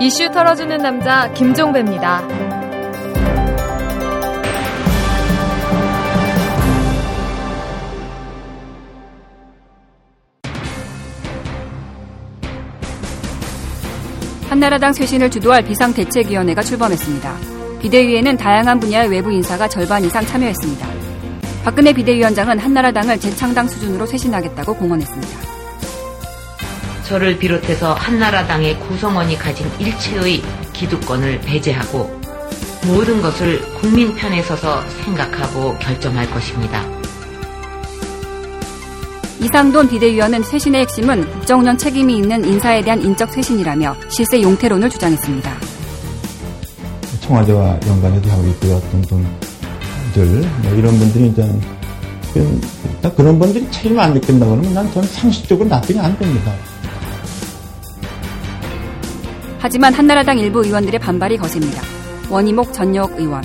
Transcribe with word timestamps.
이슈 0.00 0.30
털어주는 0.30 0.76
남자 0.78 1.30
김종배입니다. 1.32 2.22
한나라당 14.48 14.92
쇄신을 14.92 15.30
주도할 15.30 15.62
비상대책위원회가 15.62 16.62
출범했습니다. 16.62 17.36
비대위에는 17.80 18.36
다양한 18.36 18.80
분야의 18.80 19.10
외부 19.10 19.30
인사가 19.30 19.68
절반 19.68 20.04
이상 20.04 20.24
참여했습니다. 20.24 20.88
박근혜 21.64 21.92
비대위원장은 21.92 22.58
한나라당을 22.58 23.20
재창당 23.20 23.68
수준으로 23.68 24.06
쇄신하겠다고 24.06 24.74
공언했습니다. 24.74 25.47
저를 27.08 27.38
비롯해서 27.38 27.94
한나라당의 27.94 28.78
구성원이 28.80 29.38
가진 29.38 29.66
일체의 29.78 30.42
기득권을 30.74 31.40
배제하고 31.40 32.20
모든 32.86 33.22
것을 33.22 33.62
국민 33.80 34.14
편에 34.14 34.42
서서 34.42 34.82
생각하고 35.04 35.74
결정할 35.78 36.30
것입니다. 36.30 36.84
이상돈 39.40 39.88
비대위원은 39.88 40.42
쇄신의 40.42 40.82
핵심은 40.82 41.30
국정운영 41.32 41.78
책임이 41.78 42.18
있는 42.18 42.44
인사에 42.44 42.82
대한 42.82 43.00
인적 43.00 43.32
쇄신이라며 43.32 43.96
실세 44.10 44.42
용태론을 44.42 44.90
주장했습니다. 44.90 45.50
청와대와 47.20 47.80
연관해서 47.86 48.30
하고 48.30 48.46
있고요. 48.48 48.76
어떤 48.76 49.02
분들, 49.02 50.50
뭐 50.62 50.74
이런 50.74 50.98
분들이 50.98 51.28
이제 51.28 51.48
딱 53.00 53.16
그런 53.16 53.38
분들이 53.38 53.66
책임 53.70 53.98
안 53.98 54.12
느낀다 54.12 54.44
그러면 54.44 54.74
난 54.74 54.92
저는 54.92 55.08
상식적으로 55.08 55.68
납득이 55.68 55.98
안 55.98 56.18
됩니다. 56.18 56.52
하지만 59.58 59.92
한나라당 59.92 60.38
일부 60.38 60.64
의원들의 60.64 60.98
반발이 61.00 61.36
거셉니다. 61.36 61.82
원희목 62.30 62.72
전역 62.72 63.18
의원. 63.18 63.42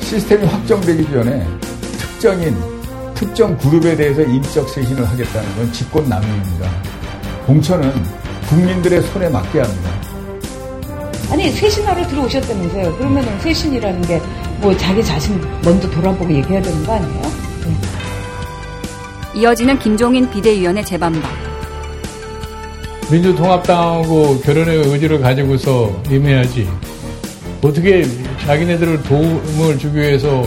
시스템이 0.00 0.46
확정되기 0.46 1.04
전에 1.10 1.46
특정인, 1.98 2.56
특정 3.14 3.56
그룹에 3.58 3.96
대해서 3.96 4.22
인적 4.22 4.68
쇄신을 4.68 5.08
하겠다는 5.08 5.56
건 5.56 5.72
직권남용입니다. 5.72 6.70
공천은 7.46 7.92
국민들의 8.48 9.02
손에 9.02 9.28
맡겨야 9.28 9.64
합니다. 9.64 9.90
아니 11.30 11.50
쇄신하러 11.50 12.06
들어오셨다면서요. 12.08 12.96
그러면은 12.96 13.40
쇄신이라는 13.40 14.02
게 14.02 14.20
뭐 14.60 14.76
자기 14.76 15.04
자신 15.04 15.40
먼저 15.62 15.88
돌아보고 15.90 16.32
얘기해야 16.32 16.60
되는 16.60 16.84
거 16.84 16.94
아니에요? 16.94 17.22
네. 17.22 17.76
이어지는 19.40 19.78
김종인 19.78 20.28
비대위원의 20.30 20.84
재반박. 20.84 21.47
민주통합당하고 23.10 24.38
결혼의 24.40 24.76
의지를 24.86 25.20
가지고서 25.20 25.90
임해야지. 26.10 26.68
어떻게 27.62 28.04
자기네들을 28.44 29.02
도움을 29.04 29.78
주기 29.78 29.96
위해서 29.96 30.42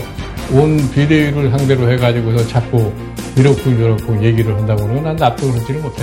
온 0.52 0.76
비대위를 0.92 1.50
상대로 1.50 1.90
해가지고서 1.90 2.46
자꾸 2.46 2.92
이렇고 3.36 3.62
저렇고 3.62 4.24
얘기를 4.24 4.54
한다고 4.56 4.82
그러면 4.82 5.04
난 5.04 5.16
납득을 5.16 5.60
하지를 5.60 5.80
못해. 5.80 6.02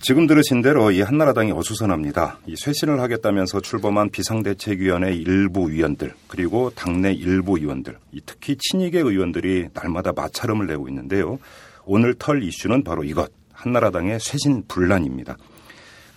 지금 0.00 0.26
들으신 0.26 0.62
대로 0.62 0.90
이 0.90 1.02
한나라당이 1.02 1.52
어수선합니다. 1.52 2.38
이 2.46 2.56
쇄신을 2.56 2.98
하겠다면서 3.00 3.60
출범한 3.60 4.10
비상대책위원회 4.10 5.14
일부 5.14 5.70
위원들 5.70 6.14
그리고 6.26 6.70
당내 6.74 7.12
일부 7.12 7.58
의원들 7.58 7.96
특히 8.26 8.56
친이계 8.56 8.98
의원들이 8.98 9.68
날마다 9.74 10.12
마찰음을 10.12 10.66
내고 10.66 10.88
있는데요. 10.88 11.38
오늘 11.84 12.14
털 12.14 12.42
이슈는 12.42 12.82
바로 12.82 13.04
이것 13.04 13.30
한나라당의 13.60 14.18
쇄신 14.20 14.64
분란입니다. 14.68 15.36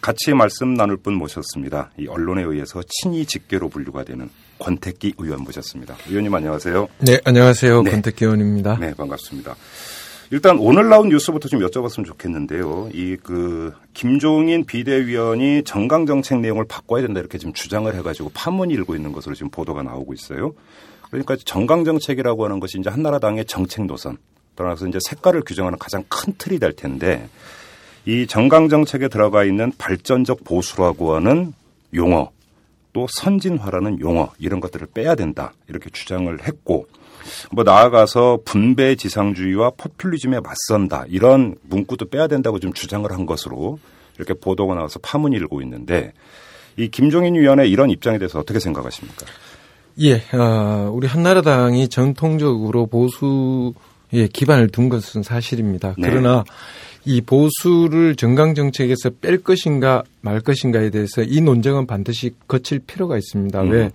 같이 0.02 0.33
말씀 0.33 0.73
나눌 0.73 0.97
분 0.97 1.13
모셨습니다. 1.16 1.91
이 1.97 2.07
언론에 2.07 2.44
의해서 2.44 2.81
친이 2.88 3.25
직계로 3.25 3.69
분류가 3.69 4.03
되는 4.03 4.29
권택기 4.59 5.13
의원 5.18 5.41
모셨습니다. 5.44 5.95
의원님 6.09 6.34
안녕하세요. 6.34 6.88
네, 7.00 7.19
안녕하세요. 7.23 7.84
네. 7.84 7.91
권택기 7.91 8.25
의원입니다. 8.25 8.78
네, 8.79 8.94
반갑습니다. 8.94 9.56
일단 10.31 10.57
오늘 10.57 10.90
나온 10.90 11.09
뉴스부터 11.09 11.47
좀 11.47 11.59
여쭤봤으면 11.59 12.06
좋겠는데요. 12.06 12.90
이 12.94 13.18
그 13.22 13.73
김종인 13.94 14.66
비대위원이 14.66 15.63
정강 15.63 16.06
정책 16.06 16.39
내용을 16.39 16.66
바꿔야 16.66 17.01
된다 17.01 17.19
이렇게 17.19 17.38
지금 17.38 17.53
주장을 17.53 17.94
해가지고 17.94 18.31
파문이 18.34 18.73
일고 18.73 18.95
있는 18.95 19.12
것으로 19.12 19.35
지금 19.35 19.50
보도가 19.51 19.84
나오고 19.84 20.13
있어요. 20.13 20.53
그러니까 21.12 21.35
정강 21.45 21.85
정책이라고 21.85 22.45
하는 22.45 22.59
것이 22.59 22.79
이제 22.79 22.89
한나라당의 22.89 23.45
정책 23.45 23.85
노선 23.85 24.18
따라서 24.56 24.88
이제 24.88 25.00
색깔을 25.02 25.41
규정하는 25.46 25.78
가장 25.80 26.03
큰 26.08 26.34
틀이 26.38 26.59
될 26.59 26.74
텐데 26.74 27.30
이 28.06 28.28
정강 28.28 28.69
정책에 28.69 29.08
들어가 29.08 29.44
있는 29.44 29.72
발전적 29.78 30.44
보수라고 30.44 31.16
하는 31.16 31.53
용어 31.94 32.31
또 32.92 33.08
선진화라는 33.09 34.00
용어 34.00 34.31
이런 34.38 34.59
것들을 34.59 34.88
빼야 34.94 35.16
된다 35.16 35.53
이렇게 35.68 35.90
주장을 35.90 36.44
했고 36.44 36.88
뭐 37.52 37.63
나아가서 37.63 38.40
분배 38.46 38.96
지상주의와 38.96 39.72
포퓰리즘에 39.78 40.40
맞선다 40.42 41.06
이런 41.08 41.56
문구도 41.63 42.09
빼야 42.09 42.28
된다고 42.28 42.59
좀 42.59 42.74
주장을 42.74 43.09
한 43.12 43.25
것으로 43.25 43.80
이렇게 44.18 44.34
보도가 44.34 44.75
나와서 44.75 45.00
파문이 45.00 45.36
일고 45.38 45.62
있는데 45.62 46.13
이 46.78 46.90
김종인 46.90 47.36
위원의 47.36 47.69
이런 47.69 47.90
입장에 47.90 48.18
대해서 48.18 48.40
어떻게 48.40 48.59
생각하십니까? 48.59 49.25
예, 50.02 50.16
어, 50.36 50.90
우리 50.92 51.08
한나라당이 51.08 51.88
전통적으로 51.88 52.88
보수 52.88 53.74
에 54.13 54.28
기반을 54.28 54.69
둔 54.69 54.90
것은 54.90 55.24
사실입니다. 55.24 55.96
네. 55.97 56.09
그러나 56.09 56.44
이 57.06 57.19
보수를 57.22 58.16
정강 58.16 58.56
정책에서 58.56 59.09
뺄 59.22 59.40
것인가 59.40 60.03
말 60.22 60.40
것인가에 60.40 60.90
대해서 60.90 61.24
이 61.24 61.41
논쟁은 61.41 61.88
반드시 61.88 62.31
거칠 62.47 62.79
필요가 62.79 63.18
있습니다. 63.18 63.62
음. 63.63 63.69
왜? 63.72 63.91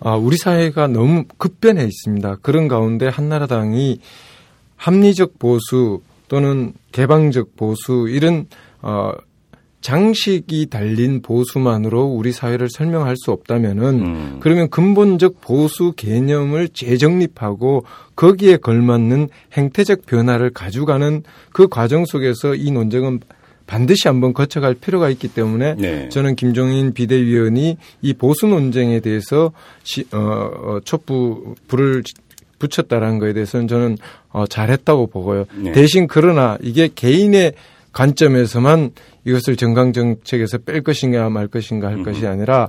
아, 0.00 0.16
우리 0.16 0.36
사회가 0.36 0.88
너무 0.88 1.24
급변해 1.38 1.84
있습니다. 1.84 2.36
그런 2.42 2.68
가운데 2.68 3.06
한나라당이 3.08 4.00
합리적 4.76 5.38
보수 5.38 6.00
또는 6.28 6.72
개방적 6.92 7.56
보수 7.56 8.08
이런 8.08 8.46
어 8.82 9.12
장식이 9.84 10.68
달린 10.70 11.20
보수만으로 11.20 12.04
우리 12.04 12.32
사회를 12.32 12.68
설명할 12.70 13.16
수 13.18 13.32
없다면은 13.32 13.84
음. 13.84 14.36
그러면 14.40 14.70
근본적 14.70 15.42
보수 15.42 15.92
개념을 15.94 16.70
재정립하고 16.70 17.84
거기에 18.16 18.56
걸맞는 18.56 19.28
행태적 19.52 20.06
변화를 20.06 20.48
가져가는 20.48 21.22
그 21.52 21.68
과정 21.68 22.06
속에서 22.06 22.54
이 22.54 22.70
논쟁은 22.70 23.20
반드시 23.66 24.08
한번 24.08 24.32
거쳐갈 24.32 24.72
필요가 24.72 25.10
있기 25.10 25.28
때문에 25.28 25.74
네. 25.74 26.08
저는 26.08 26.34
김종인 26.34 26.94
비대위원이 26.94 27.76
이 28.00 28.14
보수 28.14 28.46
논쟁에 28.46 29.00
대해서 29.00 29.52
시, 29.82 30.06
어, 30.12 30.16
어, 30.18 30.80
촛불 30.82 31.36
불을 31.68 32.04
붙였다라는 32.58 33.18
거에 33.18 33.34
대해서는 33.34 33.68
저는 33.68 33.98
어, 34.30 34.46
잘했다고 34.46 35.08
보고요. 35.08 35.44
네. 35.56 35.72
대신 35.72 36.06
그러나 36.06 36.56
이게 36.62 36.88
개인의 36.94 37.52
관점에서만 37.92 38.90
이것을 39.24 39.56
정강정책에서 39.56 40.58
뺄 40.58 40.82
것인가 40.82 41.28
말 41.30 41.48
것인가 41.48 41.88
할 41.88 41.96
음. 41.96 42.02
것이 42.02 42.26
아니라 42.26 42.68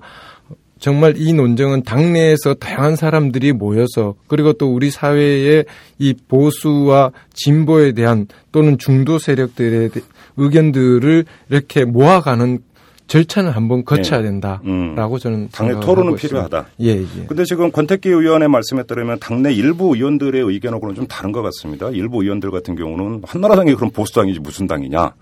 정말 0.80 1.16
이 1.18 1.34
논쟁은 1.34 1.84
당내에서 1.84 2.56
다양한 2.56 2.96
사람들이 2.96 3.54
모여서 3.54 4.16
그리고 4.28 4.54
또 4.54 4.74
우리 4.74 4.92
사회의 4.92 5.66
이 6.00 6.14
보수와 6.28 7.12
진보에 7.34 7.94
대한 7.94 8.28
또는 8.52 8.78
중도 8.78 9.18
세력들의 9.18 9.92
의견들을 10.38 11.26
이렇게 11.50 11.86
모아가는 11.86 12.60
절차는 13.08 13.52
한번 13.52 13.86
거쳐야 13.86 14.20
네. 14.20 14.26
된다라고 14.26 15.16
음. 15.16 15.20
저는 15.20 15.50
당내 15.52 15.80
토론은 15.80 16.16
필요하다. 16.16 16.66
예, 16.82 17.02
예. 17.02 17.26
근데 17.28 17.46
지금 17.46 17.72
권택기 17.72 18.10
의원의 18.10 18.50
말씀에 18.50 18.84
따르면 18.84 19.20
당내 19.20 19.54
일부 19.54 19.96
의원들의 19.96 20.42
의견하고는 20.42 20.96
좀 20.96 21.06
다른 21.06 21.32
것 21.32 21.44
같습니다. 21.44 21.90
일부 21.92 22.24
의원들 22.24 22.50
같은 22.50 22.76
경우는 22.76 23.22
한나라당이 23.26 23.76
그럼 23.76 23.92
보수당이지 23.92 24.40
무슨 24.40 24.66
당이냐. 24.66 25.14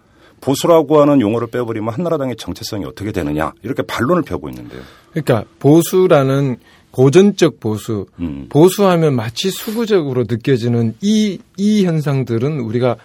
보수라고 0.43 0.99
하는 0.99 1.21
용어를 1.21 1.47
빼버리면 1.47 1.93
한나라당의 1.93 2.35
정체성이 2.35 2.85
어떻게 2.85 3.11
되느냐 3.11 3.53
이렇게 3.63 3.81
반론을 3.81 4.23
펴고 4.23 4.49
있는데요. 4.49 4.81
그러니까 5.11 5.45
보수라는 5.59 6.57
고전적 6.91 7.59
보수, 7.59 8.05
음. 8.19 8.47
보수하면 8.49 9.15
마치 9.15 9.49
수구적으로 9.49 10.25
느껴지는 10.29 10.95
이, 11.01 11.39
이 11.57 11.85
현상들은 11.85 12.59
우리가 12.59 12.97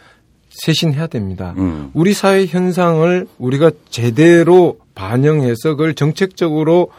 쇄신해야 0.50 1.06
됩니다. 1.06 1.54
음. 1.56 1.90
우리 1.94 2.12
사회 2.12 2.44
현상을 2.44 3.26
우리가 3.38 3.70
제대로 3.88 4.78
반영해서 4.94 5.70
그걸 5.70 5.94
정책적으로 5.94 6.90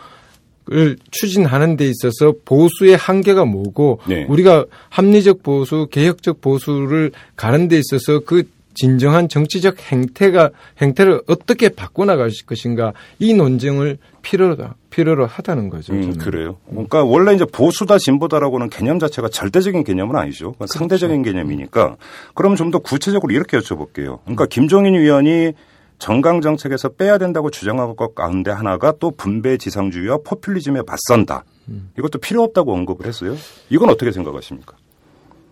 을 0.71 0.97
추진하는 1.09 1.77
데 1.77 1.89
있어서 1.89 2.35
보수의 2.45 2.95
한계가 2.95 3.43
뭐고 3.43 4.01
네. 4.07 4.25
우리가 4.29 4.65
합리적 4.89 5.41
보수, 5.41 5.87
개혁적 5.89 6.41
보수를 6.41 7.11
가는 7.35 7.67
데 7.67 7.79
있어서 7.79 8.19
그 8.19 8.43
진정한 8.73 9.27
정치적 9.27 9.91
행태가 9.91 10.51
행태를 10.81 11.21
어떻게 11.27 11.69
바꿔나갈 11.69 12.29
것인가 12.45 12.93
이 13.19 13.33
논쟁을 13.33 13.97
필요로 14.21 14.55
필요로 14.89 15.25
하다는 15.25 15.69
거죠. 15.69 15.93
음, 15.93 16.17
그래요. 16.17 16.57
그러니까 16.69 17.03
원래 17.03 17.33
이제 17.33 17.45
보수다 17.45 17.97
진보다라고는 17.97 18.69
개념 18.69 18.99
자체가 18.99 19.29
절대적인 19.29 19.83
개념은 19.83 20.15
아니죠. 20.15 20.53
그러니까 20.53 20.57
그렇죠. 20.65 20.79
상대적인 20.79 21.23
개념이니까. 21.23 21.97
그럼 22.33 22.55
좀 22.55 22.69
더 22.69 22.77
구체적으로 22.79 23.33
이렇게 23.33 23.57
여쭤볼게요. 23.57 24.19
그러니까 24.23 24.45
김종인 24.45 24.93
위원이 24.93 25.53
정강 25.97 26.41
정책에서 26.41 26.89
빼야 26.89 27.17
된다고 27.17 27.49
주장한 27.49 27.95
것 27.95 28.15
가운데 28.15 28.51
하나가 28.51 28.93
또 28.99 29.11
분배 29.11 29.57
지상주의와 29.57 30.19
포퓰리즘에 30.23 30.81
맞선다. 30.85 31.43
음. 31.67 31.91
이것도 31.97 32.19
필요 32.19 32.43
없다고 32.43 32.73
언급을 32.73 33.05
했어요. 33.05 33.35
이건 33.69 33.89
어떻게 33.89 34.11
생각하십니까? 34.11 34.75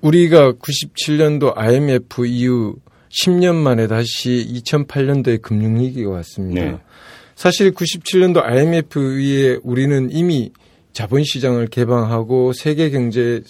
우리가 0.02 0.54
97년도 0.54 1.54
IMF 1.58 2.26
이후 2.28 2.76
10년 3.10 3.56
만에 3.56 3.88
다시 3.88 4.48
2008년도에 4.66 5.42
금융위기가 5.42 6.10
왔습니다. 6.12 6.62
네. 6.62 6.78
사실 7.36 7.72
97년도 7.72 8.44
IMF 8.44 9.20
이후에 9.20 9.60
우리는 9.64 10.10
이미 10.12 10.52
자본시장을 10.94 11.68
개방하고 11.68 12.54
세계 12.54 12.90
경제 12.90 13.42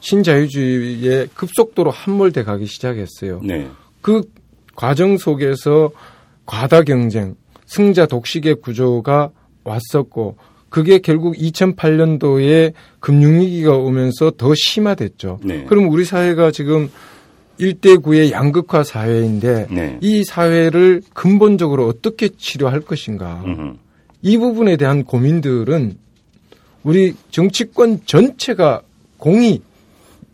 신자유주의에 0.00 1.28
급속도로 1.34 1.90
함몰돼 1.90 2.44
가기 2.44 2.66
시작했어요. 2.66 3.40
네. 3.42 3.68
그 4.00 4.22
과정 4.76 5.16
속에서 5.16 5.90
과다 6.46 6.82
경쟁, 6.82 7.34
승자 7.66 8.06
독식의 8.06 8.56
구조가 8.56 9.30
왔었고 9.64 10.36
그게 10.68 10.98
결국 10.98 11.36
2008년도에 11.36 12.72
금융위기가 13.00 13.76
오면서 13.76 14.32
더 14.32 14.52
심화됐죠. 14.54 15.40
네. 15.42 15.64
그럼 15.64 15.88
우리 15.88 16.04
사회가 16.04 16.50
지금 16.50 16.90
1대9의 17.58 18.30
양극화 18.30 18.82
사회인데 18.84 19.66
네. 19.70 19.98
이 20.00 20.24
사회를 20.24 21.02
근본적으로 21.12 21.86
어떻게 21.86 22.28
치료할 22.28 22.80
것인가. 22.80 23.42
음흠. 23.44 23.74
이 24.22 24.38
부분에 24.38 24.76
대한 24.76 25.04
고민들은 25.04 25.96
우리 26.82 27.14
정치권 27.30 28.00
전체가 28.06 28.82
공이 29.18 29.62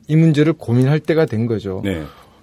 이 0.08 0.16
문제를 0.16 0.52
고민할 0.54 1.00
때가 1.00 1.26
된 1.26 1.46
거죠. 1.46 1.82
네. 1.84 2.02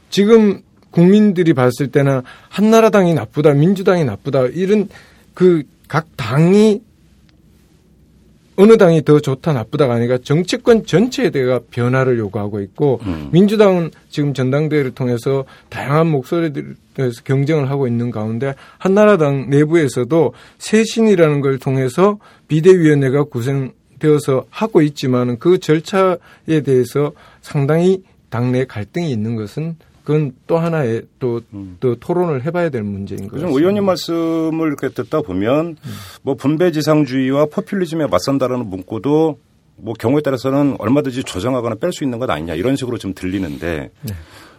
지금 0.10 0.62
국민들이 0.92 1.54
봤을 1.54 1.88
때는 1.88 2.22
한나라당이 2.50 3.14
나쁘다, 3.14 3.54
민주당이 3.54 4.06
나쁘다 4.06 4.46
이런 4.48 4.90
그 5.34 5.64
각 5.88 6.06
당이 6.18 6.82
어느 8.58 8.78
당이 8.78 9.06
더 9.06 9.20
좋다 9.20 9.54
나쁘다가 9.54 9.94
아니라 9.94 10.18
정치권 10.18 10.86
전체에 10.86 11.30
대해 11.30 11.60
변화를 11.72 12.18
요구하고 12.18 12.60
있고 12.62 13.00
음. 13.06 13.30
민주당은 13.32 13.92
지금 14.10 14.34
전당대회를 14.34 14.92
통해서 14.92 15.46
다양한 15.70 16.08
목소리들 16.08 16.76
에서 17.00 17.22
경쟁을 17.24 17.70
하고 17.70 17.88
있는 17.88 18.10
가운데 18.10 18.56
한나라당 18.80 19.52
내부에서도 19.52 20.34
쇄신이라는 20.58 21.42
걸 21.42 21.60
통해서 21.60 22.18
비대위원회가 22.48 23.26
구성되어서 23.26 24.46
하고 24.50 24.82
있지만 24.82 25.38
그 25.38 25.60
절차에 25.60 26.62
대해서 26.66 27.12
상당히 27.42 28.02
당내 28.32 28.66
갈등이 28.66 29.12
있는 29.12 29.36
것은 29.36 29.76
그건 30.08 30.32
또 30.48 30.58
하나의 30.58 31.02
또, 31.20 31.42
음. 31.54 31.76
또 31.82 31.96
토론을 31.96 32.46
해봐야 32.46 32.70
될 32.70 32.82
문제인 32.82 33.28
거죠. 33.28 33.46
의원님 33.48 33.84
말씀을 33.84 34.68
이렇게 34.68 34.88
듣다 34.88 35.22
보면 35.22 35.66
음. 35.66 35.94
뭐 36.22 36.36
분배지상주의와 36.36 37.48
포퓰리즘에 37.48 38.08
맞선다라는 38.08 38.68
문구도 38.68 39.38
뭐 39.76 39.94
경우에 40.00 40.22
따라서는 40.22 40.78
얼마든지 40.80 41.26
조정하거나 41.26 41.76
뺄 41.76 41.92
수 41.92 42.06
있는 42.06 42.20
것 42.20 42.30
아니냐 42.30 42.56
이런 42.56 42.78
식으로 42.78 42.98
좀 42.98 43.14
들리는데 43.14 43.90
네. 44.02 44.14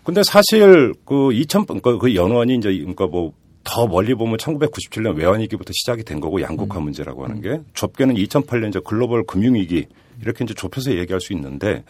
근데 0.04 0.22
사실 0.22 0.92
그 1.06 1.32
2000, 1.32 1.64
그러니까 1.64 1.96
그 1.96 2.14
연원이 2.14 2.54
이제 2.54 2.68
그러니까 2.68 3.06
뭐 3.06 3.32
더 3.68 3.86
멀리 3.86 4.14
보면 4.14 4.38
1997년 4.38 5.16
외환위기부터 5.16 5.72
시작이 5.74 6.02
된 6.02 6.20
거고 6.20 6.40
양극화 6.40 6.78
음. 6.78 6.84
문제라고 6.84 7.24
하는 7.24 7.42
게 7.42 7.60
좁게는 7.74 8.14
2008년 8.14 8.68
이제 8.70 8.80
글로벌 8.82 9.24
금융위기 9.24 9.86
이렇게 10.22 10.44
이제 10.44 10.54
좁혀서 10.54 10.92
얘기할 10.92 11.20
수 11.20 11.34
있는데 11.34 11.84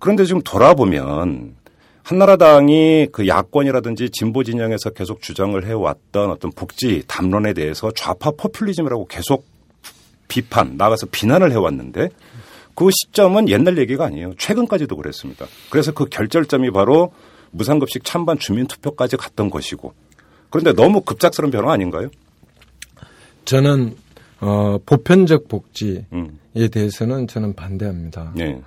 그런데 0.00 0.24
지금 0.24 0.42
돌아보면 0.42 1.54
한나라당이 2.06 3.08
그 3.10 3.26
야권이라든지 3.26 4.10
진보 4.10 4.44
진영에서 4.44 4.90
계속 4.90 5.20
주장을 5.22 5.66
해왔던 5.66 6.30
어떤 6.30 6.52
복지 6.52 7.02
담론에 7.08 7.52
대해서 7.52 7.90
좌파 7.90 8.30
포퓰리즘이라고 8.30 9.06
계속 9.06 9.44
비판, 10.28 10.76
나가서 10.76 11.08
비난을 11.10 11.50
해왔는데 11.50 12.10
그 12.76 12.90
시점은 12.92 13.48
옛날 13.48 13.76
얘기가 13.78 14.04
아니에요. 14.04 14.34
최근까지도 14.38 14.94
그랬습니다. 14.94 15.46
그래서 15.68 15.92
그 15.92 16.04
결절점이 16.04 16.70
바로 16.70 17.12
무상급식 17.50 18.04
찬반 18.04 18.38
주민투표까지 18.38 19.16
갔던 19.16 19.50
것이고 19.50 19.92
그런데 20.50 20.74
너무 20.74 21.00
급작스러운 21.00 21.50
변화 21.50 21.72
아닌가요? 21.72 22.08
저는 23.46 23.96
어, 24.38 24.78
보편적 24.86 25.48
복지에 25.48 26.06
음. 26.12 26.38
대해서는 26.70 27.26
저는 27.26 27.54
반대합니다. 27.54 28.30
네. 28.36 28.60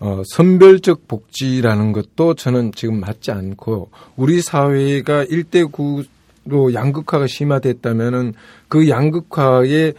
어, 0.00 0.22
선별적 0.24 1.06
복지라는 1.06 1.92
것도 1.92 2.34
저는 2.34 2.72
지금 2.72 3.00
맞지 3.00 3.30
않고 3.30 3.90
우리 4.16 4.40
사회가 4.40 5.26
1대 5.26 5.70
9로 5.70 6.72
양극화가 6.72 7.26
심화됐다면은 7.26 8.32
그 8.68 8.88
양극화에 8.88 9.92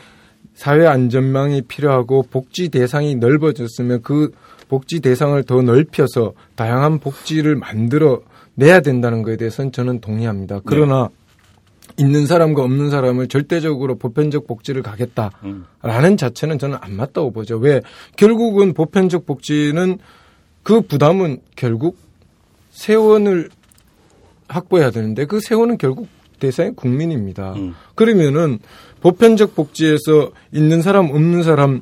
사회 0.55 0.87
안전망이 0.87 1.61
필요하고 1.63 2.23
복지 2.31 2.69
대상이 2.69 3.15
넓어졌으면 3.15 4.01
그 4.01 4.31
복지 4.67 5.01
대상을 5.01 5.41
더 5.43 5.61
넓혀서 5.61 6.33
다양한 6.55 6.99
복지를 6.99 7.55
만들어 7.55 8.21
내야 8.55 8.79
된다는 8.79 9.21
것에 9.21 9.37
대해서는 9.37 9.71
저는 9.71 10.01
동의합니다. 10.01 10.61
그러나 10.65 11.09
네. 11.09 11.20
있는 11.97 12.25
사람과 12.25 12.63
없는 12.63 12.89
사람을 12.89 13.27
절대적으로 13.27 13.95
보편적 13.95 14.47
복지를 14.47 14.81
가겠다라는 14.81 15.31
음. 15.43 16.17
자체는 16.17 16.59
저는 16.59 16.77
안 16.81 16.95
맞다고 16.95 17.31
보죠. 17.31 17.57
왜 17.57 17.81
결국은 18.15 18.73
보편적 18.73 19.25
복지는 19.25 19.97
그 20.63 20.81
부담은 20.81 21.39
결국 21.55 21.97
세원을 22.71 23.49
확보해야 24.47 24.91
되는데 24.91 25.25
그 25.25 25.39
세원은 25.39 25.77
결국 25.77 26.07
대상이 26.39 26.71
국민입니다. 26.75 27.53
음. 27.53 27.75
그러면은 27.95 28.59
보편적 29.01 29.55
복지에서 29.55 30.31
있는 30.51 30.81
사람 30.81 31.09
없는 31.09 31.43
사람 31.43 31.81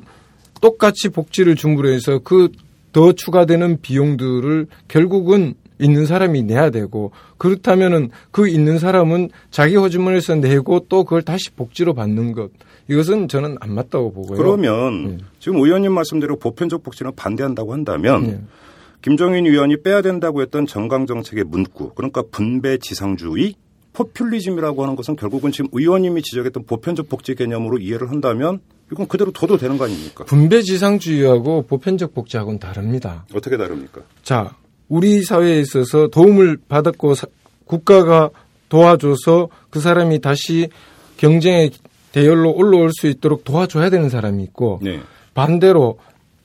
똑같이 0.60 1.08
복지를 1.08 1.56
중부로 1.56 1.90
해서 1.90 2.18
그 2.18 2.48
더 2.92 3.12
추가되는 3.12 3.80
비용들을 3.80 4.66
결국은 4.88 5.54
있는 5.80 6.06
사람이 6.06 6.42
내야 6.42 6.70
되고 6.70 7.12
그렇다면은 7.38 8.10
그 8.30 8.48
있는 8.48 8.78
사람은 8.78 9.30
자기 9.50 9.76
호주머니에서 9.76 10.36
내고 10.36 10.86
또 10.88 11.04
그걸 11.04 11.22
다시 11.22 11.50
복지로 11.50 11.94
받는 11.94 12.32
것 12.32 12.50
이것은 12.88 13.28
저는 13.28 13.56
안 13.60 13.74
맞다고 13.74 14.12
보고요. 14.12 14.36
그러면 14.36 15.04
네. 15.04 15.18
지금 15.38 15.58
의원님 15.58 15.92
말씀대로 15.92 16.36
보편적 16.36 16.82
복지는 16.82 17.12
반대한다고 17.14 17.72
한다면 17.72 18.26
네. 18.26 18.40
김종인 19.02 19.46
의원이 19.46 19.82
빼야 19.82 20.02
된다고 20.02 20.42
했던 20.42 20.66
정강 20.66 21.06
정책의 21.06 21.44
문구 21.44 21.94
그러니까 21.94 22.22
분배 22.30 22.78
지상주의 22.78 23.54
포퓰리즘이라고 23.92 24.82
하는 24.82 24.96
것은 24.96 25.16
결국은 25.16 25.52
지금 25.52 25.68
의원님이 25.72 26.22
지적했던 26.22 26.64
보편적 26.64 27.08
복지 27.08 27.34
개념으로 27.34 27.78
이해를 27.78 28.10
한다면 28.10 28.60
이건 28.92 29.06
그대로 29.06 29.30
둬도 29.30 29.56
되는 29.56 29.78
거 29.78 29.84
아닙니까? 29.84 30.24
분배지상주의하고 30.24 31.62
보편적 31.62 32.14
복지하고는 32.14 32.58
다릅니다. 32.58 33.24
어떻게 33.34 33.56
다릅니까? 33.56 34.02
자, 34.22 34.56
우리 34.90 35.22
사회에 35.22 35.60
있어서 35.60 36.08
도움을 36.08 36.58
받았고 36.68 37.14
사, 37.14 37.26
국가가 37.64 38.28
도와줘서 38.68 39.48
그 39.70 39.80
사람이 39.80 40.20
다시 40.20 40.68
경쟁의 41.16 41.70
대열로 42.12 42.52
올라올 42.52 42.90
수 42.92 43.06
있도록 43.06 43.44
도와줘야 43.44 43.88
되는 43.88 44.08
사람이 44.08 44.42
있고 44.44 44.80
네. 44.82 45.00
반대로 45.32 45.98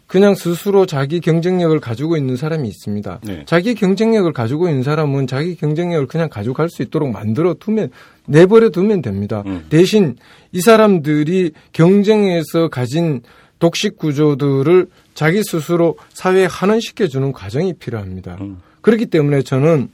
그냥 0.05 0.35
스스로 0.35 0.85
자기 0.85 1.19
경쟁력을 1.19 1.77
가지고 1.79 2.15
있는 2.15 2.37
사람이 2.37 2.67
있습니다. 2.67 3.21
네. 3.23 3.43
자기 3.47 3.73
경쟁력을 3.73 4.31
가지고 4.31 4.69
있는 4.69 4.83
사람은 4.83 5.25
자기 5.25 5.55
경쟁력을 5.55 6.05
그냥 6.05 6.29
가져갈 6.29 6.69
수 6.69 6.83
있도록 6.83 7.09
만들어 7.09 7.55
두면 7.55 7.89
내버려 8.27 8.69
두면 8.69 9.01
됩니다. 9.01 9.41
음. 9.47 9.65
대신 9.69 10.15
이 10.51 10.61
사람들이 10.61 11.51
경쟁에서 11.73 12.67
가진 12.69 13.21
독식 13.57 13.97
구조들을 13.97 14.87
자기 15.15 15.41
스스로 15.43 15.97
사회에 16.13 16.45
환원시켜 16.45 17.07
주는 17.07 17.31
과정이 17.31 17.73
필요합니다. 17.73 18.37
음. 18.41 18.59
그렇기 18.81 19.07
때문에 19.07 19.41
저는 19.41 19.89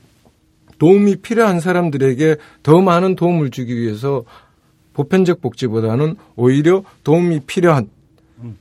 도움이 0.80 1.18
필요한 1.18 1.60
사람들에게 1.62 2.36
더 2.64 2.82
많은 2.82 3.16
도움을 3.16 3.52
주기 3.52 3.78
위해서 3.78 4.24
보편적 4.94 5.40
복지보다는 5.40 6.18
오히려 6.36 6.84
도움이 7.04 7.42
필요한 7.42 7.90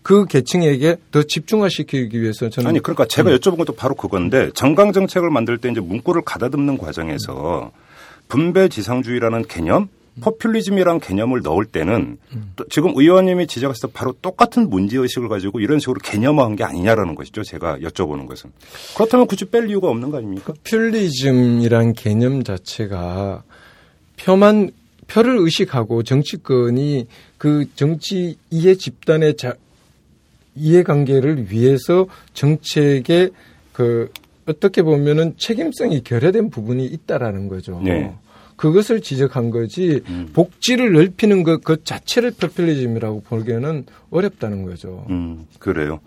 그 0.02 0.26
계층에게 0.26 0.96
더 1.10 1.22
집중화시키기 1.22 2.20
위해서 2.20 2.50
저는 2.50 2.68
아니 2.68 2.80
그러니까 2.80 3.06
제가 3.06 3.30
음. 3.30 3.36
여쭤본 3.36 3.56
것도 3.56 3.74
바로 3.74 3.94
그건데 3.94 4.50
정강 4.54 4.92
정책을 4.92 5.30
만들 5.30 5.56
때 5.56 5.70
이제 5.70 5.80
문구를 5.80 6.22
가다듬는 6.22 6.76
과정에서 6.76 7.72
분배 8.28 8.68
지상주의라는 8.68 9.46
개념 9.48 9.88
포퓰리즘이란 10.20 11.00
개념을 11.00 11.40
넣을 11.42 11.64
때는 11.64 12.18
또 12.56 12.64
지금 12.68 12.92
의원님이 12.94 13.46
지적하셨을 13.46 13.88
때 13.88 13.92
바로 13.92 14.12
똑같은 14.22 14.68
문제의식을 14.70 15.28
가지고 15.28 15.60
이런 15.60 15.78
식으로 15.78 15.98
개념화한 16.02 16.56
게 16.56 16.64
아니냐라는 16.64 17.14
것이죠. 17.14 17.42
제가 17.42 17.78
여쭤보는 17.78 18.26
것은. 18.26 18.50
그렇다면 18.96 19.26
굳이 19.26 19.44
뺄 19.46 19.68
이유가 19.68 19.88
없는 19.88 20.10
거 20.10 20.18
아닙니까? 20.18 20.52
포퓰리즘이란 20.52 21.94
개념 21.94 22.42
자체가 22.42 23.42
표만 24.16 24.70
표를 25.06 25.38
의식하고 25.38 26.02
정치권이 26.02 27.06
그 27.36 27.66
정치 27.74 28.36
이해 28.50 28.74
집단의 28.74 29.36
자, 29.36 29.54
이해관계를 30.54 31.50
위해서 31.50 32.06
정책에 32.32 33.30
그 33.72 34.12
어떻게 34.46 34.82
보면은 34.82 35.34
책임성이 35.36 36.02
결여된 36.02 36.50
부분이 36.50 36.84
있다라는 36.84 37.48
거죠. 37.48 37.80
네. 37.82 38.12
그것을 38.60 39.00
지적한 39.00 39.50
거지 39.50 40.02
음. 40.10 40.28
복지를 40.34 40.92
넓히는 40.92 41.44
것 41.44 41.60
그 41.64 41.82
자체를 41.82 42.32
포퓰리즘이라고 42.32 43.22
보기에는 43.22 43.86
어렵다는 44.10 44.64
거죠. 44.66 45.06
음, 45.08 45.46
그래요. 45.58 46.00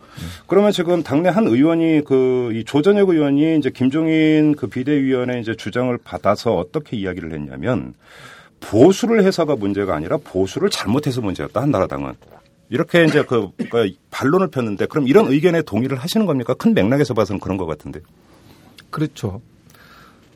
그러면 0.46 0.72
지금 0.72 1.02
당내 1.02 1.30
한 1.30 1.48
의원이 1.48 2.04
그 2.06 2.52
이 2.54 2.64
조전혁 2.64 3.10
의원이 3.10 3.58
이제 3.58 3.72
김종인 3.72 4.56
그 4.56 4.68
비대위원회 4.68 5.40
이제 5.40 5.56
주장을 5.56 5.98
받아서 6.04 6.56
어떻게 6.56 6.96
이야기를 6.98 7.34
했냐면 7.34 7.96
보수를 8.60 9.24
해서가 9.24 9.56
문제가 9.56 9.96
아니라 9.96 10.18
보수를 10.18 10.70
잘못해서 10.70 11.22
문제였다 11.22 11.60
한나라당은 11.62 12.14
이렇게 12.70 13.06
이제 13.06 13.24
그, 13.24 13.50
그 13.72 13.92
반론을 14.12 14.50
폈는데 14.50 14.86
그럼 14.86 15.08
이런 15.08 15.28
의견에 15.28 15.64
동의를 15.64 15.98
하시는 15.98 16.26
겁니까? 16.28 16.54
큰 16.54 16.74
맥락에서 16.74 17.14
봐서는 17.14 17.40
그런 17.40 17.58
것 17.58 17.66
같은데. 17.66 18.00
그렇죠. 18.90 19.42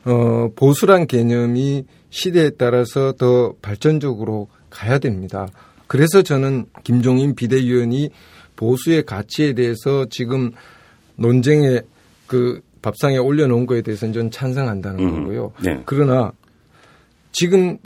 어, 0.04 0.48
보수란 0.56 1.06
개념이 1.06 1.84
시대에 2.10 2.50
따라서 2.50 3.12
더 3.12 3.54
발전적으로 3.60 4.48
가야 4.70 4.98
됩니다. 4.98 5.48
그래서 5.86 6.22
저는 6.22 6.66
김종인 6.84 7.34
비대위원이 7.34 8.10
보수의 8.56 9.04
가치에 9.04 9.54
대해서 9.54 10.06
지금 10.10 10.52
논쟁에 11.16 11.80
그 12.26 12.60
밥상에 12.82 13.16
올려놓은 13.16 13.66
거에 13.66 13.82
대해서는 13.82 14.12
전 14.12 14.30
찬성한다는 14.30 15.00
음, 15.00 15.10
거고요. 15.10 15.52
네. 15.64 15.82
그러나 15.84 16.32
지금 17.32 17.78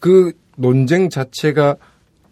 그 0.00 0.32
논쟁 0.56 1.08
자체가 1.10 1.76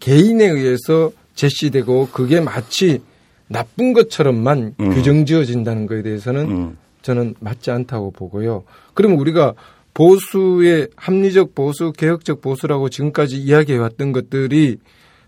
개인에 0.01 0.47
의해서 0.47 1.13
제시되고 1.35 2.09
그게 2.13 2.41
마치 2.41 3.01
나쁜 3.49 3.93
것처럼만 3.93 4.75
음. 4.79 4.95
규정 4.95 5.27
지어진다는 5.27 5.87
거에 5.87 6.03
대해서는 6.03 6.51
음. 6.51 6.79
저는 7.03 7.35
맞지 7.41 7.71
않다고 7.71 8.13
보고요. 8.13 8.65
그러면 8.95 9.19
우리가 9.19 9.55
보수의 9.95 10.89
합리적 10.97 11.55
보수, 11.55 11.93
개혁적 11.93 12.41
보수라고 12.41 12.89
지금까지 12.89 13.39
이야기해 13.39 13.79
왔던 13.79 14.13
것들이 14.13 14.79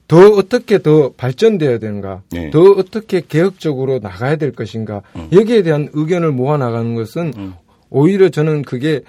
더 0.09 0.29
어떻게 0.31 0.79
더 0.83 1.11
발전돼야 1.11 1.79
되는가, 1.79 2.23
네. 2.31 2.51
더 2.51 2.63
어떻게 2.73 3.21
개혁적으로 3.27 3.99
나가야 4.01 4.37
될 4.37 4.53
것인가, 4.53 5.03
여기에 5.33 5.63
대한 5.63 5.89
의견을 5.93 6.33
모아 6.33 6.57
나가는 6.59 6.95
것은 6.95 7.33
음. 7.37 7.55
오히려 7.91 8.29
저는 8.29 8.63
그게 8.63 9.01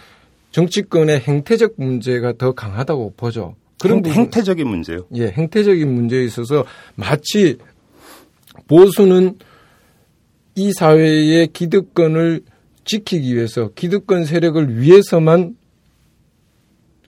정치권의 0.52 1.20
행태적 1.20 1.74
문제가 1.78 2.34
더 2.34 2.54
강하다고 2.54 3.14
보죠. 3.18 3.56
그런 3.80 4.04
행, 4.06 4.14
행태적인 4.14 4.68
문제요. 4.68 5.06
예, 5.16 5.28
행태적인 5.28 5.88
문제에 5.88 6.24
있어서 6.24 6.66
마치 6.96 7.58
보수는 8.68 9.38
이 10.56 10.72
사회의 10.74 11.48
기득권을 11.48 12.42
지키기 12.88 13.36
위해서 13.36 13.70
기득권 13.76 14.26
세력을 14.26 14.80
위해서만 14.80 15.56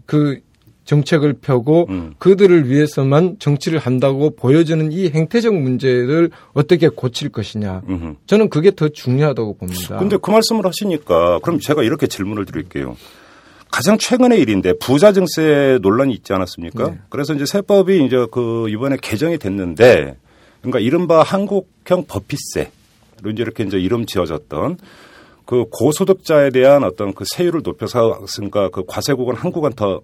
그 0.05 0.41
정책을 0.89 1.33
펴고 1.33 1.85
음. 1.89 2.15
그들을 2.17 2.67
위해서만 2.67 3.37
정치를 3.37 3.77
한다고 3.77 4.31
보여주는 4.31 4.91
이 4.91 5.09
행태적 5.09 5.53
문제를 5.53 6.31
어떻게 6.53 6.89
고칠 6.89 7.29
것이냐. 7.29 7.83
음흠. 7.87 8.15
저는 8.25 8.49
그게 8.49 8.71
더 8.71 8.89
중요하다고 8.89 9.57
봅니다. 9.57 9.99
근데 9.99 10.17
그 10.19 10.31
말씀을 10.31 10.65
하시니까 10.65 11.39
그럼 11.39 11.59
제가 11.59 11.83
이렇게 11.83 12.07
질문을 12.07 12.45
드릴게요. 12.45 12.97
가장 13.69 13.99
최근의 13.99 14.39
일인데 14.39 14.73
부자 14.79 15.13
증세 15.13 15.77
논란이 15.83 16.11
있지 16.13 16.33
않았습니까? 16.33 16.89
네. 16.89 16.99
그래서 17.09 17.35
이제 17.35 17.45
세법이 17.45 18.03
이제 18.03 18.25
그 18.31 18.67
이번에 18.69 18.97
개정이 18.99 19.37
됐는데 19.37 20.17
그러니까 20.61 20.79
이른바 20.79 21.21
한국형 21.21 22.05
버피세로 22.07 22.71
이제 23.31 23.43
이렇게 23.43 23.63
이제 23.63 23.77
이름 23.79 24.07
지어졌던 24.07 24.77
그 25.49 25.65
고소득자에 25.71 26.51
대한 26.51 26.83
어떤 26.83 27.11
그 27.11 27.23
세율을 27.35 27.61
높여서 27.63 28.19
그러니까 28.35 28.69
그 28.69 28.83
과세국은 28.85 29.33
한국은 29.33 29.71
더 29.71 29.99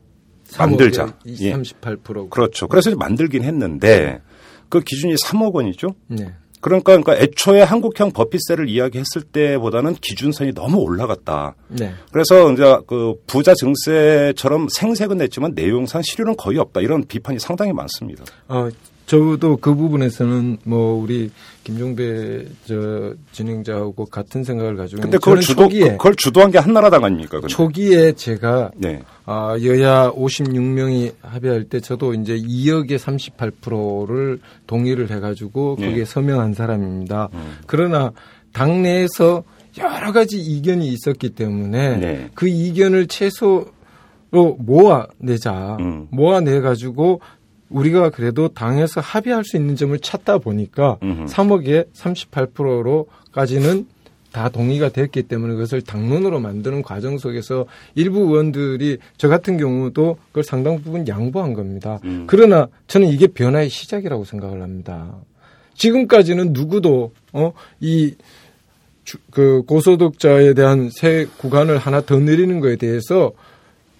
만들자. 0.57 1.15
예. 1.27 1.53
38%. 1.53 2.31
그렇죠. 2.31 2.67
그래서 2.67 2.89
이제 2.89 2.97
만들긴 2.97 3.43
했는데 3.43 4.21
그 4.69 4.79
기준이 4.79 5.13
3억 5.13 5.53
원이죠. 5.53 5.89
네. 6.07 6.33
그러니까, 6.61 6.97
그러니까 6.97 7.15
애초에 7.23 7.61
한국형 7.61 8.11
버피세를 8.13 8.69
이야기했을 8.69 9.21
때보다는 9.21 9.93
기준선이 10.01 10.53
너무 10.55 10.79
올라갔다. 10.79 11.53
네. 11.67 11.93
그래서 12.11 12.51
이제 12.51 12.63
그 12.87 13.13
부자 13.27 13.53
증세처럼 13.53 14.69
생색은 14.73 15.17
냈지만 15.17 15.51
내용상 15.53 16.01
실효는 16.01 16.37
거의 16.37 16.57
없다. 16.57 16.81
이런 16.81 17.05
비판이 17.05 17.37
상당히 17.37 17.71
많습니다. 17.71 18.23
어, 18.47 18.67
저도 19.05 19.57
그 19.57 19.75
부분에서는 19.75 20.57
뭐 20.63 20.99
우리 20.99 21.29
김종배 21.63 22.45
저 22.65 23.13
진행자하고 23.31 24.05
같은 24.05 24.43
생각을 24.43 24.75
가지고 24.75 25.01
근데 25.01 25.17
있는데 25.17 25.17
그걸 25.19 25.41
주도 25.41 25.63
초기에 25.63 25.91
그걸 25.91 26.15
주도한 26.15 26.51
게 26.51 26.57
한나라당 26.57 27.03
아닙니까? 27.03 27.39
근데? 27.39 27.47
초기에 27.47 28.13
제가 28.13 28.71
네. 28.75 29.01
아, 29.25 29.55
여야 29.63 30.11
56명이 30.11 31.13
합의할 31.21 31.65
때 31.65 31.79
저도 31.79 32.13
이제 32.13 32.35
2억의 32.35 32.97
38%를 32.97 34.39
동의를 34.65 35.11
해가지고 35.11 35.77
네. 35.79 35.87
거기에 35.87 36.05
서명한 36.05 36.53
사람입니다. 36.53 37.29
음. 37.33 37.57
그러나 37.67 38.11
당내에서 38.53 39.43
여러 39.77 40.11
가지 40.13 40.39
이견이 40.39 40.87
있었기 40.87 41.31
때문에 41.31 41.97
네. 41.97 42.29
그 42.33 42.47
이견을 42.47 43.07
최소 43.07 43.65
로 44.31 44.57
모아내자. 44.59 45.77
음. 45.79 46.07
모아내 46.09 46.59
가지고 46.59 47.21
우리가 47.75 48.09
그래도 48.09 48.47
당에서 48.47 49.01
합의할 49.01 49.43
수 49.43 49.57
있는 49.57 49.75
점을 49.75 49.97
찾다 49.99 50.37
보니까 50.37 50.97
음흠. 51.03 51.25
3억에 51.25 51.87
38%로까지는 51.93 53.87
다 54.31 54.49
동의가 54.49 54.89
됐기 54.89 55.23
때문에 55.23 55.53
그것을 55.53 55.81
당론으로 55.81 56.39
만드는 56.39 56.81
과정 56.81 57.17
속에서 57.17 57.65
일부 57.95 58.19
의원들이 58.19 58.97
저 59.17 59.27
같은 59.27 59.57
경우도 59.57 60.17
그걸 60.27 60.43
상당 60.43 60.81
부분 60.81 61.07
양보한 61.07 61.53
겁니다. 61.53 61.99
음. 62.03 62.25
그러나 62.27 62.67
저는 62.87 63.07
이게 63.07 63.27
변화의 63.27 63.69
시작이라고 63.69 64.25
생각을 64.25 64.61
합니다. 64.61 65.15
지금까지는 65.75 66.51
누구도 66.51 67.13
어이 67.31 68.15
그 69.31 69.61
고소득자에 69.67 70.53
대한 70.53 70.89
세 70.89 71.27
구간을 71.37 71.77
하나 71.77 72.01
더 72.01 72.17
늘리는 72.17 72.59
거에 72.59 72.75
대해서 72.75 73.31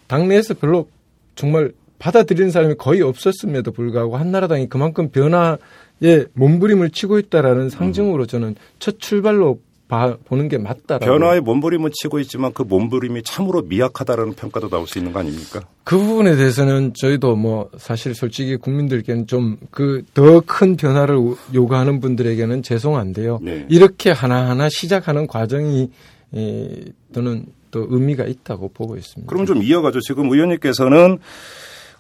당내에서 0.07 0.55
별로 0.55 0.87
정말 1.35 1.71
받아들이는 1.99 2.51
사람이 2.51 2.75
거의 2.77 3.01
없었음에도 3.01 3.71
불구하고 3.71 4.17
한나라당이 4.17 4.67
그만큼 4.69 5.09
변화에 5.09 6.25
몸부림을 6.33 6.89
치고 6.91 7.19
있다라는 7.19 7.69
상징으로 7.69 8.25
저는 8.25 8.55
첫 8.79 8.99
출발로 8.99 9.59
봐, 9.87 10.17
보는 10.25 10.49
게 10.49 10.57
맞다라고. 10.57 11.05
변화에 11.05 11.39
몸부림은 11.41 11.91
치고 11.93 12.17
있지만 12.21 12.53
그 12.53 12.63
몸부림이 12.63 13.21
참으로 13.21 13.61
미약하다라는 13.61 14.33
평가도 14.33 14.67
나올 14.69 14.87
수 14.87 14.97
있는 14.97 15.13
거 15.13 15.19
아닙니까? 15.19 15.61
그 15.83 15.95
부분에 15.95 16.35
대해서는 16.35 16.95
저희도 16.95 17.35
뭐 17.35 17.69
사실 17.77 18.15
솔직히 18.15 18.55
국민들께는 18.55 19.27
좀 19.27 19.57
그 19.69 20.01
더 20.15 20.41
큰 20.41 20.75
변화를 20.75 21.17
요구하는 21.53 21.99
분들에게는 21.99 22.63
죄송한데요. 22.63 23.39
네. 23.43 23.67
이렇게 23.69 24.09
하나하나 24.09 24.69
시작하는 24.69 25.27
과정이 25.27 25.91
에, 26.35 26.69
저는 27.13 27.45
또 27.69 27.85
의미가 27.87 28.25
있다고 28.25 28.69
보고 28.73 28.97
있습니다. 28.97 29.29
그럼 29.31 29.45
좀 29.45 29.61
이어가죠. 29.61 29.99
지금 30.01 30.31
의원님께서는 30.31 31.19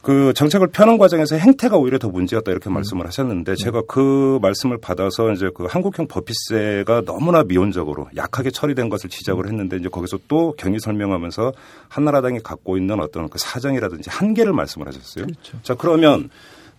그 0.05 0.33
정책을 0.35 0.67
펴는 0.67 0.99
과정에서 0.99 1.35
행태가 1.35 1.77
오히려 1.77 1.97
더 1.97 2.09
문제였다 2.09 2.51
이렇게 2.51 2.69
말씀을 2.69 3.07
하셨는데 3.07 3.55
제가 3.55 3.81
그 3.87 4.37
말씀을 4.39 4.77
받아서 4.77 5.31
이제 5.31 5.49
그 5.51 5.65
한국형 5.65 6.07
버피세가 6.07 7.05
너무나 7.05 7.41
미온적으로 7.43 8.07
약하게 8.15 8.51
처리된 8.51 8.89
것을 8.89 9.09
지적을 9.09 9.47
했는데 9.47 9.77
이제 9.77 9.89
거기서 9.89 10.19
또 10.27 10.53
경위 10.59 10.79
설명하면서 10.79 11.53
한나라당이 11.89 12.41
갖고 12.41 12.77
있는 12.77 12.99
어떤 12.99 13.29
그 13.29 13.39
사정이라든지 13.39 14.11
한계를 14.11 14.53
말씀을 14.53 14.87
하셨어요. 14.87 15.25
자 15.63 15.73
그러면 15.73 16.29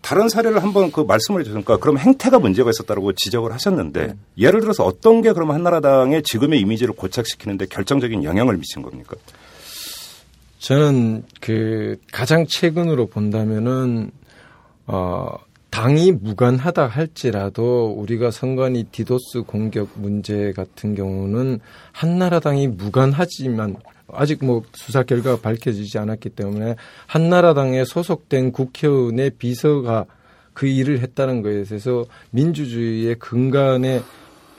다른 0.02 0.28
사례를 0.28 0.62
한번 0.62 0.92
그 0.92 1.00
말씀을 1.00 1.40
해주니까 1.40 1.78
그럼 1.78 1.99
행태가 1.99 2.38
문제가 2.38 2.71
있었다고 2.71 3.12
지적을 3.14 3.52
하셨는데 3.52 4.14
예를 4.38 4.61
들어서 4.61 4.85
어떤 4.85 5.21
게 5.21 5.33
그러면 5.33 5.56
한나라당의 5.56 6.23
지금의 6.23 6.61
이미지를 6.61 6.95
고착시키는데 6.95 7.66
결정적인 7.66 8.23
영향을 8.23 8.56
미친 8.56 8.83
겁니까? 8.83 9.16
저는 10.58 11.25
그 11.40 11.98
가장 12.12 12.46
최근으로 12.46 13.06
본다면은 13.06 14.10
어 14.86 15.28
당이 15.70 16.12
무관하다 16.12 16.86
할지라도 16.86 17.92
우리가 17.98 18.30
선관위 18.30 18.84
디도스 18.84 19.42
공격 19.46 19.90
문제 19.96 20.52
같은 20.52 20.94
경우는 20.94 21.60
한나라당이 21.92 22.68
무관하지만 22.68 23.76
아직 24.08 24.44
뭐 24.44 24.62
수사 24.72 25.02
결과가 25.02 25.42
밝혀지지 25.42 25.98
않았기 25.98 26.30
때문에 26.30 26.76
한나라당에 27.06 27.84
소속된 27.84 28.52
국회의원의 28.52 29.32
비서가 29.38 30.06
그 30.54 30.66
일을 30.66 31.00
했다는 31.00 31.42
것에 31.42 31.64
대해서 31.64 32.06
민주주의의 32.30 33.16
근간에 33.16 34.00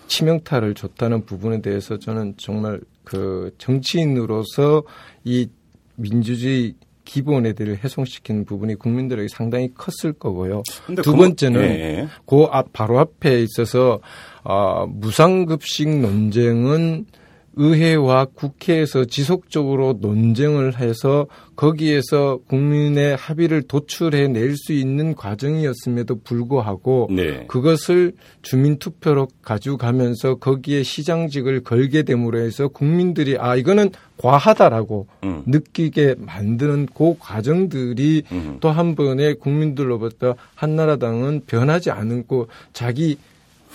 치명타를 0.08 0.76
줬다는 0.76 1.26
부분에 1.26 1.62
대해서 1.62 1.98
저는 1.98 2.36
정말 2.38 2.80
그 3.04 3.56
정치인으로서 3.58 4.84
이 5.24 5.50
민주주의 5.98 6.76
기본에 7.04 7.54
대해 7.54 7.72
훼손시키는 7.82 8.46
부분이 8.46 8.76
국민들에게 8.76 9.28
상당히 9.30 9.72
컸을 9.74 10.14
거고요. 10.14 10.64
두 11.04 11.16
번째는 11.16 11.62
예, 11.62 11.66
예. 11.66 12.08
그 12.26 12.44
앞, 12.52 12.74
바로 12.74 13.00
앞에 13.00 13.42
있어서 13.44 14.02
어, 14.44 14.86
무상급식 14.88 15.88
논쟁은 16.00 17.06
의회와 17.58 18.26
국회에서 18.34 19.06
지속적으로 19.06 19.98
논쟁을 20.00 20.80
해서 20.80 21.28
거기에서 21.56 22.40
국민의 22.48 23.16
합의를 23.16 23.64
도출해 23.64 24.28
낼 24.28 24.56
수 24.58 24.74
있는 24.74 25.14
과정이었음에도 25.14 26.22
불구하고 26.22 27.10
네. 27.12 27.46
그것을 27.48 28.14
주민투표로 28.42 29.28
가지고 29.42 29.78
가면서 29.78 30.36
거기에 30.36 30.84
시장직을 30.84 31.64
걸게 31.64 32.04
됨으로 32.04 32.40
해서 32.40 32.68
국민들이 32.68 33.38
아 33.38 33.56
이거는 33.56 33.92
과하다라고 34.18 35.08
음. 35.24 35.44
느끼게 35.46 36.16
만드는 36.18 36.88
그 36.94 37.16
과정들이 37.20 38.24
음. 38.32 38.58
또한 38.62 38.96
번에 38.96 39.34
국민들로부터 39.34 40.36
한나라당은 40.56 41.44
변하지 41.46 41.92
않고 41.92 42.48
자기 42.74 43.18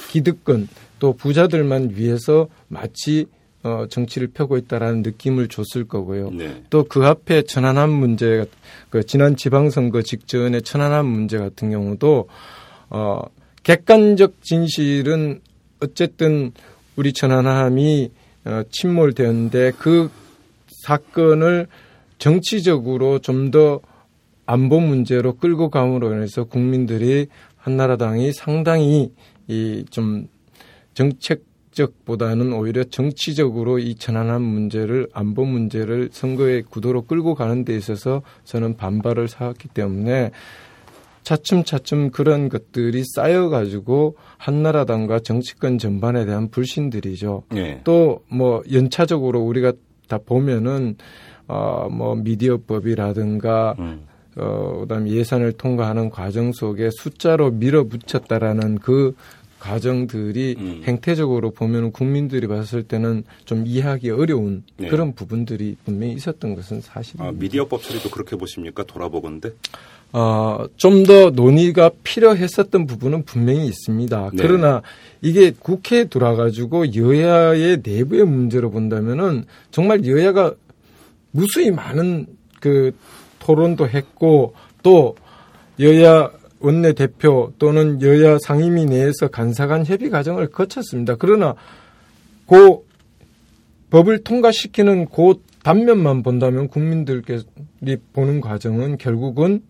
기득권 0.09 0.69
또 0.99 1.13
부자들만 1.13 1.93
위해서 1.95 2.49
마치 2.69 3.27
어, 3.63 3.87
정치를 3.89 4.29
펴고 4.29 4.57
있다라는 4.57 5.03
느낌을 5.03 5.49
줬을 5.49 5.85
거고요. 5.85 6.31
네. 6.31 6.63
또그 6.71 7.05
앞에 7.07 7.43
천안함 7.43 7.91
문제, 7.91 8.45
그 8.91 9.05
지난 9.07 9.37
지방선거 9.37 10.03
직전에 10.03 10.61
천안함 10.61 11.07
문제 11.07 11.39
같은 11.39 11.71
경우도 11.71 12.29
어, 12.91 13.23
객관적 13.63 14.43
진실은 14.43 15.41
어쨌든 15.81 16.53
우리 16.97 17.13
천안함이 17.13 18.11
어, 18.45 18.63
침몰되었는데 18.71 19.73
그 19.79 20.11
사건을 20.85 21.69
정치적으로 22.19 23.19
좀 23.21 23.51
더 23.51 23.81
안보 24.45 24.81
문제로 24.81 25.35
끌고 25.37 25.71
감으로 25.71 26.13
인해서 26.13 26.45
국민들이 26.45 27.27
한나라당이 27.57 28.33
상당히 28.33 29.13
이 29.49 29.85
좀 29.91 30.27
정책 30.95 31.43
적보다는 31.73 32.53
오히려 32.53 32.85
정치적으로 32.85 33.79
이 33.79 33.95
천안함 33.95 34.43
문제를 34.43 35.09
안보 35.13 35.45
문제를 35.45 36.11
선거의 36.13 36.63
구도로 36.63 37.03
끌고 37.03 37.35
가는 37.35 37.65
데 37.65 37.75
있어서 37.77 38.23
저는 38.45 38.77
반발을 38.77 39.29
사왔기 39.29 39.69
때문에 39.69 40.31
차츰차츰 41.23 42.11
그런 42.11 42.49
것들이 42.49 43.03
쌓여가지고 43.15 44.17
한나라당과 44.39 45.21
정치권 45.21 45.79
전반에 45.79 46.25
대한 46.25 46.49
불신들이죠. 46.51 47.45
네. 47.51 47.81
또뭐 47.85 48.63
연차적으로 48.73 49.41
우리가 49.41 49.73
다 50.09 50.19
보면은 50.19 50.97
어뭐 51.47 52.17
미디어법이라든가 52.17 53.77
음. 53.79 54.03
어 54.37 54.79
그다음 54.81 55.09
예산을 55.09 55.53
통과하는 55.53 56.11
과정 56.11 56.53
속에 56.53 56.91
숫자로 56.91 57.51
밀어붙였다라는 57.53 58.79
그 58.79 59.15
과정들이 59.63 60.57
음. 60.59 60.83
행태적으로 60.85 61.53
보면 61.53 61.93
국민들이 61.93 62.49
봤을 62.49 62.83
때는 62.83 63.23
좀 63.45 63.65
이해하기 63.65 64.11
어려운 64.11 64.65
네. 64.77 64.89
그런 64.89 65.15
부분들이 65.15 65.77
분명히 65.85 66.15
있었던 66.15 66.57
것은 66.57 66.81
사실입니다. 66.81 67.29
아, 67.29 67.33
미디어법 67.33 67.81
처리도 67.81 68.11
그렇게 68.11 68.35
보십니까? 68.35 68.83
돌아보건데? 68.83 69.51
어, 70.13 70.67
좀 70.77 71.05
더 71.05 71.31
논의가 71.31 71.93
필요했었던 72.03 72.87
부분은 72.87 73.25
분명히 73.25 73.67
있습니다. 73.67 74.31
네. 74.35 74.43
그러나 74.43 74.83
이게 75.21 75.53
국회에 75.57 76.05
들어와가지고 76.07 76.97
여야의 76.97 77.83
내부의 77.85 78.25
문제로 78.25 78.69
본다면은 78.73 79.45
정말 79.71 80.05
여야가 80.05 80.55
무수히 81.31 81.71
많은 81.71 82.27
그 82.61 82.97
토론도 83.39 83.89
했고 83.89 84.55
또 84.83 85.15
여야 85.79 86.33
원내대표 86.63 87.53
또는 87.59 88.01
여야 88.03 88.39
상임위 88.39 88.87
내에서 88.87 89.29
간사 89.29 89.67
간 89.67 89.85
협의 89.85 90.11
과정을 90.11 90.49
거쳤습니다. 90.49 91.17
그러나 91.19 91.55
그 92.47 92.79
법을 93.91 94.25
통과시키는 94.25 95.07
그 95.07 95.35
단면만 95.63 96.23
본다면 96.23 96.69
국민들께서 96.69 97.45
보는 98.13 98.41
과정은 98.41 98.99
결국은 98.99 99.63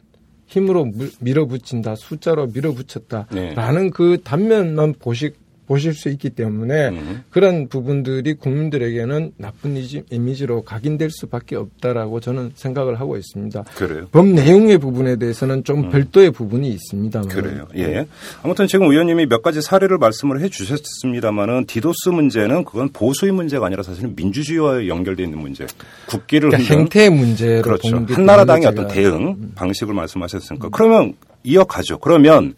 힘으로 0.47 0.91
밀어붙인다, 1.21 1.97
숫자로 1.97 2.49
밀어붙였다라는 2.49 3.85
네. 3.85 3.91
그 3.93 4.19
단면만 4.23 4.95
보시, 4.99 5.33
보실 5.73 5.95
수 5.95 6.11
있기 6.11 6.29
때문에 6.29 6.89
음. 6.89 7.25
그런 7.31 7.67
부분들이 7.67 8.35
국민들에게는 8.35 9.33
나쁜 9.39 9.83
이미지 10.11 10.45
로 10.45 10.63
각인될 10.65 11.09
수밖에 11.11 11.57
없다라고 11.57 12.21
저는 12.21 12.53
생각을 12.55 13.01
하고 13.01 13.17
있습니다. 13.17 13.65
그래요. 13.75 14.07
법 14.13 14.27
내용의 14.27 14.77
부분에 14.77 15.17
대해서는 15.17 15.65
좀 15.65 15.85
음. 15.85 15.91
별도의 15.91 16.31
부분이 16.31 16.69
있습니다. 16.69 17.23
그래요. 17.23 17.67
예. 17.77 18.07
아무튼 18.43 18.67
지금 18.67 18.91
의원님이 18.91 19.25
몇 19.25 19.41
가지 19.41 19.63
사례를 19.63 19.97
말씀을 19.97 20.43
해 20.43 20.51
주셨습니다만은 20.51 21.65
디도스 21.65 22.11
문제는 22.11 22.65
그건 22.65 22.91
보수의 22.91 23.33
문제가 23.33 23.65
아니라 23.65 23.83
사실은 23.83 24.15
민주주의와 24.15 24.87
연결되어 24.89 25.25
있는 25.25 25.39
문제. 25.39 25.67
국기를 26.05 26.51
그러니까 26.51 26.75
행태의 26.75 27.09
문제로 27.09 27.63
그렇죠. 27.63 28.05
한나라당의 28.11 28.67
어떤 28.67 28.89
대응 28.89 29.15
음. 29.15 29.53
방식을 29.55 29.95
말씀하셨으니까 29.95 30.69
그러면 30.71 31.15
이어가죠. 31.45 31.99
그러면 31.99 32.57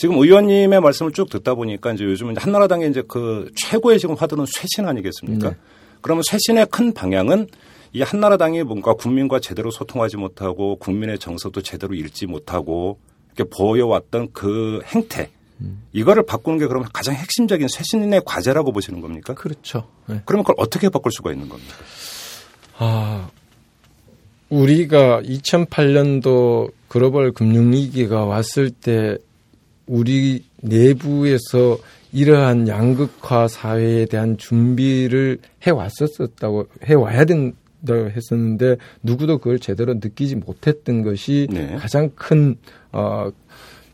지금 0.00 0.16
의원님의 0.16 0.80
말씀을 0.80 1.12
쭉 1.12 1.28
듣다 1.28 1.54
보니까 1.54 1.92
이제 1.92 2.04
요즘은 2.04 2.38
한나라당의 2.38 2.88
이제 2.88 3.02
그 3.06 3.50
최고의 3.54 3.98
지금 3.98 4.14
화두는 4.14 4.46
쇄신 4.46 4.88
아니겠습니까? 4.88 5.50
네. 5.50 5.56
그러면 6.00 6.22
쇄신의 6.26 6.68
큰 6.70 6.94
방향은 6.94 7.48
이 7.92 8.00
한나라당이 8.00 8.62
뭔가 8.62 8.94
국민과 8.94 9.40
제대로 9.40 9.70
소통하지 9.70 10.16
못하고 10.16 10.76
국민의 10.76 11.18
정서도 11.18 11.60
제대로 11.60 11.92
읽지 11.92 12.24
못하고 12.24 12.98
이렇게 13.26 13.44
보여왔던 13.54 14.30
그 14.32 14.80
행태 14.86 15.28
음. 15.60 15.82
이거를 15.92 16.24
바꾸는 16.24 16.58
게 16.58 16.66
그러면 16.66 16.88
가장 16.94 17.14
핵심적인 17.14 17.68
쇄신의 17.68 18.22
과제라고 18.24 18.72
보시는 18.72 19.02
겁니까? 19.02 19.34
그렇죠. 19.34 19.86
네. 20.06 20.22
그러면 20.24 20.44
그걸 20.44 20.54
어떻게 20.56 20.88
바꿀 20.88 21.12
수가 21.12 21.30
있는 21.30 21.50
겁니까? 21.50 21.74
아, 22.78 23.28
우리가 24.48 25.20
2008년도 25.20 26.72
글로벌 26.88 27.32
금융위기가 27.32 28.24
왔을 28.24 28.70
때 28.70 29.18
우리 29.90 30.44
내부에서 30.62 31.78
이러한 32.12 32.68
양극화 32.68 33.48
사회에 33.48 34.06
대한 34.06 34.38
준비를 34.38 35.38
해 35.66 35.70
왔었었다고 35.72 36.68
해 36.88 36.94
와야 36.94 37.24
된다고 37.24 38.08
했었는데 38.08 38.76
누구도 39.02 39.38
그걸 39.38 39.58
제대로 39.58 39.94
느끼지 39.94 40.36
못했던 40.36 41.02
것이 41.02 41.48
네. 41.50 41.74
가장 41.76 42.10
큰 42.14 42.54
어, 42.92 43.30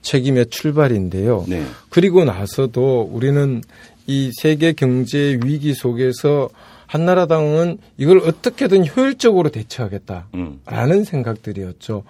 책임의 0.02 0.46
출발인데요. 0.46 1.46
네. 1.48 1.64
그리고 1.88 2.24
나서도 2.24 3.08
우리는 3.10 3.62
이 4.06 4.30
세계 4.38 4.74
경제 4.74 5.38
위기 5.44 5.72
속에서 5.72 6.50
한나라당은 6.86 7.78
이걸 7.96 8.18
어떻게든 8.18 8.86
효율적으로 8.86 9.48
대처하겠다라는 9.48 10.26
음. 10.34 11.04
생각들이었죠. 11.04 12.04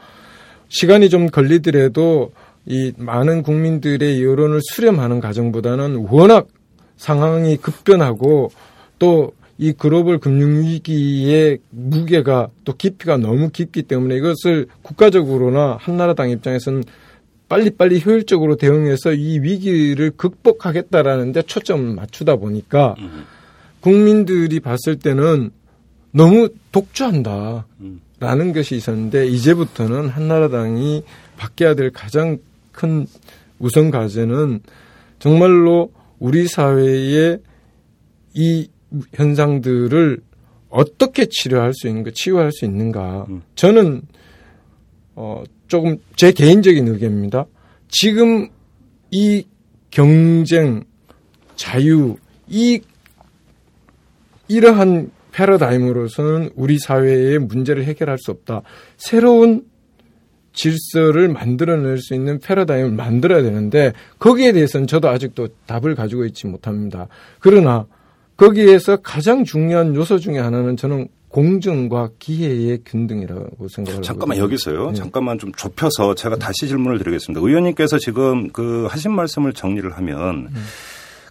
시간이 0.68 1.08
좀 1.08 1.28
걸리더라도 1.28 2.32
이 2.66 2.92
많은 2.96 3.42
국민들의 3.42 4.22
여론을 4.22 4.60
수렴하는 4.62 5.20
과정보다는 5.20 6.06
워낙 6.10 6.48
상황이 6.96 7.56
급변하고 7.56 8.50
또 8.98 9.32
이 9.58 9.72
글로벌 9.72 10.18
금융위기의 10.18 11.58
무게가 11.70 12.48
또 12.64 12.74
깊이가 12.74 13.16
너무 13.16 13.48
깊기 13.50 13.84
때문에 13.84 14.16
이것을 14.16 14.66
국가적으로나 14.82 15.78
한나라당 15.80 16.30
입장에서는 16.30 16.84
빨리빨리 17.48 18.02
효율적으로 18.04 18.56
대응해서 18.56 19.12
이 19.12 19.38
위기를 19.38 20.10
극복하겠다라는 20.10 21.32
데 21.32 21.42
초점을 21.42 21.94
맞추다 21.94 22.36
보니까 22.36 22.96
국민들이 23.80 24.60
봤을 24.60 24.98
때는 24.98 25.50
너무 26.10 26.48
독주한다. 26.72 27.66
라는 28.18 28.54
것이 28.54 28.76
있었는데 28.76 29.26
이제부터는 29.26 30.08
한나라당이 30.08 31.02
바뀌어야 31.36 31.74
될 31.74 31.90
가장 31.90 32.38
큰 32.76 33.06
우선 33.58 33.90
과제는 33.90 34.60
정말로 35.18 35.90
우리 36.20 36.46
사회의 36.46 37.40
이 38.34 38.68
현상들을 39.14 40.20
어떻게 40.68 41.26
치료할 41.28 41.72
수 41.74 41.88
있는가, 41.88 42.10
치유할 42.14 42.52
수 42.52 42.64
있는가. 42.64 43.26
음. 43.28 43.42
저는 43.56 44.02
어 45.14 45.42
조금 45.66 45.96
제 46.14 46.30
개인적인 46.32 46.86
의견입니다. 46.86 47.46
지금 47.88 48.48
이 49.10 49.46
경쟁, 49.90 50.84
자유, 51.56 52.16
이 52.46 52.80
이러한 54.48 55.10
패러다임으로서는 55.32 56.50
우리 56.54 56.78
사회의 56.78 57.38
문제를 57.38 57.84
해결할 57.84 58.18
수 58.18 58.30
없다. 58.30 58.62
새로운 58.96 59.66
질서를 60.56 61.28
만들어낼 61.28 61.98
수 61.98 62.14
있는 62.14 62.40
패러다임을 62.40 62.90
만들어야 62.90 63.42
되는데 63.42 63.92
거기에 64.18 64.52
대해서는 64.52 64.88
저도 64.88 65.08
아직도 65.08 65.48
답을 65.66 65.94
가지고 65.94 66.24
있지 66.24 66.48
못합니다. 66.48 67.06
그러나 67.38 67.86
거기에서 68.36 68.96
가장 68.96 69.44
중요한 69.44 69.94
요소 69.94 70.18
중에 70.18 70.38
하나는 70.38 70.76
저는 70.76 71.08
공정과 71.28 72.10
기회의 72.18 72.78
균등이라고 72.84 73.68
생각을 73.68 74.02
잠깐만 74.02 74.38
하거든요. 74.38 74.44
여기서요. 74.44 74.90
네. 74.90 74.94
잠깐만 74.94 75.38
좀 75.38 75.52
좁혀서 75.52 76.14
제가 76.14 76.36
다시 76.36 76.66
질문을 76.66 76.98
드리겠습니다. 76.98 77.46
의원님께서 77.46 77.98
지금 77.98 78.48
그 78.50 78.86
하신 78.88 79.12
말씀을 79.12 79.52
정리를 79.52 79.90
하면 79.98 80.48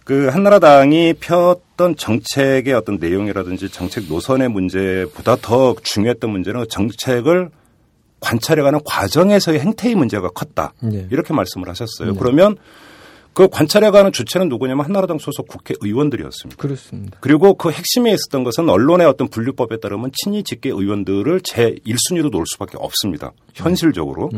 그 0.04 0.28
한나라당이 0.28 1.14
폈던 1.14 1.96
정책의 1.96 2.72
어떤 2.74 2.98
내용이라든지 2.98 3.68
정책 3.70 4.04
노선의 4.08 4.48
문제보다 4.48 5.36
더 5.42 5.74
중요했던 5.82 6.30
문제는 6.30 6.60
그 6.60 6.68
정책을 6.68 7.50
관찰해 8.26 8.62
가는 8.62 8.80
과정에서의 8.84 9.60
행태의 9.60 9.94
문제가 9.94 10.28
컸다. 10.30 10.72
네. 10.80 11.06
이렇게 11.12 11.32
말씀을 11.32 11.68
하셨어요. 11.68 12.14
그러면 12.16 12.56
그 13.32 13.48
관찰해 13.48 13.90
가는 13.90 14.10
주체는 14.10 14.48
누구냐면 14.48 14.84
한나라당 14.84 15.18
소속 15.18 15.46
국회의원들이었습니다. 15.46 16.60
그렇습니다. 16.60 17.18
그리고 17.20 17.54
그 17.54 17.70
핵심에 17.70 18.10
있었던 18.12 18.42
것은 18.44 18.68
언론의 18.68 19.06
어떤 19.06 19.28
분류법에 19.28 19.78
따르면 19.78 20.10
친이 20.12 20.42
직계 20.42 20.70
의원들을 20.70 21.40
제 21.44 21.76
1순위로 21.86 22.30
놓을 22.30 22.44
수밖에 22.52 22.76
없습니다. 22.78 23.32
현실적으로. 23.54 24.30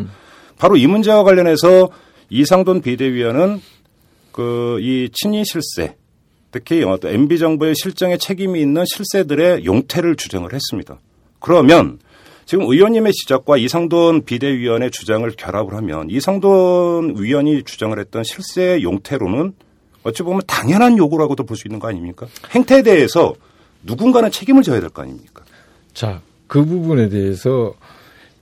바로 0.59 0.77
이 0.77 0.87
문제와 0.87 1.23
관련해서 1.23 1.89
이상돈 2.29 2.83
비대위원은 2.83 3.61
그 4.33 4.79
이 4.81 5.09
친이 5.13 5.45
실세 5.45 5.97
특히 6.51 6.85
MB 6.85 7.39
정부의 7.39 7.75
실정에 7.75 8.17
책임이 8.17 8.61
있는 8.61 8.85
실세들의 8.87 9.65
용태를 9.65 10.17
주장을 10.17 10.53
했습니다. 10.53 10.99
그러면 11.41 11.99
지금 12.49 12.65
의원님의 12.65 13.13
지적과 13.13 13.59
이상돈 13.59 14.25
비대위원의 14.25 14.91
주장을 14.91 15.31
결합을 15.33 15.75
하면 15.75 16.09
이상돈 16.09 17.17
위원이 17.19 17.63
주장을 17.65 17.99
했던 17.99 18.25
실세 18.25 18.81
용태로는 18.81 19.53
어찌 20.03 20.23
보면 20.23 20.41
당연한 20.47 20.97
요구라고도 20.97 21.45
볼 21.45 21.59
수 21.59 21.69
있는 21.69 21.79
거 21.79 21.89
아닙니까? 21.89 22.27
행태에 22.53 22.81
대해서 22.83 23.35
누군가는 23.83 24.31
책임을 24.31 24.63
져야 24.63 24.81
될 24.81 24.89
거 24.89 25.03
아닙니까? 25.03 25.45
자, 25.93 26.23
그 26.47 26.65
부분에 26.65 27.11
대해서 27.11 27.75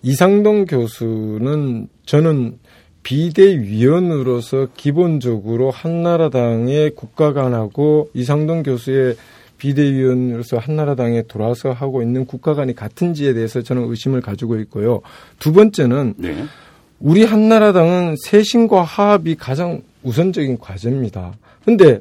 이상동 0.03 0.66
교수는 0.66 1.88
저는 2.07 2.61
비대위원으로서 3.03 4.69
기본적으로 4.77 5.73
한나라당의 5.73 6.90
국가관하고 6.95 8.11
이상동 8.14 8.62
교수의 8.62 9.16
비대위원으로서 9.59 10.59
한나라당에 10.59 11.23
돌아서 11.23 11.73
하고 11.73 12.03
있는 12.03 12.27
국가관이 12.27 12.75
같은지에 12.75 13.35
대해서 13.35 13.62
저는 13.62 13.88
의심을 13.90 14.21
가지고 14.21 14.59
있고요. 14.61 15.01
두 15.38 15.53
번째는 15.53 16.14
네. 16.16 16.45
우리 17.01 17.25
한나라당은 17.25 18.16
쇄신과 18.25 18.83
화합이 18.83 19.37
가장 19.37 19.83
우선적인 20.03 20.59
과제입니다. 20.59 21.35
근데 21.64 22.01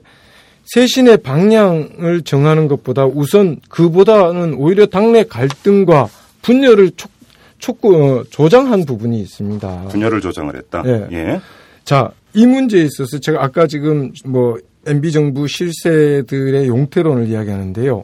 쇄신의 0.65 1.17
방향을 1.17 2.23
정하는 2.23 2.67
것보다 2.67 3.05
우선 3.05 3.57
그보다는 3.69 4.55
오히려 4.55 4.85
당내 4.85 5.25
갈등과 5.25 6.07
분열을 6.41 6.91
촉, 6.95 7.11
촉구, 7.59 7.95
어, 7.95 8.23
조장한 8.29 8.85
부분이 8.85 9.19
있습니다. 9.21 9.85
분열을 9.89 10.21
조장을 10.21 10.55
했다. 10.55 10.83
예. 10.85 11.07
예. 11.11 11.41
자, 11.83 12.11
이 12.33 12.45
문제에 12.45 12.83
있어서 12.83 13.19
제가 13.19 13.43
아까 13.43 13.67
지금 13.67 14.11
뭐 14.25 14.57
MB 14.85 15.11
정부 15.11 15.47
실세들의 15.47 16.67
용태론을 16.67 17.27
이야기하는데요. 17.27 18.03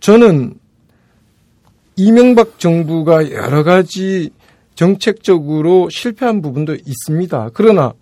저는 0.00 0.54
이명박 1.96 2.58
정부가 2.58 3.30
여러 3.32 3.64
가지 3.64 4.30
정책적으로 4.74 5.88
실패한 5.90 6.40
부분도 6.40 6.74
있습니다. 6.74 7.50
그러나 7.52 7.94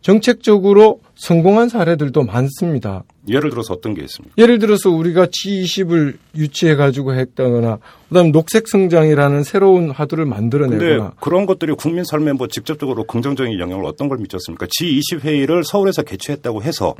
정책적으로 0.00 1.00
성공한 1.16 1.68
사례들도 1.68 2.22
많습니다. 2.22 3.02
예를 3.28 3.50
들어서 3.50 3.74
어떤 3.74 3.94
게 3.94 4.02
있습니까? 4.04 4.34
예를 4.38 4.58
들어서 4.58 4.90
우리가 4.90 5.26
G20을 5.26 6.16
유치해 6.36 6.76
가지고 6.76 7.14
했다거나 7.14 7.78
그다음 8.08 8.30
녹색 8.30 8.68
성장이라는 8.68 9.42
새로운 9.42 9.90
화두를 9.90 10.26
만들어내거나 10.26 11.14
그런 11.20 11.46
것들이 11.46 11.74
국민 11.74 12.04
삶에 12.04 12.34
뭐 12.34 12.46
직접적으로 12.46 13.04
긍정적인 13.04 13.58
영향을 13.58 13.84
어떤 13.84 14.08
걸 14.08 14.18
미쳤습니까? 14.18 14.66
G20 14.66 15.20
회의를 15.24 15.64
서울에서 15.64 16.02
개최했다고 16.02 16.62
해서 16.62 16.94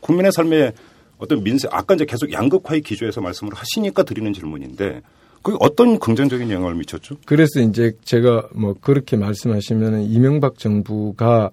국민의 0.00 0.32
삶에 0.32 0.72
어떤 1.18 1.44
민생 1.44 1.70
아까 1.72 1.94
이제 1.94 2.06
계속 2.06 2.32
양극화의 2.32 2.80
기조에서 2.80 3.20
말씀을 3.20 3.52
하시니까 3.54 4.04
드리는 4.04 4.32
질문인데 4.32 5.02
그 5.42 5.56
어떤 5.60 5.98
긍정적인 5.98 6.50
영향을 6.50 6.74
미쳤죠? 6.74 7.16
그래서 7.24 7.60
이제 7.60 7.92
제가 8.04 8.48
뭐 8.54 8.74
그렇게 8.80 9.16
말씀하시면 9.16 10.02
이명박 10.04 10.58
정부가 10.58 11.50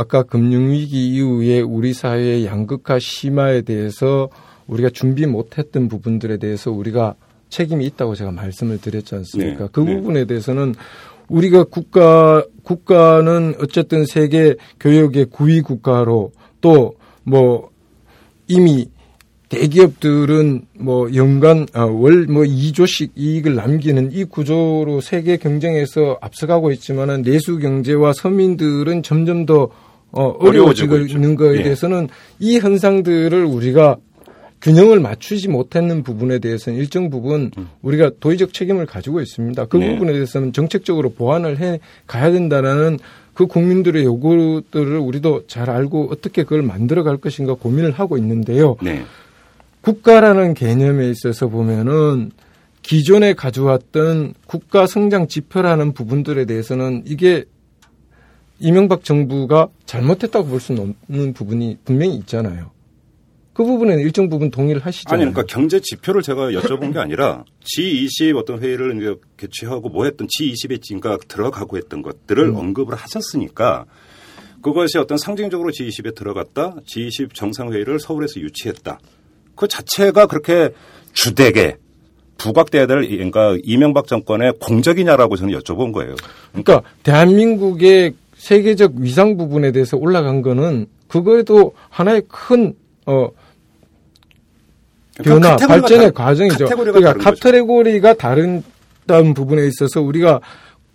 아까 0.00 0.22
금융위기 0.22 1.08
이후에 1.14 1.60
우리 1.60 1.92
사회의 1.92 2.46
양극화 2.46 2.98
심화에 2.98 3.62
대해서 3.62 4.28
우리가 4.66 4.90
준비 4.90 5.26
못했던 5.26 5.88
부분들에 5.88 6.38
대해서 6.38 6.70
우리가 6.70 7.14
책임이 7.48 7.84
있다고 7.86 8.14
제가 8.14 8.30
말씀을 8.30 8.80
드렸지 8.80 9.14
않습니까? 9.16 9.64
네, 9.64 9.68
그 9.72 9.80
네. 9.80 9.96
부분에 9.96 10.24
대해서는 10.24 10.74
우리가 11.28 11.64
국가 11.64 12.44
국가는 12.62 13.54
어쨌든 13.60 14.04
세계 14.04 14.54
교역의 14.78 15.26
구위 15.26 15.60
국가로 15.60 16.32
또 16.60 17.00
뭐 17.30 17.70
이미 18.48 18.86
대기업들은 19.48 20.62
뭐 20.78 21.12
연간 21.14 21.66
월뭐 21.74 22.44
2조씩 22.44 23.10
이익을 23.16 23.56
남기는 23.56 24.12
이 24.12 24.24
구조로 24.24 25.00
세계 25.00 25.36
경쟁에서 25.36 26.18
앞서가고 26.20 26.70
있지만은 26.72 27.22
내수 27.22 27.58
경제와 27.58 28.12
서민들은 28.12 29.02
점점 29.02 29.46
더 29.46 29.70
어, 30.12 30.34
어려워지고. 30.38 30.98
있는 30.98 31.34
거에 31.34 31.58
예. 31.58 31.62
대해서는 31.62 32.08
이 32.38 32.58
현상들을 32.58 33.44
우리가 33.44 33.96
균형을 34.62 35.00
맞추지 35.00 35.48
못했는 35.48 36.02
부분에 36.02 36.38
대해서는 36.38 36.78
일정 36.78 37.08
부분 37.08 37.50
우리가 37.82 38.10
도의적 38.20 38.52
책임을 38.52 38.86
가지고 38.86 39.20
있습니다. 39.20 39.66
그 39.66 39.78
음. 39.78 39.80
네. 39.80 39.92
부분에 39.92 40.12
대해서는 40.12 40.52
정책적으로 40.52 41.10
보완을 41.10 41.58
해 41.58 41.80
가야 42.06 42.30
된다라는 42.30 42.98
그 43.32 43.46
국민들의 43.46 44.04
요구들을 44.04 44.98
우리도 44.98 45.46
잘 45.46 45.70
알고 45.70 46.10
어떻게 46.12 46.42
그걸 46.42 46.62
만들어 46.62 47.02
갈 47.02 47.16
것인가 47.16 47.54
고민을 47.54 47.92
하고 47.92 48.18
있는데요. 48.18 48.76
네. 48.82 49.02
국가라는 49.80 50.52
개념에 50.52 51.08
있어서 51.08 51.48
보면은 51.48 52.32
기존에 52.82 53.32
가져왔던 53.32 54.34
국가 54.46 54.86
성장 54.86 55.26
지표라는 55.26 55.92
부분들에 55.92 56.44
대해서는 56.44 57.02
이게 57.06 57.44
이명박 58.60 59.04
정부가 59.04 59.68
잘못했다고 59.86 60.48
볼 60.48 60.60
수는 60.60 60.94
없는 61.08 61.32
부분이 61.32 61.78
분명히 61.84 62.14
있잖아요. 62.16 62.70
그 63.52 63.64
부분에는 63.64 64.02
일정 64.02 64.28
부분 64.28 64.50
동의를 64.50 64.84
하시잖아요. 64.84 65.22
아니 65.22 65.32
그러니까 65.32 65.52
경제 65.52 65.80
지표를 65.80 66.22
제가 66.22 66.50
여쭤본 66.50 66.92
게 66.92 66.98
아니라 66.98 67.44
G20 67.64 68.36
어떤 68.36 68.62
회의를 68.62 68.96
이제 68.96 69.14
개최하고 69.36 69.88
뭐 69.88 70.04
했던 70.04 70.28
G20에 70.28 70.80
지금까 70.80 71.18
들어가고 71.26 71.76
했던 71.76 72.02
것들을 72.02 72.54
언급을 72.54 72.94
하셨으니까 72.94 73.86
그것이 74.62 74.98
어떤 74.98 75.18
상징적으로 75.18 75.70
G20에 75.70 76.14
들어갔다. 76.14 76.76
G20 76.86 77.34
정상회의를 77.34 77.98
서울에서 77.98 78.40
유치했다. 78.40 78.98
그 79.56 79.68
자체가 79.68 80.26
그렇게 80.26 80.70
주되게 81.12 81.76
부각돼야 82.38 82.86
될 82.86 83.06
그러니까 83.06 83.58
이명박 83.62 84.06
정권의 84.06 84.54
공적이냐라고 84.60 85.36
저는 85.36 85.58
여쭤본 85.58 85.92
거예요. 85.92 86.14
그러니까 86.52 86.82
대한민국의 87.02 88.14
세계적 88.40 88.94
위상 88.96 89.36
부분에 89.36 89.70
대해서 89.70 89.98
올라간 89.98 90.40
거는 90.40 90.86
그거에도 91.08 91.74
하나의 91.90 92.22
큰 92.26 92.74
어, 93.04 93.28
변화, 95.22 95.56
발전의 95.56 96.12
다- 96.14 96.24
과정이죠. 96.24 96.66
그러니까 96.66 97.12
다른. 97.12 97.20
카테고리가 97.20 98.14
다른다는 98.14 99.34
부분에 99.34 99.66
있어서 99.66 100.00
우리가 100.00 100.40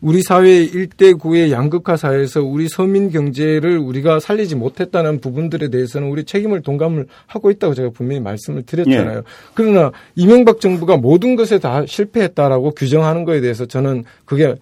우리 0.01 0.21
사회의 0.23 0.67
1대9의 0.71 1.51
양극화 1.51 1.97
사회에서 1.97 2.43
우리 2.43 2.67
서민 2.67 3.09
경제를 3.11 3.77
우리가 3.77 4.19
살리지 4.19 4.55
못했다는 4.55 5.19
부분들에 5.19 5.69
대해서는 5.69 6.09
우리 6.09 6.23
책임을 6.25 6.61
동감을 6.63 7.05
하고 7.27 7.51
있다고 7.51 7.75
제가 7.75 7.89
분명히 7.91 8.21
말씀을 8.21 8.63
드렸잖아요. 8.63 9.17
예. 9.19 9.21
그러나 9.53 9.91
이명박 10.15 10.59
정부가 10.59 10.97
모든 10.97 11.35
것에 11.35 11.59
다 11.59 11.85
실패했다라고 11.87 12.71
규정하는 12.71 13.23
거에 13.25 13.41
대해서 13.41 13.65
저는 13.65 14.03
그게 14.25 14.55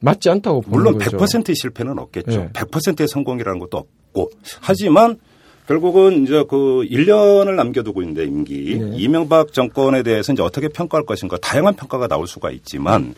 맞지 0.00 0.30
않다고 0.30 0.62
보는 0.62 0.76
물론 0.76 0.98
거죠. 0.98 1.16
100%의 1.16 1.54
실패는 1.54 1.98
없겠죠. 1.98 2.30
네. 2.30 2.48
100%의 2.52 3.06
성공이라는 3.08 3.58
것도 3.60 3.78
없고. 3.78 4.30
하지만 4.60 5.18
결국은 5.66 6.24
이제 6.24 6.44
그 6.48 6.84
1년을 6.90 7.54
남겨두고 7.54 8.02
있는데 8.02 8.24
임기 8.24 8.78
네. 8.80 8.96
이명박 8.96 9.52
정권에 9.52 10.02
대해서 10.02 10.32
이제 10.32 10.42
어떻게 10.42 10.68
평가할 10.68 11.06
것인가 11.06 11.36
다양한 11.36 11.76
평가가 11.76 12.08
나올 12.08 12.26
수가 12.26 12.50
있지만 12.50 13.14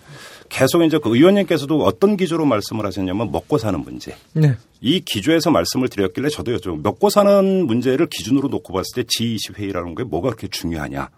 계속 0.50 0.82
이제 0.82 0.98
그 0.98 1.16
의원님께서도 1.16 1.82
어떤 1.82 2.18
기조로 2.18 2.44
말씀을 2.44 2.84
하셨냐면 2.84 3.32
먹고 3.32 3.56
사는 3.56 3.80
문제. 3.80 4.14
네. 4.34 4.54
이 4.82 5.00
기조에서 5.00 5.50
말씀을 5.50 5.88
드렸길래 5.88 6.28
저도 6.28 6.54
여쭤 6.54 6.82
먹고 6.82 7.08
사는 7.08 7.66
문제를 7.66 8.08
기준으로 8.10 8.48
놓고 8.48 8.74
봤을 8.74 9.02
때 9.02 9.02
G20 9.04 9.56
회의라는 9.56 9.94
게 9.94 10.04
뭐가 10.04 10.28
그렇게 10.28 10.48
중요하냐. 10.48 11.08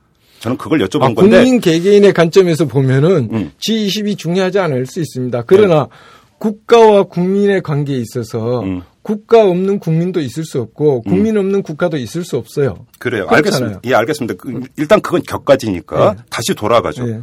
저는 0.41 0.57
그걸 0.59 0.81
여쭤본 0.81 1.03
아, 1.03 1.15
건데. 1.15 1.23
국민 1.23 1.61
개개인의 1.61 2.13
관점에서 2.13 2.67
보면은 2.67 3.29
음. 3.33 3.53
G20이 3.59 4.19
중요하지 4.19 4.59
않을 4.59 4.87
수 4.87 5.01
있습니다. 5.01 5.43
그러나 5.47 5.89
국가와 6.39 7.05
국민의 7.05 7.63
관계에 7.63 7.97
있어서 7.99 8.61
음. 8.61 8.83
국가 9.03 9.45
없는 9.45 9.79
국민도 9.81 10.21
있을 10.21 10.45
수 10.45 10.61
없고 10.61 11.03
국민 11.03 11.37
없는 11.37 11.63
국가도 11.63 11.99
있을 11.99 12.25
수 12.25 12.37
없어요. 12.39 12.87
그래요. 12.99 13.27
그렇잖아요. 13.27 13.37
알겠습니다. 13.37 13.81
예, 13.85 13.95
알겠습니다. 13.95 14.35
그, 14.39 14.61
일단 14.77 15.01
그건 15.03 15.23
격가지니까 15.23 16.15
네. 16.15 16.23
다시 16.31 16.55
돌아가죠. 16.55 17.07
예. 17.09 17.21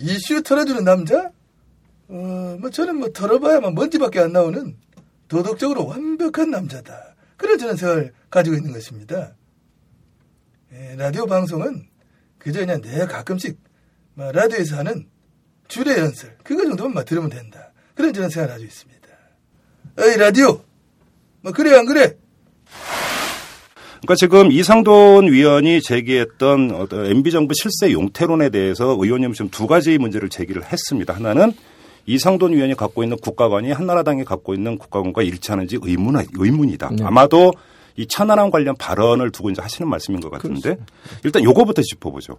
이슈 0.00 0.42
털어주는 0.42 0.84
남자? 0.84 1.30
어, 2.08 2.56
뭐 2.60 2.68
저는 2.70 2.96
뭐 2.96 3.08
털어봐야만 3.12 3.74
먼지밖에 3.74 4.20
안 4.20 4.32
나오는 4.32 4.76
도덕적으로 5.28 5.86
완벽한 5.86 6.50
남자다. 6.50 7.14
그런 7.38 7.58
저는 7.58 7.76
생각을 7.76 8.12
가지고 8.30 8.56
있는 8.56 8.72
것입니다. 8.72 9.34
예, 10.76 10.96
라디오 10.96 11.26
방송은 11.26 11.84
그저 12.38 12.60
그냥 12.60 12.80
내가 12.80 13.06
가끔씩 13.06 13.58
막 14.14 14.32
라디오에서 14.32 14.78
하는 14.78 15.06
주례 15.68 15.98
연설 15.98 16.36
그거 16.42 16.64
정도만 16.64 16.94
막 16.94 17.04
들으면 17.04 17.30
된다. 17.30 17.72
그런 17.94 18.12
저는 18.12 18.28
생각을 18.28 18.54
가지고 18.54 18.68
있습니다. 18.68 19.08
어이 20.00 20.16
라디오 20.16 20.60
뭐 21.42 21.52
그래 21.52 21.76
안 21.76 21.86
그래? 21.86 22.16
그러니까 24.02 24.16
지금 24.16 24.50
이상돈 24.50 25.32
위원이 25.32 25.80
제기했던 25.80 26.72
어떤 26.72 27.06
MB 27.06 27.30
정부 27.30 27.54
실세 27.54 27.92
용태론에 27.92 28.50
대해서 28.50 28.96
의원님 29.00 29.32
지금 29.32 29.50
두 29.50 29.66
가지 29.66 29.96
문제를 29.96 30.28
제기를 30.28 30.64
했습니다. 30.64 31.14
하나는 31.14 31.52
이상돈 32.06 32.52
위원이 32.52 32.74
갖고 32.74 33.02
있는 33.02 33.16
국가관이 33.16 33.70
한나라당이 33.72 34.24
갖고 34.24 34.54
있는 34.54 34.76
국가관과 34.76 35.22
일치하는지 35.22 35.78
의문 35.80 36.16
의문이다. 36.34 36.90
네. 36.96 37.04
아마도 37.04 37.52
이 37.96 38.06
천안함 38.06 38.50
관련 38.50 38.74
발언을 38.76 39.30
두고 39.30 39.50
이제 39.50 39.62
하시는 39.62 39.88
말씀인 39.88 40.20
것 40.20 40.30
같은데 40.30 40.76
일단 41.24 41.44
요거부터 41.44 41.82
짚어보죠. 41.82 42.38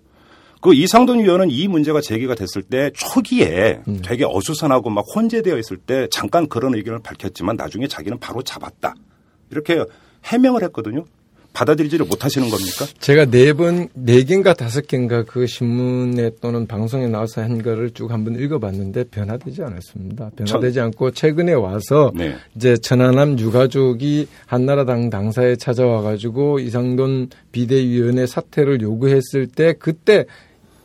그 0.62 0.74
이상돈 0.74 1.20
위원은 1.20 1.52
이 1.52 1.68
문제가 1.68 2.02
제기가 2.02 2.34
됐을 2.34 2.63
때 2.63 2.89
초기에 2.96 3.82
되게 4.04 4.26
어수선하고 4.26 4.89
막 4.89 5.06
혼재되어 5.15 5.58
있을 5.60 5.78
때 5.78 6.08
잠깐 6.10 6.48
그런 6.48 6.74
의견을 6.76 7.00
밝혔지만 7.04 7.56
나중에 7.56 7.88
자기는 7.88 8.20
바로 8.20 8.41
잡았다. 8.41 8.96
이렇게 9.52 9.84
해명을 10.24 10.63
했거든요. 10.63 11.06
받아들이지를 11.56 12.06
못하시는 12.06 12.50
겁니까? 12.50 12.86
제가 13.00 13.26
네 13.26 13.54
번, 13.54 13.88
네 13.94 14.24
개인가 14.24 14.54
다섯 14.54 14.86
개인가 14.88 15.24
그 15.24 15.48
신문에 15.48 16.32
또는 16.41 16.68
방송에 16.68 17.08
나와서 17.08 17.41
한 17.41 17.63
거를 17.63 17.89
쭉 17.91 18.12
한번 18.12 18.39
읽어봤는데 18.39 19.06
변화되지 19.06 19.63
않았습니다. 19.63 20.32
변화되지 20.36 20.80
않고 20.82 21.12
최근에 21.12 21.54
와서 21.54 22.12
네. 22.13 22.36
이제 22.56 22.78
천안함 22.78 23.39
유가족이 23.39 24.28
한나라당 24.46 25.10
당사에 25.10 25.56
찾아와가지고 25.56 26.60
이상돈 26.60 27.30
비대위원회 27.52 28.28
사퇴를 28.28 28.82
요구했을 28.82 29.48
때 29.48 29.74
그때 29.80 30.26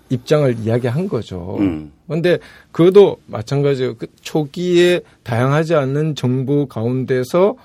입장을 0.09 0.57
이야기한 0.65 1.09
거죠. 1.09 1.57
음. 1.61 1.93
그런데 2.07 2.39
그것도 2.73 3.19
마찬가지예요. 3.27 3.97
그 3.97 4.07
초기에 4.21 5.01
다양하지 5.23 5.75
않는 5.75 6.15
정보 6.17 6.67
가운데서 6.67 7.57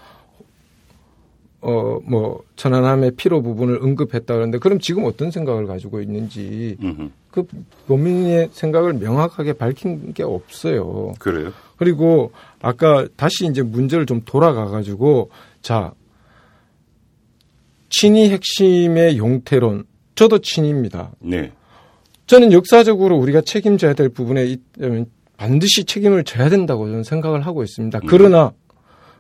어, 1.68 2.00
뭐, 2.06 2.44
천안함의 2.58 3.14
피로 3.18 3.42
부분을 3.42 3.80
언급했다 3.82 4.36
그러는데, 4.36 4.60
그럼 4.60 4.78
지금 4.78 5.04
어떤 5.06 5.32
생각을 5.32 5.66
가지고 5.66 6.00
있는지, 6.00 6.78
음흠. 6.80 7.10
그 7.32 7.48
본인의 7.88 8.50
생각을 8.52 8.94
명확하게 8.94 9.54
밝힌 9.54 10.14
게 10.14 10.22
없어요. 10.22 11.14
그래요. 11.18 11.52
그리고 11.78 12.32
아까 12.62 13.08
다시 13.16 13.48
이제 13.48 13.64
문제를 13.64 14.06
좀 14.06 14.22
돌아가가지고, 14.26 15.32
자, 15.64 15.94
친이 17.90 18.30
핵심의 18.30 19.18
용태론, 19.18 19.86
저도 20.14 20.40
친입니다. 20.40 21.14
네. 21.20 21.52
저는 22.28 22.54
역사적으로 22.54 23.18
우리가 23.18 23.42
책임져야 23.42 23.96
될 23.96 24.10
부분에 24.10 24.46
있다면 24.46 25.08
반드시 25.36 25.84
책임을 25.84 26.24
져야 26.26 26.50
된다고 26.50 26.86
저는 26.86 27.04
생각을 27.04 27.42
하고 27.42 27.64
있습니다. 27.64 28.02
그러나 28.08 28.54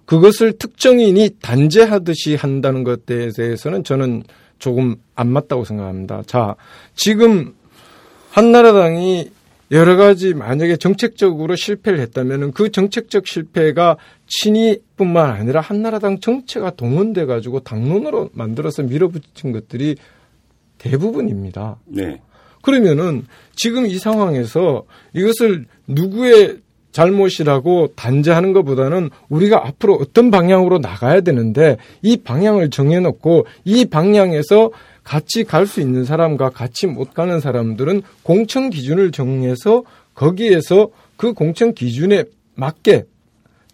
그것을 0.05 0.53
특정인이 0.53 1.37
단죄하듯이 1.41 2.35
한다는 2.35 2.83
것에 2.83 3.31
대해서는 3.35 3.83
저는 3.83 4.23
조금 4.59 4.95
안 5.15 5.29
맞다고 5.29 5.65
생각합니다. 5.65 6.23
자, 6.25 6.55
지금 6.95 7.53
한나라당이 8.31 9.31
여러 9.71 9.95
가지 9.95 10.33
만약에 10.33 10.77
정책적으로 10.77 11.55
실패를 11.55 11.99
했다면 11.99 12.51
그 12.51 12.69
정책적 12.69 13.27
실패가 13.27 13.97
친이뿐만 14.27 15.31
아니라 15.31 15.61
한나라당 15.61 16.19
정체가 16.19 16.71
동원돼 16.71 17.25
가지고 17.25 17.61
당론으로 17.61 18.29
만들어서 18.33 18.83
밀어붙인 18.83 19.51
것들이 19.51 19.95
대부분입니다. 20.77 21.77
네. 21.85 22.21
그러면은 22.61 23.25
지금 23.55 23.85
이 23.85 23.97
상황에서 23.97 24.83
이것을 25.13 25.65
누구의 25.87 26.59
잘못이라고 26.95 27.89
단죄하는 27.97 28.53
것보다는 28.53 29.09
우리가 29.27 29.67
앞으로 29.67 29.95
어떤 29.95 30.31
방향으로 30.31 30.79
나가야 30.79 31.21
되는데 31.21 31.75
이 32.01 32.15
방향을 32.15 32.69
정해놓고 32.69 33.45
이 33.65 33.83
방향에서 33.83 34.71
같이 35.03 35.43
갈 35.43 35.67
수 35.67 35.81
있는 35.81 36.05
사람과 36.05 36.51
같이 36.51 36.87
못 36.87 37.13
가는 37.13 37.41
사람들은 37.41 38.01
공천 38.23 38.69
기준을 38.69 39.11
정해서 39.11 39.83
거기에서 40.13 40.89
그 41.17 41.33
공천 41.33 41.73
기준에 41.73 42.23
맞게 42.55 43.03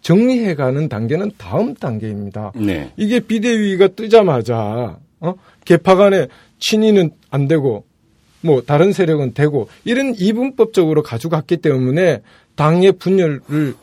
정리해가는 0.00 0.88
단계는 0.88 1.30
다음 1.38 1.74
단계입니다. 1.74 2.52
네. 2.56 2.90
이게 2.96 3.20
비대위가 3.20 3.88
뜨자마자 3.88 4.98
어? 5.20 5.34
개파 5.64 5.94
간에 5.94 6.26
친이는 6.58 7.12
안 7.30 7.46
되고 7.46 7.84
뭐 8.40 8.62
다른 8.62 8.92
세력은 8.92 9.34
되고 9.34 9.68
이런 9.84 10.14
이분법적으로 10.18 11.04
가져갔기 11.04 11.58
때문에 11.58 12.20
당의 12.54 12.92
분열을 12.92 13.74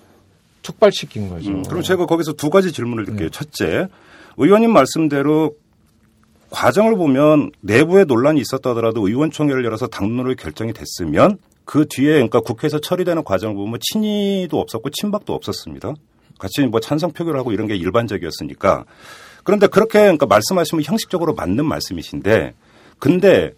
촉발시킨 0.61 1.29
거죠. 1.29 1.49
음, 1.49 1.63
그럼 1.63 1.81
제가 1.81 2.05
거기서 2.05 2.33
두 2.33 2.49
가지 2.49 2.71
질문을 2.71 3.05
드릴게요. 3.05 3.29
첫째, 3.29 3.87
의원님 4.37 4.71
말씀대로 4.71 5.55
과정을 6.49 6.95
보면 6.95 7.51
내부에 7.61 8.05
논란이 8.05 8.41
있었다 8.41 8.71
하더라도 8.71 9.07
의원총회를 9.07 9.63
열어서 9.65 9.87
당론으로 9.87 10.35
결정이 10.35 10.73
됐으면 10.73 11.37
그 11.65 11.85
뒤에 11.87 12.13
그러니까 12.13 12.39
국회에서 12.41 12.79
처리되는 12.79 13.23
과정을 13.23 13.55
보면 13.55 13.79
친이도 13.81 14.59
없었고 14.59 14.89
친박도 14.89 15.33
없었습니다. 15.33 15.93
같이 16.39 16.61
뭐 16.65 16.79
찬성 16.79 17.11
표결을 17.11 17.39
하고 17.39 17.51
이런 17.51 17.67
게 17.67 17.75
일반적이었으니까. 17.75 18.85
그런데 19.43 19.67
그렇게 19.67 19.99
그러니까 19.99 20.25
말씀하시면 20.25 20.83
형식적으로 20.83 21.33
맞는 21.33 21.65
말씀이신데 21.65 22.53
근데 22.97 23.53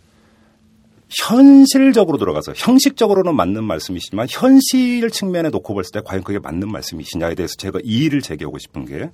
현실적으로 1.20 2.18
들어가서 2.18 2.54
형식적으로는 2.56 3.36
맞는 3.36 3.64
말씀이시지만 3.64 4.28
현실 4.30 5.10
측면에 5.10 5.50
놓고 5.50 5.76
봤을 5.76 5.92
때 5.92 6.02
과연 6.04 6.24
그게 6.24 6.40
맞는 6.40 6.72
말씀이시냐에 6.72 7.36
대해서 7.36 7.56
제가 7.58 7.80
이의를 7.84 8.22
제기하고 8.22 8.58
싶은 8.58 8.86
게 8.86 9.10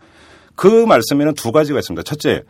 그 0.58 0.68
말씀에는 0.68 1.36
두 1.36 1.54
가지가 1.54 1.80
있습니다. 1.80 2.04
첫째, 2.04 2.42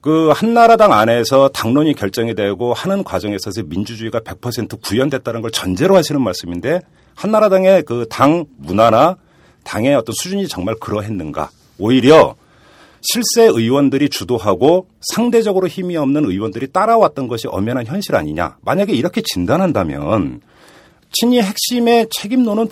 그 0.00 0.30
한나라당 0.34 0.92
안에서 0.92 1.48
당론이 1.50 1.94
결정이 1.94 2.34
되고 2.34 2.72
하는 2.72 3.04
과정에 3.04 3.36
있어서 3.36 3.62
민주주의가 3.62 4.18
100% 4.20 4.82
구현됐다는 4.82 5.42
걸 5.42 5.52
전제로 5.52 5.94
하시는 5.94 6.20
말씀인데 6.20 6.80
한나라당의 7.14 7.82
그 7.84 8.06
당 8.08 8.46
문화나 8.56 9.16
당의 9.64 9.94
어떤 9.94 10.14
수준이 10.14 10.48
정말 10.48 10.74
그러했는가? 10.76 11.50
오히려 11.78 12.34
실세 13.02 13.42
의원들이 13.42 14.08
주도하고 14.08 14.86
상대적으로 15.12 15.66
힘이 15.66 15.96
없는 15.96 16.24
의원들이 16.24 16.72
따라왔던 16.72 17.26
것이 17.28 17.48
엄연한 17.48 17.86
현실 17.86 18.14
아니냐. 18.14 18.58
만약에 18.62 18.92
이렇게 18.92 19.20
진단한다면 19.22 20.40
친이 21.12 21.42
핵심의 21.42 22.08
책임론은 22.16 22.68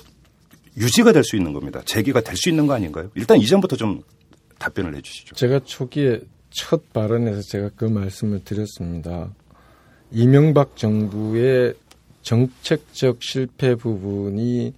유지가 0.76 1.12
될 1.12 1.24
수 1.24 1.36
있는 1.36 1.52
겁니다. 1.52 1.82
제기가 1.84 2.20
될 2.20 2.36
수 2.36 2.48
있는 2.48 2.66
거 2.66 2.74
아닌가요? 2.74 3.10
일단 3.16 3.38
이전부터 3.38 3.76
좀 3.76 4.02
답변을 4.58 4.94
해 4.94 5.02
주시죠. 5.02 5.34
제가 5.34 5.60
초기에 5.64 6.20
첫 6.50 6.92
발언에서 6.92 7.42
제가 7.42 7.70
그 7.76 7.84
말씀을 7.84 8.44
드렸습니다. 8.44 9.30
이명박 10.12 10.76
정부의 10.76 11.74
정책적 12.22 13.22
실패 13.22 13.74
부분이 13.74 14.74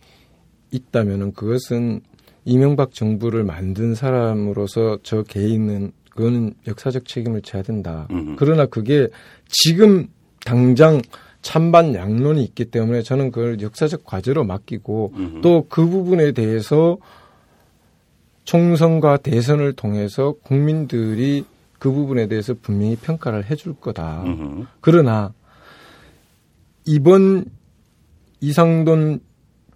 있다면은 0.71 1.35
그것은 1.35 2.01
이명박 2.45 2.93
정부를 2.93 3.45
만든 3.45 3.95
사람으로서 3.95 4.99
저 5.03 5.23
개인은 5.23 5.93
그거는 6.11 6.55
역사적 6.67 7.07
책임을 7.07 7.43
져야 7.43 7.63
된다. 7.63 8.07
음. 8.11 8.37
그러나 8.39 8.67
그게 8.67 9.09
지금 9.49 10.09
당장 10.45 11.01
찬반 11.41 11.95
양론이 11.95 12.43
있기 12.45 12.67
때문에 12.67 13.03
저는 13.03 13.31
그걸 13.33 13.61
역사적 13.61 14.05
과제로 14.05 14.45
맡기고 14.45 15.13
음. 15.15 15.41
또그 15.41 15.87
부분에 15.87 16.33
대해서 16.33 16.99
총선과 18.45 19.19
대선을 19.19 19.73
통해서 19.75 20.35
국민들이 20.43 21.45
그 21.79 21.91
부분에 21.91 22.29
대해서 22.29 22.55
분명히 22.61 22.97
평가를 22.97 23.51
해줄 23.51 23.75
거다. 23.75 24.23
음흠. 24.25 24.67
그러나 24.81 25.33
이번 26.85 27.45
이상돈 28.41 29.21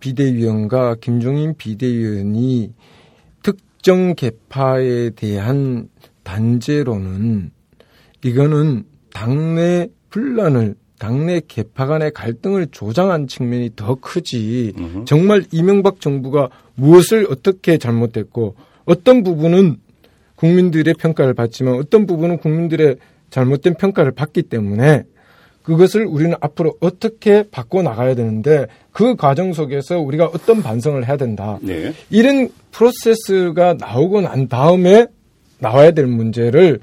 비대위원과 0.07 0.97
김종인 1.01 1.55
비대위원이 1.57 2.73
특정 3.42 4.14
개파에 4.14 5.11
대한 5.11 5.88
단죄로는 6.23 7.51
이거는 8.25 8.85
당내 9.12 9.88
분란을 10.11 10.77
당내 10.99 11.42
개파 11.49 11.87
간의 11.87 12.12
갈등을 12.12 12.69
조장한 12.69 13.27
측면이 13.27 13.71
더 13.77 13.97
크지. 13.97 14.75
음흠. 14.79 15.05
정말 15.05 15.45
이명박 15.53 16.01
정부가 16.01 16.49
무엇을 16.77 17.27
어떻게 17.29 17.77
잘못했고 17.77 18.55
어떤 18.85 19.25
부분은 19.25 19.77
국민들의 20.37 20.95
평가를 20.95 21.35
받지만 21.35 21.75
어떤 21.75 22.07
부분은 22.07 22.38
국민들의 22.38 22.97
잘못된 23.31 23.75
평가를 23.75 24.12
받기 24.12 24.45
때문에 24.45 25.03
그것을 25.66 26.07
우리는 26.07 26.35
앞으로 26.40 26.77
어떻게 26.81 27.42
바꿔 27.51 27.83
나가야 27.83 28.14
되는데 28.14 28.66
그 28.96 29.14
과정 29.14 29.52
속에서 29.52 30.00
우리가 30.00 30.24
어떤 30.24 30.62
반성을 30.62 31.06
해야 31.06 31.18
된다. 31.18 31.59
네. 31.61 31.92
이런 32.09 32.48
프로세스가 32.70 33.74
나오고 33.74 34.22
난 34.22 34.48
다음에 34.48 35.06
나와야 35.59 35.90
될 35.90 36.06
문제를 36.06 36.80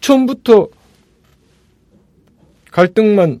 처음부터 0.00 0.68
갈등만 2.70 3.40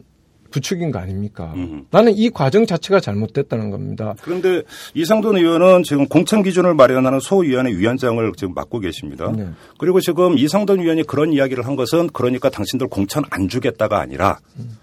부추긴 0.50 0.90
거 0.90 0.98
아닙니까? 0.98 1.52
음. 1.56 1.86
나는 1.90 2.16
이 2.16 2.30
과정 2.30 2.66
자체가 2.66 3.00
잘못됐다는 3.00 3.70
겁니다. 3.70 4.14
그런데 4.22 4.62
이상돈 4.94 5.36
의원은 5.36 5.82
지금 5.82 6.06
공천 6.06 6.42
기준을 6.42 6.74
마련하는 6.74 7.20
소위원회 7.20 7.72
위원장을 7.72 8.32
지금 8.36 8.54
맡고 8.54 8.80
계십니다. 8.80 9.32
네. 9.32 9.48
그리고 9.78 10.00
지금 10.00 10.36
이상돈 10.36 10.80
의원이 10.80 11.04
그런 11.04 11.32
이야기를 11.32 11.66
한 11.66 11.76
것은 11.76 12.08
그러니까 12.12 12.50
당신들 12.50 12.88
공천 12.88 13.24
안 13.30 13.48
주겠다가 13.48 14.00
아니라 14.00 14.38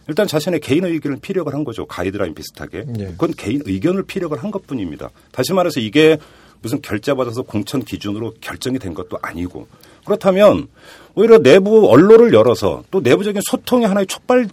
일단 0.08 0.28
자신의 0.28 0.60
개인 0.60 0.86
의견을 0.86 1.20
피력을 1.22 1.54
한 1.54 1.64
거죠. 1.64 1.86
가이드라인 1.86 2.34
비슷하게. 2.34 2.86
네. 2.88 3.06
그건 3.12 3.34
개인 3.36 3.62
의견을 3.66 4.04
피력을 4.04 4.38
한 4.42 4.52
것뿐입니다. 4.52 5.10
다시 5.32 5.54
말해서 5.54 5.80
이게 5.80 6.18
무슨 6.62 6.82
결제 6.82 7.14
받아서 7.14 7.44
공천 7.44 7.84
기준으로 7.84 8.34
결정이 8.42 8.80
된 8.80 8.94
것도 8.94 9.18
아니고 9.22 9.68
그렇다면 10.06 10.68
오히려 11.16 11.40
내부 11.40 11.90
언론을 11.90 12.34
열어서 12.34 12.84
또 12.92 13.00
내부적인 13.02 13.42
소통의 13.50 13.88
하나의 13.88 14.08
촉발 14.08 14.48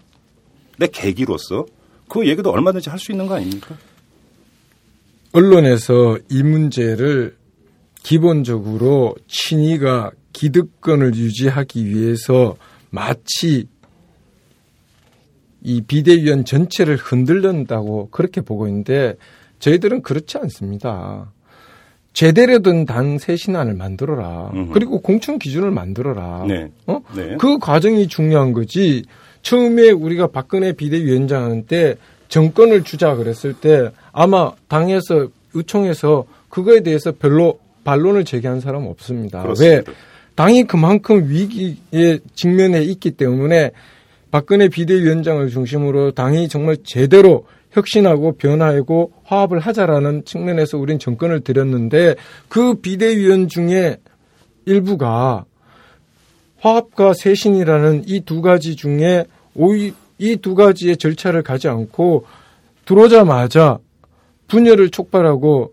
의 0.80 0.88
계기로서 0.88 1.66
그 2.08 2.26
얘기도 2.26 2.50
얼마든지 2.50 2.90
할 2.90 2.98
수 2.98 3.12
있는 3.12 3.26
거 3.26 3.34
아닙니까? 3.36 3.76
언론에서 5.32 6.18
이 6.30 6.42
문제를 6.42 7.36
기본적으로 8.02 9.14
친이가 9.26 10.12
기득권을 10.32 11.14
유지하기 11.14 11.86
위해서 11.86 12.56
마치 12.90 13.66
이 15.62 15.80
비대위원 15.80 16.44
전체를 16.44 16.96
흔들른다고 16.96 18.08
그렇게 18.10 18.42
보고 18.42 18.68
있는데 18.68 19.16
저희들은 19.60 20.02
그렇지 20.02 20.38
않습니다. 20.38 21.32
제대로 22.12 22.60
된당 22.60 23.18
쇄신안을 23.18 23.74
만들어라. 23.74 24.50
음흠. 24.54 24.72
그리고 24.72 25.00
공천 25.00 25.38
기준을 25.38 25.70
만들어라. 25.70 26.44
네. 26.46 26.70
어? 26.86 27.00
네. 27.16 27.36
그 27.40 27.58
과정이 27.58 28.06
중요한 28.06 28.52
거지. 28.52 29.04
처음에 29.44 29.90
우리가 29.90 30.26
박근혜 30.26 30.72
비대위원장한테 30.72 31.96
정권을 32.28 32.82
주자 32.82 33.14
그랬을 33.14 33.54
때 33.54 33.90
아마 34.10 34.50
당에서 34.66 35.28
의총에서 35.52 36.24
그거에 36.48 36.80
대해서 36.80 37.12
별로 37.12 37.60
반론을 37.84 38.24
제기한 38.24 38.60
사람 38.60 38.86
없습니다. 38.86 39.42
그렇습니다. 39.42 39.90
왜? 39.90 39.96
당이 40.34 40.64
그만큼 40.64 41.28
위기에 41.28 42.18
직면해 42.34 42.82
있기 42.82 43.12
때문에 43.12 43.70
박근혜 44.32 44.68
비대위원장을 44.68 45.48
중심으로 45.48 46.12
당이 46.12 46.48
정말 46.48 46.78
제대로 46.82 47.46
혁신하고 47.70 48.32
변화하고 48.32 49.12
화합을 49.24 49.60
하자라는 49.60 50.24
측면에서 50.24 50.78
우린 50.78 50.98
정권을 50.98 51.40
드렸는데 51.42 52.16
그 52.48 52.74
비대위원 52.74 53.48
중에 53.48 53.98
일부가 54.64 55.44
화합과 56.58 57.12
쇄신이라는 57.12 58.04
이 58.06 58.22
두 58.22 58.40
가지 58.40 58.74
중에 58.74 59.26
오이 59.54 59.92
이 60.18 60.36
두 60.36 60.54
가지의 60.54 60.96
절차를 60.96 61.42
가지 61.42 61.68
않고 61.68 62.24
들어오자마자 62.84 63.78
분열을 64.48 64.90
촉발하고 64.90 65.72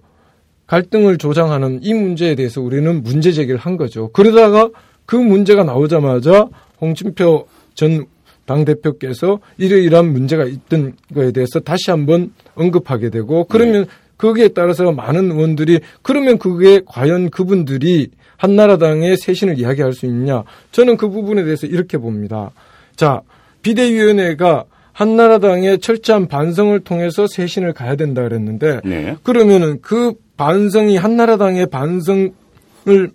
갈등을 0.65 1.17
조장하는 1.17 1.80
이 1.84 1.94
문제에 1.94 2.36
대해서 2.36 2.62
우리는 2.62 3.04
문제 3.04 3.32
제기를 3.32 3.60
한 3.60 3.78
거죠. 3.78 4.10
그러다가 4.13 4.70
그 5.06 5.15
문제가 5.15 5.63
나오자마자 5.63 6.48
홍준표 6.80 7.48
전 7.76 8.06
당대표께서 8.46 9.39
이러이러한 9.58 10.12
문제가 10.12 10.46
있던 10.46 10.94
거에 11.13 11.32
대해서 11.32 11.60
다시 11.60 11.91
한번 11.91 12.34
언급하게 12.56 13.10
되고 13.10 13.44
그러면 13.46 13.86
거기에 14.17 14.50
따라서 14.50 14.91
많은 14.91 15.32
의원들이 15.32 15.82
그러면 16.02 16.38
그게 16.38 16.82
과연 16.86 17.30
그분들이 17.30 18.10
한나라당의 18.38 19.17
쇄신을 19.17 19.60
이야기할 19.60 19.94
수 19.94 20.06
있냐? 20.06 20.44
저는 20.72 20.98
그 20.98 21.10
부분에 21.10 21.44
대해서 21.44 21.67
이렇게 21.67 21.98
봅니다. 21.98 22.52
자, 22.96 23.22
비대위원회가 23.62 24.65
한나라당의 24.93 25.80
철저한 25.80 26.28
반성을 26.28 26.80
통해서 26.82 27.28
쇄신을 27.28 27.74
가야 27.74 27.95
된다 27.95 28.24
그랬는데 28.24 28.82
네. 28.84 29.15
그러면은 29.24 29.80
그 29.82 30.13
반성이 30.38 30.97
한나라당의 30.97 31.67
반성을 31.67 32.32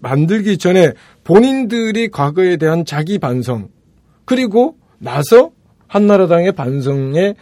만들기 0.00 0.58
전에 0.58 0.92
본인들이 1.24 2.08
과거에 2.08 2.56
대한 2.56 2.84
자기 2.84 3.18
반성 3.18 3.68
그리고 4.24 4.76
나서 4.98 5.50
한나라당의 5.88 6.52
반성의 6.52 7.34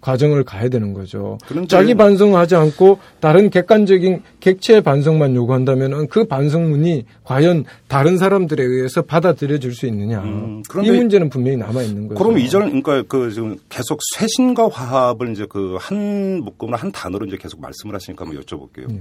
과정을 0.00 0.44
가야 0.44 0.68
되는 0.68 0.94
거죠. 0.94 1.38
자기 1.68 1.94
반성하지 1.94 2.54
않고 2.54 2.98
다른 3.18 3.50
객관적인 3.50 4.22
객체 4.40 4.80
반성만 4.80 5.34
요구한다면 5.34 6.06
그 6.08 6.24
반성문이 6.24 7.04
과연 7.24 7.64
다른 7.88 8.16
사람들에 8.16 8.62
의해서 8.62 9.02
받아들여질 9.02 9.72
수 9.74 9.86
있느냐. 9.86 10.22
음, 10.22 10.62
이 10.82 10.90
문제는 10.90 11.28
분명히 11.30 11.56
남아 11.56 11.82
있는 11.82 12.08
거죠. 12.08 12.22
그럼 12.22 12.38
이전 12.38 12.80
그러니까 12.82 13.02
그 13.08 13.30
지금 13.32 13.56
계속 13.68 13.98
쇄신과 14.16 14.68
화합을 14.68 15.32
이제 15.32 15.46
그 15.48 15.80
한 15.80 16.40
묶음으로 16.44 16.76
한 16.76 16.92
단어로 16.92 17.26
이제 17.26 17.36
계속 17.36 17.60
말씀을 17.60 17.94
하시니까 17.94 18.24
한번 18.24 18.42
여쭤볼게요. 18.42 18.88
네. 18.88 19.00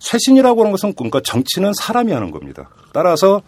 쇄신이라고 0.00 0.60
하는 0.60 0.72
것은 0.72 0.94
그러니까 0.94 1.20
정치는 1.20 1.72
사람이 1.74 2.12
하는 2.12 2.30
겁니다. 2.30 2.70
따라서 2.92 3.42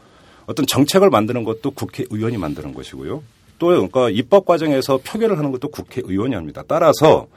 어떤 0.46 0.66
정책을 0.66 1.10
만드는 1.10 1.44
것도 1.44 1.70
국회의원이 1.72 2.36
만드는 2.36 2.74
것이고요. 2.74 3.22
또 3.60 3.68
그러니까 3.68 4.10
입법 4.10 4.46
과정에서 4.46 4.98
표결을 4.98 5.38
하는 5.38 5.52
것도 5.52 5.68
국회의원이 5.68 6.34
합니다. 6.34 6.64
따라서 6.66 7.28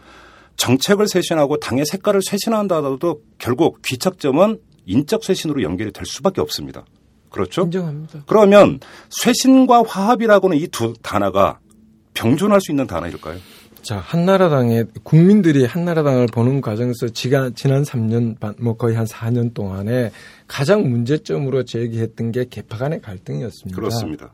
정책을 0.56 1.08
쇄신하고 1.08 1.58
당의 1.58 1.86
색깔을 1.86 2.22
쇄신한다 2.24 2.78
하더라도 2.78 3.22
결국 3.38 3.82
귀착점은 3.84 4.60
인적 4.86 5.24
쇄신으로 5.24 5.62
연결이 5.62 5.92
될 5.92 6.06
수밖에 6.06 6.42
없습니다. 6.42 6.86
그렇죠? 7.30 7.64
인정합니다. 7.64 8.24
그러면 8.26 8.80
쇄신과 9.10 9.84
화합이라고는 9.84 10.58
이 10.58 10.68
두 10.68 10.94
단어가 11.02 11.60
병존할 12.14 12.62
수 12.62 12.72
있는 12.72 12.88
단어일까요? 12.88 13.38
자, 13.82 13.98
한나라당의 13.98 14.86
국민들이 15.04 15.66
한나라당을 15.66 16.28
보는 16.28 16.62
과정에서 16.62 17.10
지가 17.10 17.50
지난 17.54 17.84
3년 17.84 18.40
반, 18.40 18.56
뭐 18.62 18.78
거의 18.78 18.96
한 18.96 19.06
4년 19.06 19.54
동안에 19.54 20.12
가장 20.48 20.90
문제점으로 20.90 21.66
제기했던 21.66 22.32
게 22.32 22.46
개파 22.50 22.78
간의 22.78 23.02
갈등이었습니다. 23.02 23.76
그렇습니다. 23.76 24.32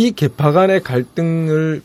이 0.00 0.12
개파 0.12 0.52
간의 0.52 0.82
갈등을 0.82 1.82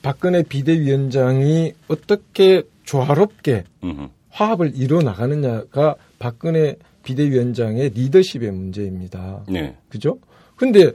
박근혜 0.00 0.42
비대위원장이 0.42 1.74
어떻게 1.88 2.62
조화롭게 2.84 3.64
음흠. 3.84 4.08
화합을 4.30 4.72
이뤄 4.74 5.02
나가느냐가 5.02 5.96
박근혜 6.18 6.76
비대위원장의 7.02 7.90
리더십의 7.90 8.50
문제입니다. 8.50 9.44
네. 9.46 9.76
그죠? 9.90 10.18
근데 10.56 10.92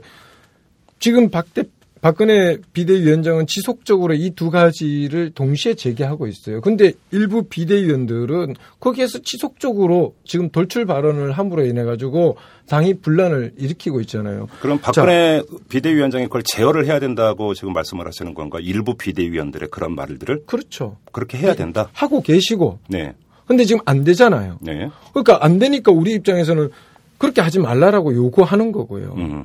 지금 0.98 1.30
박 1.30 1.54
대 1.54 1.62
박근혜 2.02 2.58
비대위원장은 2.72 3.46
지속적으로 3.46 4.12
이 4.14 4.32
두 4.34 4.50
가지를 4.50 5.30
동시에 5.30 5.74
제기하고 5.74 6.26
있어요. 6.26 6.60
근데 6.60 6.92
일부 7.12 7.44
비대위원들은 7.44 8.54
거기에서 8.80 9.20
지속적으로 9.22 10.14
지금 10.24 10.50
돌출 10.50 10.84
발언을 10.84 11.32
함으로 11.32 11.64
인해 11.64 11.84
가지고 11.84 12.36
당이 12.66 12.94
분란을 12.94 13.52
일으키고 13.56 14.00
있잖아요. 14.00 14.48
그럼 14.60 14.78
박근혜 14.80 15.42
비대위원장이 15.68 16.24
그걸 16.24 16.42
제어를 16.44 16.86
해야 16.86 16.98
된다고 16.98 17.54
지금 17.54 17.72
말씀을 17.72 18.06
하시는 18.06 18.34
건가? 18.34 18.58
일부 18.60 18.94
비대위원들의 18.96 19.68
그런 19.70 19.94
말들을 19.94 20.42
그렇죠. 20.46 20.96
그렇게 21.12 21.38
해야 21.38 21.54
된다. 21.54 21.88
하고 21.92 22.20
계시고. 22.20 22.80
네. 22.88 23.14
근데 23.46 23.64
지금 23.64 23.80
안 23.84 24.02
되잖아요. 24.02 24.58
네. 24.60 24.88
그러니까 25.12 25.44
안 25.44 25.58
되니까 25.60 25.92
우리 25.92 26.12
입장에서는 26.14 26.70
그렇게 27.18 27.40
하지 27.40 27.60
말라라고 27.60 28.14
요구하는 28.14 28.72
거고요. 28.72 29.14
음. 29.16 29.44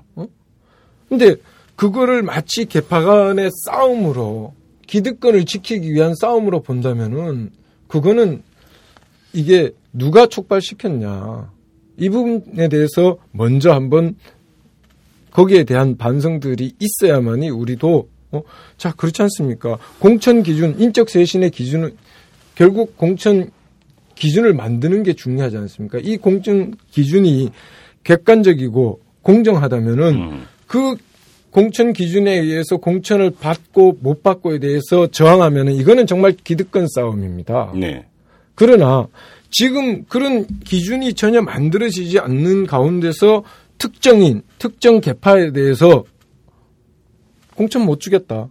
근데 1.09 1.35
그거를 1.77 2.23
마치 2.23 2.65
개파 2.65 3.01
간의 3.01 3.51
싸움으로 3.65 4.53
기득권을 4.87 5.45
지키기 5.45 5.93
위한 5.93 6.15
싸움으로 6.15 6.61
본다면은 6.61 7.51
그거는 7.87 8.41
이게 9.31 9.71
누가 9.93 10.25
촉발시켰냐. 10.25 11.51
이 11.97 12.09
부분에 12.09 12.67
대해서 12.67 13.17
먼저 13.31 13.71
한번 13.71 14.15
거기에 15.31 15.63
대한 15.63 15.97
반성들이 15.97 16.73
있어야만이 16.79 17.49
우리도 17.49 18.09
어? 18.31 18.41
자 18.77 18.91
그렇지 18.93 19.21
않습니까? 19.21 19.77
공천 19.99 20.41
기준, 20.41 20.79
인적 20.79 21.09
쇄신의 21.09 21.51
기준은 21.51 21.95
결국 22.55 22.97
공천 22.97 23.51
기준을 24.15 24.53
만드는 24.53 25.03
게 25.03 25.13
중요하지 25.13 25.57
않습니까? 25.57 25.99
이 26.01 26.17
공천 26.17 26.73
기준이 26.89 27.51
객관적이고 28.03 28.99
공정하다면은 29.21 30.15
음. 30.15 30.45
그 30.65 30.97
공천 31.57 31.91
기준에 31.91 32.37
의해서 32.37 32.77
공천을 32.77 33.31
받고 33.31 33.97
못 34.01 34.21
받고에 34.21 34.59
대해서 34.59 35.07
저항하면은 35.07 35.73
이거는 35.73 36.05
정말 36.05 36.33
기득권 36.33 36.85
싸움입니다. 36.87 37.73
네. 37.73 38.05
그러나 38.53 39.07
지금 39.49 40.03
그런 40.03 40.45
기준이 40.63 41.15
전혀 41.15 41.41
만들어지지 41.41 42.19
않는 42.19 42.67
가운데서 42.67 43.43
특정인, 43.79 44.43
특정 44.59 45.01
개파에 45.01 45.51
대해서 45.51 46.03
공천 47.55 47.87
못 47.87 48.01
주겠다. 48.01 48.49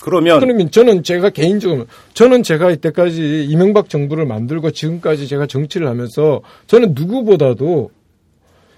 그러면 0.00 0.38
그러면 0.38 0.70
저는 0.70 1.02
제가 1.02 1.30
개인적으로 1.30 1.86
저는 2.12 2.44
제가 2.44 2.70
이때까지 2.70 3.46
이명박 3.46 3.88
정부를 3.88 4.24
만들고 4.24 4.70
지금까지 4.70 5.26
제가 5.26 5.46
정치를 5.46 5.88
하면서 5.88 6.42
저는 6.68 6.94
누구보다도 6.94 7.90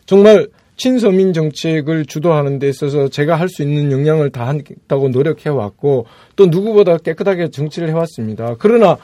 정말 0.07 0.49
친서민 0.77 1.33
정책을 1.33 2.07
주도하는 2.07 2.59
데 2.59 2.69
있어서 2.69 3.09
제가 3.09 3.37
할 3.37 3.49
수 3.49 3.63
있는 3.63 3.91
역량을 3.93 4.31
다 4.31 4.47
한다고 4.49 5.09
노력해 5.09 5.49
왔고 5.51 6.07
또 6.37 6.47
누구보다 6.47 6.99
깨끗하게 6.99 7.49
정치를 7.51 7.89
해 7.89 7.93
왔습니다. 7.93 8.57
그러나 8.59 8.99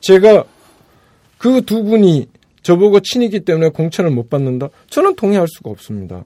제가 0.00 0.44
그 1.38 1.60
두 1.62 1.84
분이 1.84 2.26
저보고 2.62 3.00
친이기 3.00 3.40
때문에 3.40 3.70
공천을 3.70 4.10
못 4.10 4.28
받는다? 4.28 4.68
저는 4.90 5.16
동의할 5.16 5.46
수가 5.48 5.70
없습니다. 5.70 6.24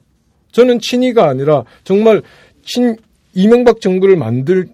저는 0.51 0.79
친이가 0.79 1.27
아니라 1.27 1.63
정말 1.83 2.21
친 2.63 2.97
이명박 3.33 3.81
정부를 3.81 4.17
만들 4.17 4.67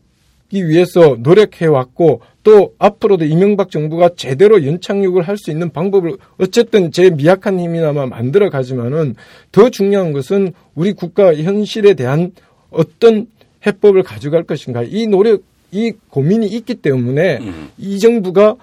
기 0.52 0.68
위해서 0.68 1.16
노력해 1.18 1.66
왔고 1.66 2.20
또 2.44 2.74
앞으로도 2.78 3.24
이명박 3.24 3.72
정부가 3.72 4.10
제대로 4.18 4.66
연착륙을 4.66 5.24
할 5.24 5.38
수 5.38 5.50
있는 5.50 5.70
방법을 5.72 6.18
어쨌든 6.38 6.92
제 6.92 7.10
미약한 7.10 7.58
힘이나마 7.58 8.06
만들어 8.06 8.50
가지만은 8.50 9.16
더 9.54 9.70
중요한 9.70 10.12
것은 10.12 10.52
우리 10.76 10.92
국가 10.92 11.34
현실에 11.34 11.94
대한 11.94 12.34
어떤 12.70 13.28
해법을 13.66 14.04
가져갈 14.04 14.44
것인가 14.44 14.84
이 14.84 15.08
노력 15.08 15.42
이 15.72 15.94
고민이 16.10 16.48
있기 16.48 16.76
때문에 16.76 17.40
이 17.78 17.98
정부가 18.00 18.58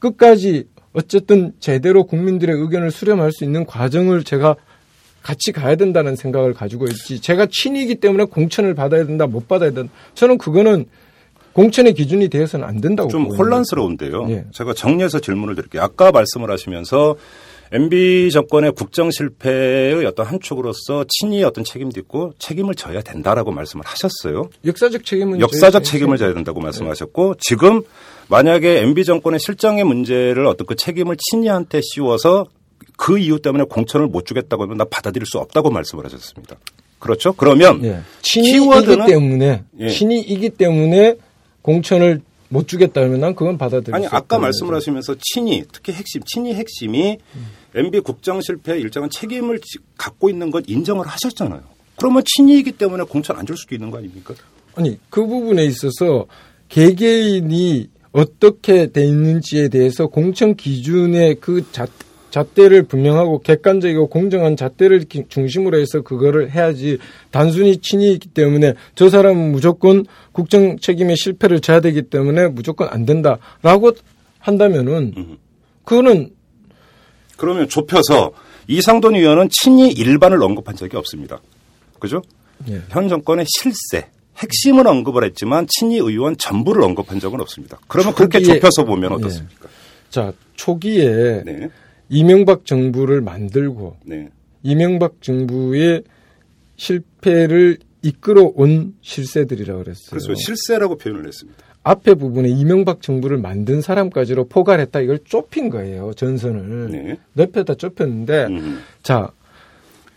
끝까지 0.00 0.64
어쨌든 0.92 1.52
제대로 1.60 2.04
국민들의 2.04 2.56
의견을 2.56 2.90
수렴할 2.90 3.30
수 3.30 3.44
있는 3.44 3.64
과정을 3.64 4.24
제가 4.24 4.56
같이 5.22 5.52
가야 5.52 5.76
된다는 5.76 6.16
생각을 6.16 6.54
가지고 6.54 6.86
있지. 6.86 7.20
제가 7.20 7.46
친이기 7.50 7.96
때문에 7.96 8.24
공천을 8.24 8.74
받아야 8.74 9.06
된다, 9.06 9.26
못 9.26 9.46
받아야 9.46 9.70
된다. 9.70 9.92
저는 10.14 10.38
그거는 10.38 10.86
공천의 11.52 11.94
기준이 11.94 12.28
되어서는 12.28 12.66
안 12.66 12.80
된다고 12.80 13.08
좀 13.08 13.24
보거든요. 13.24 13.44
혼란스러운데요. 13.44 14.26
예. 14.30 14.44
제가 14.52 14.74
정리해서 14.74 15.20
질문을 15.20 15.54
드릴게요. 15.56 15.82
아까 15.82 16.12
말씀을 16.12 16.50
하시면서 16.50 17.16
MB 17.72 18.30
정권의 18.32 18.72
국정 18.72 19.10
실패의 19.10 20.04
어떤 20.04 20.26
한 20.26 20.40
축으로서 20.40 21.04
친이의 21.08 21.44
어떤 21.44 21.62
책임도 21.62 22.00
있고 22.00 22.32
책임을 22.38 22.74
져야 22.74 23.00
된다라고 23.00 23.52
말씀을 23.52 23.84
하셨어요. 23.86 24.50
역사적 24.66 25.04
책임은 25.04 25.40
역사적 25.40 25.84
책임을 25.84 26.18
져야 26.18 26.34
된다고 26.34 26.60
말씀하셨고 26.60 27.36
지금 27.38 27.82
만약에 28.28 28.82
MB 28.82 29.04
정권의 29.04 29.38
실정의 29.38 29.84
문제를 29.84 30.46
어떤 30.46 30.66
그 30.66 30.74
책임을 30.74 31.16
친이한테 31.30 31.80
씌워서 31.80 32.46
그 32.96 33.18
이유 33.18 33.40
때문에 33.40 33.64
공천을 33.64 34.08
못 34.08 34.26
주겠다고 34.26 34.64
하면 34.64 34.76
나 34.76 34.84
받아들일 34.84 35.26
수 35.26 35.38
없다고 35.38 35.70
말씀을 35.70 36.04
하셨습니다. 36.04 36.56
그렇죠? 36.98 37.32
그러면 37.32 37.82
예. 37.84 38.00
친이이기 38.22 38.58
키워드는 38.58 39.06
때문에 39.06 39.64
예. 39.78 39.88
친이이기 39.88 40.50
때문에 40.50 41.16
공천을 41.62 42.20
못 42.48 42.66
주겠다면 42.66 43.20
난 43.20 43.34
그건 43.34 43.56
받아들일 43.58 43.94
아니 43.94 44.06
수 44.08 44.14
아까 44.14 44.38
말씀을. 44.38 44.74
하시면서 44.74 45.14
친이 45.20 45.64
특히 45.72 45.92
핵심 45.92 46.22
친이 46.24 46.54
핵심이 46.54 47.18
MB 47.74 48.00
국정 48.00 48.40
실패에 48.40 48.78
일정한 48.80 49.08
책임을 49.10 49.60
지- 49.60 49.78
갖고 49.96 50.28
있는 50.30 50.50
건 50.50 50.62
인정을 50.66 51.06
하셨잖아요. 51.06 51.60
그러면 51.96 52.22
친이이기 52.26 52.72
때문에 52.72 53.04
공천 53.04 53.36
안 53.38 53.46
줄 53.46 53.56
수도 53.56 53.74
있는 53.74 53.90
거 53.90 53.98
아닙니까? 53.98 54.34
아니 54.74 54.98
그 55.10 55.24
부분에 55.26 55.64
있어서 55.66 56.26
개개인이 56.68 57.88
어떻게 58.12 58.86
돼 58.90 59.04
있는지에 59.06 59.68
대해서 59.68 60.06
공천 60.08 60.56
기준의 60.56 61.36
그 61.40 61.70
잣, 61.70 61.88
잣대를 62.30 62.84
분명하고 62.84 63.40
객관적이고 63.40 64.08
공정한 64.08 64.56
잣대를 64.56 65.00
기- 65.04 65.24
중심으로 65.28 65.78
해서 65.78 66.02
그거를 66.02 66.50
해야지 66.50 66.98
단순히 67.30 67.78
친이기 67.78 68.28
때문에 68.28 68.74
저 68.94 69.08
사람은 69.10 69.52
무조건 69.52 70.06
국정 70.32 70.78
책임의 70.78 71.16
실패를 71.16 71.60
져야 71.60 71.80
되기 71.80 72.02
때문에 72.02 72.48
무조건 72.48 72.88
안 72.90 73.04
된다라고 73.04 73.92
한다면은 74.38 75.38
그거는 75.84 76.30
그러면 77.36 77.68
좁혀서 77.68 78.32
이상돈 78.68 79.16
의원은 79.16 79.48
친이 79.50 79.90
일반을 79.92 80.42
언급한 80.42 80.76
적이 80.76 80.96
없습니다. 80.98 81.40
그죠? 81.98 82.22
예. 82.68 82.82
현 82.90 83.08
정권의 83.08 83.46
실세, 83.48 84.06
핵심을 84.38 84.86
언급을 84.86 85.24
했지만 85.24 85.66
친이 85.68 85.96
의원 85.96 86.36
전부를 86.36 86.82
언급한 86.82 87.18
적은 87.18 87.40
없습니다. 87.40 87.78
그러면 87.88 88.14
그렇게 88.14 88.38
초기에- 88.38 88.54
좁혀서 88.60 88.84
보면 88.84 89.10
예. 89.10 89.14
어떻습니까? 89.16 89.68
자 90.10 90.32
초기에 90.54 91.42
네. 91.44 91.68
이명박 92.10 92.66
정부를 92.66 93.22
만들고 93.22 93.96
네. 94.04 94.28
이명박 94.62 95.22
정부의 95.22 96.02
실패를 96.76 97.78
이끌어 98.02 98.52
온 98.54 98.94
실세들이라고 99.00 99.84
그랬어요. 99.84 100.10
그래서 100.10 100.34
실세라고 100.34 100.96
표현을 100.96 101.26
했습니다. 101.26 101.64
앞에 101.82 102.14
부분에 102.14 102.48
이명박 102.48 103.00
정부를 103.00 103.38
만든 103.38 103.80
사람까지로 103.80 104.48
포괄했다 104.48 105.00
이걸 105.00 105.20
좁힌 105.24 105.70
거예요. 105.70 106.12
전선을 106.14 106.90
네. 106.90 107.16
넓혔다 107.32 107.74
좁혔는데 107.74 108.46
음. 108.46 108.80
자 109.02 109.30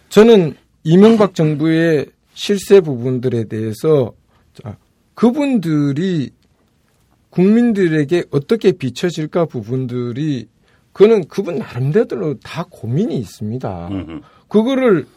저는 0.09 0.55
이명박 0.83 1.35
정부의 1.35 2.07
실세 2.33 2.81
부분들에 2.81 3.45
대해서 3.45 4.13
자, 4.53 4.77
그분들이 5.13 6.31
국민들에게 7.29 8.25
어떻게 8.31 8.71
비춰질까 8.71 9.45
부분들이 9.45 10.47
그는 10.93 11.27
그분 11.27 11.57
나름대로 11.57 12.39
다 12.39 12.65
고민이 12.69 13.17
있습니다. 13.17 13.87
음. 13.89 14.21
그거를 14.47 15.07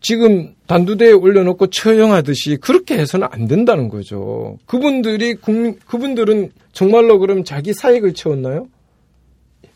지금 0.00 0.54
단두대에 0.66 1.12
올려놓고 1.12 1.68
처형하듯이 1.68 2.58
그렇게 2.58 2.98
해서는 2.98 3.28
안 3.30 3.46
된다는 3.48 3.88
거죠. 3.88 4.58
그분들이 4.66 5.34
국민, 5.34 5.78
그분들은 5.86 6.52
정말로 6.72 7.18
그럼 7.18 7.44
자기 7.44 7.72
사익을 7.72 8.12
채웠나요? 8.12 8.68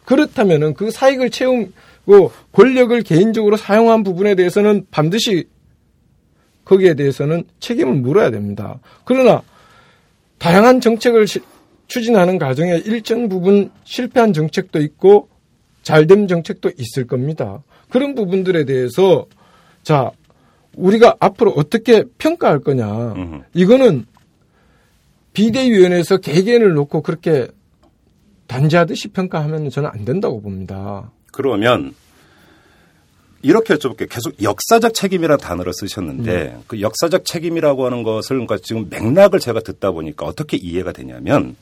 그렇다면은 0.05 0.75
그 0.75 0.91
사익을 0.91 1.31
채우고 1.31 2.33
권력을 2.53 3.01
개인적으로 3.03 3.57
사용한 3.57 4.03
부분에 4.03 4.35
대해서는 4.35 4.87
반드시 4.91 5.47
거기에 6.65 6.95
대해서는 6.95 7.45
책임을 7.61 7.95
물어야 7.95 8.31
됩니다. 8.31 8.79
그러나 9.05 9.43
다양한 10.39 10.81
정책을 10.83 11.27
시- 11.27 11.41
추진하는 11.89 12.39
과정에 12.39 12.77
일정 12.85 13.29
부분 13.29 13.71
실패한 13.85 14.33
정책도 14.33 14.81
있고 14.81 15.29
잘된 15.83 16.29
정책도 16.29 16.71
있을 16.79 17.07
겁니다. 17.07 17.63
그런 17.91 18.15
부분들에 18.15 18.65
대해서 18.65 19.27
자 19.83 20.11
우리가 20.77 21.17
앞으로 21.19 21.53
어떻게 21.53 22.05
평가할 22.19 22.61
거냐 22.61 23.13
음. 23.15 23.43
이거는 23.55 24.07
비대위원회에서 25.33 26.19
개개인을 26.19 26.75
놓고 26.75 27.03
그렇게 27.03 27.49
단지하듯이 28.47 29.09
평가하면 29.09 29.71
저는 29.71 29.91
안 29.93 30.05
된다고 30.05 30.41
봅니다. 30.41 31.11
그러면 31.33 31.95
이렇게 33.43 33.75
여쭤볼게요. 33.75 34.09
계속 34.11 34.43
역사적 34.43 34.95
책임이라는 34.95 35.39
단어를 35.39 35.73
쓰셨는데 35.73 36.59
그 36.67 36.81
역사적 36.81 37.25
책임이라고 37.25 37.87
하는 37.87 38.03
것을 38.03 38.31
그러니까 38.37 38.59
지금 38.59 38.89
맥락을 38.91 39.39
제가 39.39 39.61
듣다 39.61 39.93
보니까 39.93 40.27
어떻게 40.27 40.57
이해가 40.57 40.93
되냐면 40.93 41.57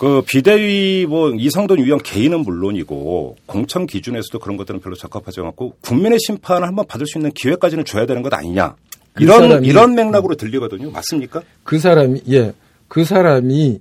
그 0.00 0.22
비대위 0.26 1.04
뭐 1.06 1.30
이상돈 1.30 1.84
위원 1.84 2.02
개인은 2.02 2.40
물론이고 2.40 3.36
공천 3.44 3.86
기준에서도 3.86 4.38
그런 4.38 4.56
것들은 4.56 4.80
별로 4.80 4.96
적합하지 4.96 5.40
않고 5.40 5.74
국민의 5.82 6.18
심판을 6.18 6.66
한번 6.66 6.86
받을 6.86 7.06
수 7.06 7.18
있는 7.18 7.30
기회까지는 7.32 7.84
줘야 7.84 8.06
되는 8.06 8.22
것 8.22 8.32
아니냐. 8.32 8.76
그 9.12 9.24
이런 9.24 9.42
사람이- 9.42 9.66
이런 9.66 9.94
맥락으로 9.94 10.36
들리거든요. 10.36 10.90
맞습니까? 10.90 11.42
그 11.64 11.78
사람이 11.78 12.22
예, 12.30 12.54
그 12.88 13.04
사람이 13.04 13.78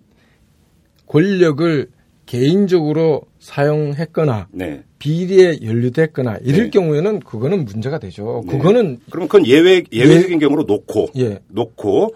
권력을 1.07 1.87
개인적으로 2.25 3.21
사용했거나 3.39 4.49
네. 4.51 4.83
비리에 4.99 5.59
연루됐거나 5.63 6.39
이럴 6.43 6.63
네. 6.65 6.69
경우에는 6.69 7.21
그거는 7.21 7.63
문제가 7.63 7.97
되죠. 7.97 8.43
네. 8.45 8.57
그거는 8.57 8.99
그럼 9.09 9.29
그건 9.29 9.47
예외 9.47 9.85
예외적인 9.93 10.37
경우로 10.39 10.63
놓고 10.63 11.11
예. 11.17 11.39
놓고 11.47 12.13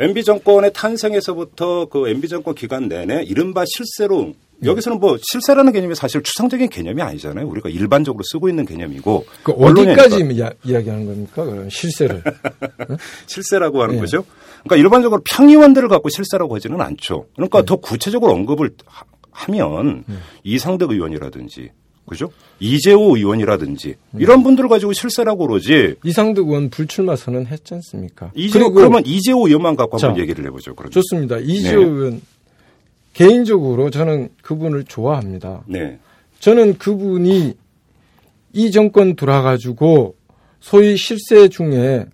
MB 0.00 0.24
정권의 0.24 0.72
탄생에서부터 0.72 1.84
그 1.86 2.08
MB 2.08 2.26
정권 2.28 2.54
기간 2.54 2.88
내내 2.88 3.22
이른바 3.22 3.64
실세로 3.66 4.32
여기서는 4.64 4.98
뭐 4.98 5.18
실세라는 5.20 5.72
개념이 5.72 5.94
사실 5.94 6.22
추상적인 6.22 6.70
개념이 6.70 7.02
아니잖아요. 7.02 7.46
우리가 7.46 7.68
일반적으로 7.68 8.22
쓰고 8.24 8.48
있는 8.48 8.64
개념이고 8.64 9.24
그 9.42 9.52
어디까지 9.52 10.26
이야, 10.32 10.50
이야기하는 10.64 11.04
겁니까? 11.04 11.44
그럼 11.44 11.68
실세를 11.68 12.22
실세라고 13.26 13.82
하는 13.82 13.96
네. 13.96 14.00
거죠. 14.00 14.24
그러니까 14.64 14.76
일반적으로 14.76 15.20
평의원들을 15.24 15.88
갖고 15.88 16.08
실세라고 16.08 16.54
하지는 16.54 16.80
않죠. 16.80 17.26
그러니까 17.34 17.60
네. 17.60 17.66
더 17.66 17.76
구체적으로 17.76 18.32
언급을 18.32 18.70
하면 19.32 20.04
네. 20.06 20.16
이상득 20.44 20.90
의원이라든지 20.92 21.70
그죠? 22.06 22.32
이재호 22.58 23.16
의원이라든지 23.16 23.94
이런 24.18 24.42
분들 24.42 24.64
을 24.64 24.68
가지고 24.68 24.92
실세라고 24.92 25.46
그러지. 25.46 25.96
이상득 26.04 26.48
의원 26.48 26.68
불출마 26.68 27.16
선언 27.16 27.46
했지 27.46 27.74
않습니까? 27.74 28.32
이재호 28.34 28.72
그러면 28.72 29.04
이재호 29.06 29.46
의원만 29.46 29.76
갖고 29.76 29.96
자, 29.98 30.08
한번 30.08 30.22
얘기를 30.22 30.44
해보죠. 30.46 30.74
그러면. 30.74 30.90
좋습니다. 30.90 31.38
이재호 31.38 31.80
네. 31.80 31.86
의원 31.86 32.22
개인적으로 33.12 33.90
저는 33.90 34.30
그분을 34.42 34.84
좋아합니다. 34.84 35.62
네. 35.66 35.98
저는 36.40 36.78
그분이 36.78 37.54
이 38.52 38.70
정권 38.70 39.14
돌아가지고 39.14 40.16
소위 40.60 40.96
실세 40.96 41.48
중에 41.48 42.06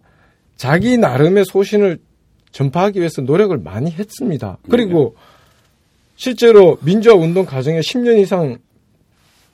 자기 0.56 0.98
나름의 0.98 1.44
소신을 1.46 1.98
전파하기 2.52 2.98
위해서 2.98 3.22
노력을 3.22 3.56
많이 3.58 3.90
했습니다. 3.90 4.58
그리고 4.70 5.14
네. 5.16 5.22
실제로 6.16 6.78
민주화 6.80 7.14
운동 7.14 7.44
과정에 7.44 7.80
10년 7.80 8.18
이상 8.18 8.58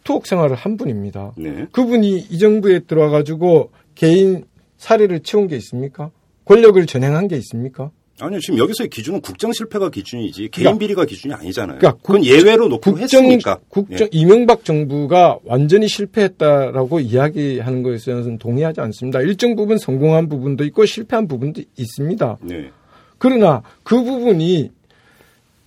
투옥 0.04 0.26
생활을 0.26 0.56
한 0.56 0.76
분입니다. 0.76 1.32
네. 1.36 1.66
그분이 1.72 2.26
이 2.30 2.38
정부에 2.38 2.80
들어와가지고 2.80 3.70
개인 3.94 4.44
사례를 4.76 5.20
채운 5.20 5.46
게 5.46 5.56
있습니까? 5.56 6.10
권력을 6.44 6.84
전행한 6.86 7.28
게 7.28 7.36
있습니까? 7.36 7.90
아니요, 8.20 8.40
지금 8.40 8.58
여기서의 8.58 8.88
기준은 8.90 9.20
국정 9.20 9.52
실패가 9.52 9.90
기준이지 9.90 10.48
개인 10.50 10.64
그러니까, 10.64 10.78
비리가 10.78 11.04
기준이 11.06 11.34
아니잖아요. 11.34 11.78
그러니까 11.78 12.00
그건 12.02 12.24
예외로 12.24 12.68
놓고 12.68 12.92
국정, 12.92 13.24
했으니까. 13.24 13.58
국정 13.68 14.06
예. 14.06 14.08
이명박 14.12 14.64
정부가 14.64 15.38
완전히 15.44 15.88
실패했다라고 15.88 17.00
이야기하는 17.00 17.82
것에서는 17.82 18.38
동의하지 18.38 18.80
않습니다. 18.80 19.20
일정 19.22 19.56
부분 19.56 19.78
성공한 19.78 20.28
부분도 20.28 20.64
있고 20.64 20.84
실패한 20.84 21.26
부분도 21.26 21.62
있습니다. 21.76 22.38
네. 22.42 22.70
그러나 23.18 23.62
그 23.82 24.02
부분이 24.02 24.70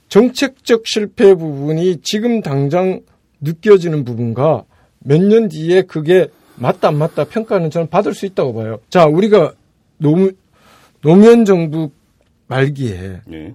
정책적 0.08 0.84
실패 0.86 1.34
부분이 1.34 1.98
지금 2.04 2.42
당장 2.42 3.02
느껴지는 3.46 4.04
부분과 4.04 4.66
몇 5.00 5.22
년 5.22 5.48
뒤에 5.48 5.84
그게 5.84 6.28
맞다 6.58 6.88
안 6.90 6.98
맞다 6.98 7.26
평가는 7.26 7.70
저는 7.70 7.90
받을 7.90 8.14
수 8.14 8.26
있다고 8.26 8.54
봐요. 8.54 8.80
자, 8.90 9.06
우리가 9.06 9.54
노무, 9.98 10.32
노무현 11.02 11.46
정부 11.46 11.92
말기에 12.48 13.22
네. 13.28 13.54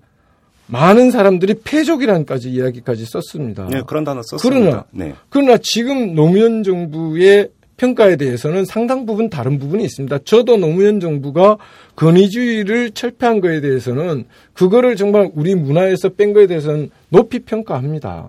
많은 0.67 1.11
사람들이 1.11 1.55
패족이란까지 1.65 2.51
이야기까지 2.51 3.05
썼습니다. 3.07 3.67
네, 3.69 3.83
그런 3.87 4.05
단어 4.05 4.23
썼습니다. 4.23 4.61
그러나, 4.61 4.85
네. 4.93 5.15
그러나 5.29 5.59
지금 5.63 6.15
노무현 6.15 6.63
정부의 6.63 7.51
평가에 7.77 8.17
대해서는 8.17 8.67
상당 8.67 9.07
부분 9.07 9.31
다른 9.31 9.59
부분이 9.59 9.83
있습니다. 9.85 10.19
저도 10.25 10.59
노무현 10.59 11.01
정부가 11.01 11.57
권위주의를 11.97 12.91
철폐한 12.91 13.41
거에 13.41 13.61
대해서는 13.63 14.27
그거를 14.53 14.97
정말 14.97 15.31
우리 15.35 15.55
문화에서 15.55 16.11
뺀 16.11 16.33
거에 16.35 16.47
대해서는 16.47 16.91
높이 17.09 17.39
평가합니다. 17.41 18.29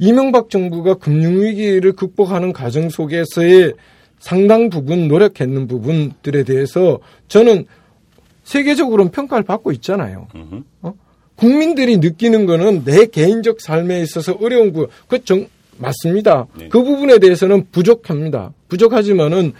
이명박 0.00 0.50
정부가 0.50 0.94
금융위기를 0.94 1.92
극복하는 1.92 2.52
과정 2.52 2.88
속에서의 2.88 3.74
상당 4.18 4.68
부분 4.68 5.06
노력했는 5.06 5.68
부분들에 5.68 6.42
대해서 6.42 6.98
저는 7.28 7.66
세계적으로는 8.44 9.12
평가를 9.12 9.44
받고 9.44 9.70
있잖아요. 9.72 10.26
어? 10.82 10.94
국민들이 11.36 11.98
느끼는 11.98 12.46
거는 12.46 12.84
내 12.84 13.06
개인적 13.06 13.60
삶에 13.60 14.00
있어서 14.02 14.36
어려운 14.40 14.72
부, 14.72 14.88
그 15.06 15.24
정, 15.24 15.46
맞습니다. 15.78 16.46
네. 16.58 16.68
그 16.68 16.82
부분에 16.82 17.18
대해서는 17.18 17.66
부족합니다. 17.70 18.52
부족하지만은 18.68 19.52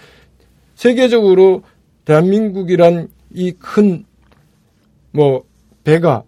세계적으로 0.75 1.63
대한민국이란 2.05 3.07
이 3.33 3.53
큰 3.53 4.03
뭐 5.11 5.43
배가 5.83 6.23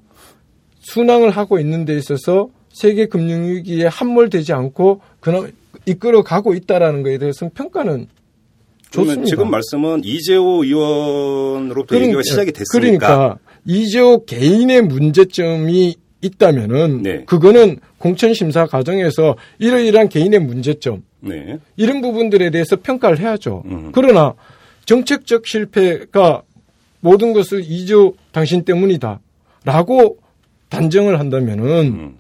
순항을 0.80 1.32
하고 1.32 1.60
있는 1.60 1.86
데 1.86 1.96
있어서 1.98 2.50
세계 2.74 3.06
금융 3.06 3.46
위기에 3.46 3.86
함몰되지 3.86 4.52
않고 4.52 5.00
그나 5.22 5.48
이끌어 5.86 6.24
가고 6.24 6.54
있다라는 6.54 7.04
것에 7.04 7.18
대해서는 7.20 7.52
평가는 7.54 8.08
좋습니다. 8.90 9.26
지금 9.26 9.50
말씀은 9.50 10.02
이재호 10.04 10.64
의원으로부터 10.64 11.96
그러니까, 11.96 12.06
얘기가 12.08 12.22
시작이 12.24 12.52
됐으니까. 12.52 13.08
그러니까 13.08 13.38
이재호 13.66 14.26
개인의 14.26 14.82
문제점이 14.84 15.96
있다면은 16.22 17.02
네. 17.02 17.24
그거는 17.26 17.80
공천 17.98 18.34
심사 18.34 18.66
과정에서 18.66 19.36
이러이러한 19.60 20.10
개인의 20.10 20.40
문제점 20.40 21.04
네. 21.20 21.58
이런 21.76 22.02
부분들에 22.02 22.50
대해서 22.50 22.76
평가를 22.78 23.20
해야죠. 23.20 23.64
음. 23.66 23.92
그러나 23.94 24.34
정책적 24.86 25.48
실패가 25.48 26.44
모든 27.00 27.34
것을 27.34 27.62
이재호 27.64 28.16
당신 28.32 28.64
때문이다라고 28.64 30.18
단정을 30.70 31.20
한다면은 31.20 31.66
음. 31.88 32.18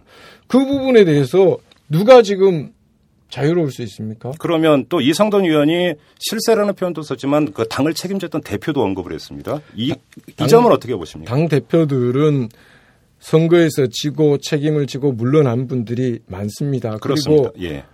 그 0.48 0.66
부분에 0.66 1.06
대해서 1.06 1.58
누가 1.90 2.22
지금 2.22 2.74
자유로울 3.30 3.72
수 3.72 3.82
있습니까? 3.82 4.32
그러면 4.38 4.86
또 4.90 5.02
이상돈 5.02 5.46
의원이 5.46 5.96
실세라는 6.20 6.76
표현도 6.76 7.02
썼지만 7.02 7.54
그 7.54 7.68
당을 7.68 7.96
책임졌던 7.96 8.42
대표도 8.42 8.82
언급을 8.82 9.12
했습니다. 9.12 9.60
이, 9.76 9.90
당, 10.36 10.46
이 10.46 10.50
점은 10.50 10.72
어떻게 10.72 10.96
보십니까? 10.96 11.34
당 11.34 11.48
대표들은 11.48 12.50
선거에서 13.20 13.88
지고 13.90 14.38
책임을 14.38 14.86
지고 14.86 15.14
물러난 15.14 15.68
분들이 15.68 16.20
많습니다. 16.28 16.98
그렇습니다. 16.98 17.50
그리고 17.54 17.66
예. 17.66 17.86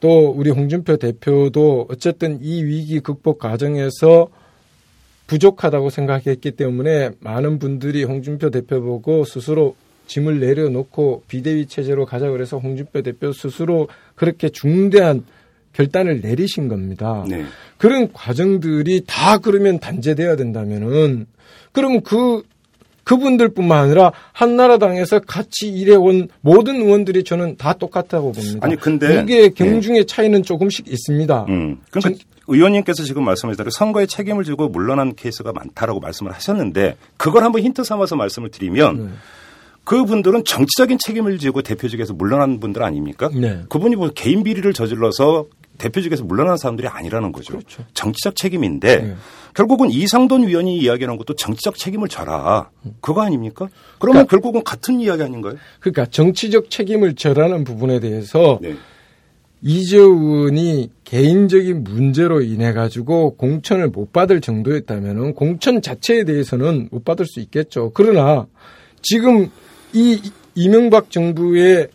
또 0.00 0.30
우리 0.30 0.50
홍준표 0.50 0.96
대표도 0.96 1.86
어쨌든 1.88 2.40
이 2.42 2.64
위기 2.64 2.98
극복 2.98 3.38
과정에서 3.38 4.28
부족하다고 5.28 5.90
생각했기 5.90 6.50
때문에 6.52 7.10
많은 7.20 7.60
분들이 7.60 8.02
홍준표 8.02 8.50
대표 8.50 8.82
보고 8.82 9.24
스스로 9.24 9.76
짐을 10.06 10.40
내려놓고 10.40 11.24
비대위 11.28 11.66
체제로 11.66 12.06
가자 12.06 12.30
그래서 12.30 12.58
홍준표 12.58 13.02
대표 13.02 13.32
스스로 13.32 13.88
그렇게 14.14 14.48
중대한 14.48 15.24
결단을 15.72 16.20
내리신 16.20 16.68
겁니다. 16.68 17.24
네. 17.28 17.44
그런 17.78 18.12
과정들이 18.12 19.02
다 19.06 19.38
그러면 19.38 19.78
단죄돼야 19.78 20.36
된다면은 20.36 21.26
그러면 21.72 22.02
그 22.02 22.42
그분들뿐만 23.04 23.84
아니라 23.84 24.12
한나라당에서 24.32 25.20
같이 25.20 25.68
일해온 25.68 26.28
모든 26.40 26.76
의원들이 26.76 27.24
저는 27.24 27.56
다 27.56 27.72
똑같다고 27.72 28.32
봅니다. 28.32 28.58
아니 28.62 28.76
근데 28.76 29.20
무게 29.20 29.48
경중의 29.48 30.02
네. 30.02 30.06
차이는 30.06 30.42
조금씩 30.44 30.86
있습니다. 30.88 31.46
음. 31.48 31.78
그러니까 31.90 32.00
전, 32.00 32.14
의원님께서 32.46 33.02
지금 33.04 33.24
말씀하신 33.24 33.56
대로 33.56 33.70
선거에 33.70 34.06
책임을 34.06 34.44
지고 34.44 34.68
물러난 34.68 35.14
케이스가 35.14 35.52
많다라고 35.52 36.00
말씀을 36.00 36.32
하셨는데 36.32 36.96
그걸 37.16 37.44
한번 37.44 37.62
힌트 37.62 37.82
삼아서 37.84 38.16
말씀을 38.16 38.50
드리면 38.50 39.06
네. 39.06 39.12
그분들은 39.84 40.44
정치적인 40.44 40.98
책임을 40.98 41.38
지고 41.38 41.62
대표직에서 41.62 42.14
물러난 42.14 42.60
분들 42.60 42.82
아닙니까? 42.82 43.30
네. 43.34 43.62
그분이 43.68 43.96
뭐 43.96 44.10
개인 44.14 44.42
비리를 44.44 44.72
저질러서 44.72 45.46
대표직에서 45.78 46.24
물러난 46.24 46.56
사람들이 46.56 46.86
아니라는 46.86 47.32
거죠. 47.32 47.54
그렇죠. 47.54 47.84
정치적 47.94 48.36
책임인데 48.36 48.96
네. 48.96 49.14
결국은 49.54 49.90
이상돈 49.90 50.46
위원이 50.46 50.78
이야기하는 50.78 51.16
것도 51.18 51.34
정치적 51.34 51.76
책임을 51.76 52.08
져라. 52.08 52.70
그거 53.00 53.22
아닙니까? 53.22 53.68
그러면 53.98 54.26
그러니까, 54.26 54.30
결국은 54.30 54.64
같은 54.64 55.00
이야기 55.00 55.22
아닌가요? 55.22 55.56
그러니까 55.80 56.06
정치적 56.06 56.70
책임을 56.70 57.14
져라는 57.14 57.64
부분에 57.64 58.00
대해서 58.00 58.58
네. 58.62 58.76
이재훈이 59.62 60.90
개인적인 61.04 61.84
문제로 61.84 62.42
인해 62.42 62.72
가지고 62.72 63.36
공천을 63.36 63.88
못 63.88 64.12
받을 64.12 64.40
정도였다면 64.40 65.34
공천 65.34 65.82
자체에 65.82 66.24
대해서는 66.24 66.88
못 66.90 67.04
받을 67.04 67.26
수 67.26 67.40
있겠죠. 67.40 67.92
그러나 67.94 68.46
지금 69.02 69.50
이 69.92 70.20
이명박 70.54 71.10
정부의 71.10 71.88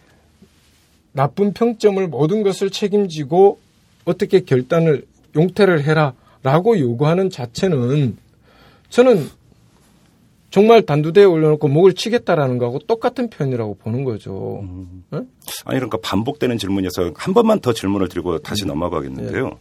나쁜 1.12 1.54
평점을 1.54 2.06
모든 2.08 2.44
것을 2.44 2.70
책임지고 2.70 3.60
어떻게 4.06 4.42
결단을 4.42 5.06
용퇴를 5.36 5.84
해라라고 5.84 6.80
요구하는 6.80 7.30
자체는 7.30 8.18
저는 8.90 9.30
정말 10.50 10.86
단두대에 10.86 11.26
올려놓고 11.26 11.68
목을 11.68 11.94
치겠다라는 11.94 12.58
거하고 12.58 12.80
똑같은 12.80 13.30
표현이라고 13.30 13.76
보는 13.76 14.04
거죠. 14.06 14.62
음. 14.62 15.04
네? 15.12 15.20
아니 15.66 15.78
그러니까 15.78 15.98
반복되는 16.02 16.58
질문이어서 16.58 17.12
한 17.16 17.34
번만 17.34 17.60
더 17.60 17.74
질문을 17.74 18.08
드리고 18.08 18.40
다시 18.40 18.64
음. 18.64 18.70
넘어가겠는데요. 18.70 19.50
네. 19.50 19.56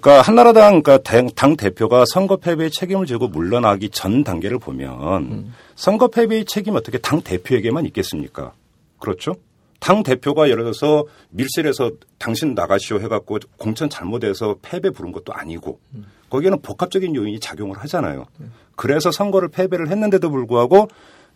그러니까 0.00 0.20
한나라당 0.22 0.82
그러니까 0.82 0.98
당 1.34 1.56
대표가 1.56 2.04
선거 2.06 2.36
패배의 2.36 2.70
책임을 2.70 3.06
지고 3.06 3.28
물러나기 3.28 3.88
전 3.90 4.24
단계를 4.24 4.58
보면 4.58 5.22
음. 5.24 5.54
선거 5.74 6.08
패배의 6.08 6.44
책임 6.44 6.74
어떻게 6.76 6.98
당 6.98 7.20
대표에게만 7.22 7.86
있겠습니까? 7.86 8.52
그렇죠? 8.98 9.36
당 9.80 10.02
대표가 10.02 10.48
예를 10.48 10.64
들어서 10.64 11.04
밀실에서 11.30 11.92
당신 12.18 12.54
나가시오 12.54 13.00
해갖고 13.00 13.38
공천 13.58 13.88
잘못해서 13.88 14.56
패배 14.62 14.90
부른 14.90 15.12
것도 15.12 15.32
아니고 15.32 15.78
거기에는 16.30 16.60
복합적인 16.62 17.14
요인이 17.14 17.40
작용을 17.40 17.78
하잖아요. 17.78 18.26
그래서 18.74 19.10
선거를 19.10 19.48
패배를 19.48 19.88
했는데도 19.90 20.30
불구하고 20.30 20.88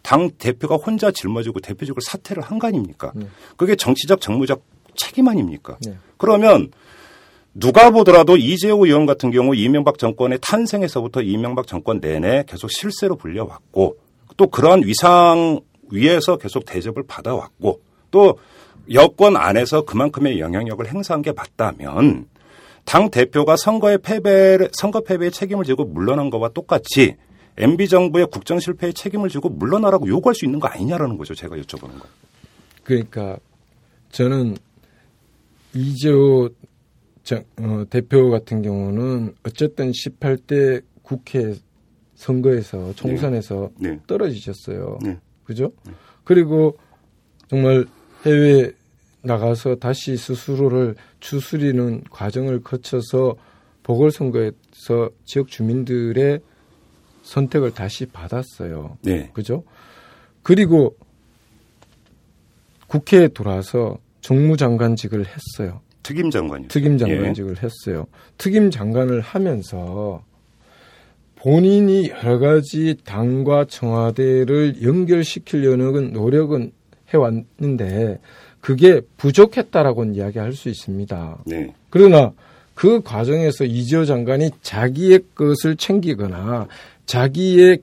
당 0.02 0.30
대표가 0.38 0.76
혼자 0.76 1.10
짊어지고 1.10 1.60
대표직을 1.60 2.02
사퇴를 2.02 2.42
한 2.42 2.58
거 2.58 2.66
아닙니까? 2.66 3.12
그게 3.56 3.76
정치적 3.76 4.20
정무적 4.20 4.62
책임 4.96 5.28
아닙니까? 5.28 5.76
네. 5.86 5.96
그러면 6.16 6.70
누가 7.54 7.90
보더라도 7.90 8.36
이재호 8.36 8.86
의원 8.86 9.06
같은 9.06 9.30
경우 9.30 9.54
이명박 9.54 9.98
정권의 9.98 10.38
탄생에서부터 10.40 11.22
이명박 11.22 11.66
정권 11.66 12.00
내내 12.00 12.44
계속 12.46 12.70
실세로 12.70 13.16
불려왔고 13.16 13.96
또 14.36 14.46
그러한 14.46 14.84
위상 14.84 15.60
위에서 15.90 16.36
계속 16.36 16.64
대접을 16.64 17.02
받아왔고 17.06 17.80
또 18.10 18.38
여권 18.92 19.36
안에서 19.36 19.84
그만큼의 19.84 20.40
영향력을 20.40 20.86
행사한 20.86 21.22
게 21.22 21.32
맞다면 21.32 22.26
당 22.84 23.10
대표가 23.10 23.56
선거의 23.56 23.98
패배를 23.98 24.70
선거 24.72 25.00
패배의 25.00 25.30
책임을 25.32 25.64
지고 25.64 25.84
물러난 25.84 26.30
것과 26.30 26.50
똑같이 26.50 27.16
MB 27.56 27.88
정부의 27.88 28.26
국정 28.30 28.58
실패의 28.58 28.94
책임을 28.94 29.28
지고 29.28 29.48
물러나라고 29.48 30.08
요구할 30.08 30.34
수 30.34 30.44
있는 30.44 30.60
거 30.60 30.68
아니냐라는 30.68 31.18
거죠. 31.18 31.34
제가 31.34 31.56
여쭤보는 31.56 31.98
거. 31.98 32.06
그러니까 32.84 33.36
저는 34.10 34.56
이재호 35.74 36.48
정- 37.22 37.44
어, 37.58 37.84
대표 37.90 38.30
같은 38.30 38.62
경우는 38.62 39.34
어쨌든 39.44 39.90
18대 39.92 40.82
국회 41.02 41.54
선거에서 42.14 42.92
총선에서 42.94 43.70
네. 43.78 43.98
떨어지셨어요. 44.06 44.98
네. 45.02 45.18
그죠? 45.44 45.72
그리고 46.24 46.76
정말 47.48 47.86
해외 48.24 48.72
나가서 49.22 49.76
다시 49.76 50.16
스스로를 50.16 50.94
추스리는 51.20 52.04
과정을 52.10 52.62
거쳐서 52.62 53.36
보궐선거에서 53.82 55.10
지역 55.24 55.48
주민들의 55.48 56.40
선택을 57.22 57.72
다시 57.74 58.06
받았어요. 58.06 58.98
네. 59.02 59.30
그죠? 59.32 59.64
그리고 60.42 60.96
국회에 62.86 63.28
돌아서 63.28 63.98
정무장관직을 64.20 65.24
했어요. 65.26 65.80
특임 66.02 66.30
장관이요. 66.30 66.68
특임 66.68 66.98
장관직을 66.98 67.56
했어요. 67.62 68.06
특임 68.38 68.70
장관을 68.70 69.20
하면서 69.20 70.22
본인이 71.36 72.10
여러 72.10 72.38
가지 72.38 72.96
당과 73.04 73.64
청와대를 73.66 74.82
연결시키려는 74.82 76.12
노력은 76.12 76.72
해왔는데 77.08 78.18
그게 78.60 79.00
부족했다라고는 79.16 80.14
이야기할 80.14 80.52
수 80.52 80.68
있습니다. 80.68 81.38
네. 81.46 81.72
그러나 81.88 82.32
그 82.74 83.00
과정에서 83.02 83.64
이재호 83.64 84.04
장관이 84.04 84.50
자기의 84.62 85.20
것을 85.34 85.76
챙기거나 85.76 86.68
자기의 87.06 87.82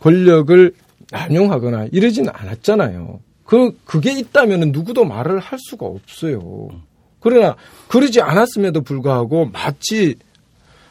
권력을 0.00 0.72
남용하거나 1.10 1.88
이러진 1.92 2.28
않았잖아요. 2.28 3.20
그, 3.44 3.76
그게 3.84 4.18
있다면 4.18 4.72
누구도 4.72 5.04
말을 5.04 5.38
할 5.38 5.58
수가 5.58 5.86
없어요. 5.86 6.68
그러나 7.20 7.56
그러지 7.88 8.20
않았음에도 8.20 8.82
불구하고 8.82 9.46
마치 9.52 10.16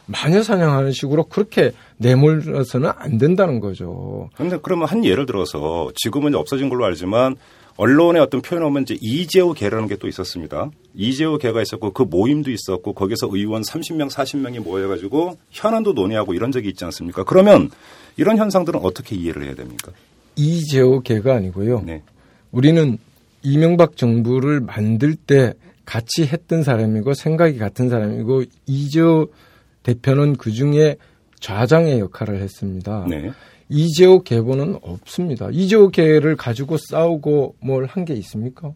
마녀 0.06 0.42
사냥하는 0.42 0.92
식으로 0.92 1.24
그렇게 1.24 1.72
내몰아서는 1.98 2.90
안 2.96 3.18
된다는 3.18 3.60
거죠. 3.60 4.30
그런데 4.34 4.58
그러면 4.62 4.88
한 4.88 5.04
예를 5.04 5.26
들어서 5.26 5.90
지금은 5.94 6.34
없어진 6.34 6.68
걸로 6.68 6.84
알지만 6.84 7.36
언론의 7.76 8.20
어떤 8.20 8.42
표현 8.42 8.64
오면 8.64 8.82
이제 8.82 8.98
이재호 9.00 9.54
개라는 9.54 9.86
게 9.88 9.96
또 9.96 10.08
있었습니다. 10.08 10.70
이재호 10.94 11.38
개가 11.38 11.62
있었고 11.62 11.92
그 11.92 12.02
모임도 12.02 12.50
있었고 12.50 12.92
거기서 12.92 13.28
의원 13.30 13.62
30명, 13.62 14.10
40명이 14.10 14.60
모여가지고 14.60 15.38
현안도 15.50 15.92
논의하고 15.92 16.34
이런 16.34 16.52
적이 16.52 16.70
있지 16.70 16.84
않습니까? 16.84 17.24
그러면 17.24 17.70
이런 18.16 18.36
현상들은 18.36 18.80
어떻게 18.82 19.14
이해를 19.16 19.44
해야 19.44 19.54
됩니까? 19.54 19.92
이재호 20.36 21.00
개가 21.00 21.36
아니고요. 21.36 21.82
네. 21.86 22.02
우리는 22.50 22.98
이명박 23.42 23.96
정부를 23.96 24.60
만들 24.60 25.14
때 25.14 25.54
같이 25.90 26.24
했던 26.24 26.62
사람이고 26.62 27.14
생각이 27.14 27.58
같은 27.58 27.88
사람이고 27.88 28.44
이재호 28.66 29.26
대표는 29.82 30.36
그 30.36 30.52
중에 30.52 30.94
좌장의 31.40 31.98
역할을 31.98 32.40
했습니다. 32.40 33.06
네. 33.10 33.32
이재호 33.68 34.22
계보는 34.22 34.78
없습니다. 34.82 35.48
이재호 35.50 35.88
계를 35.88 36.36
가지고 36.36 36.76
싸우고 36.76 37.56
뭘 37.60 37.86
한 37.86 38.04
게 38.04 38.14
있습니까? 38.14 38.72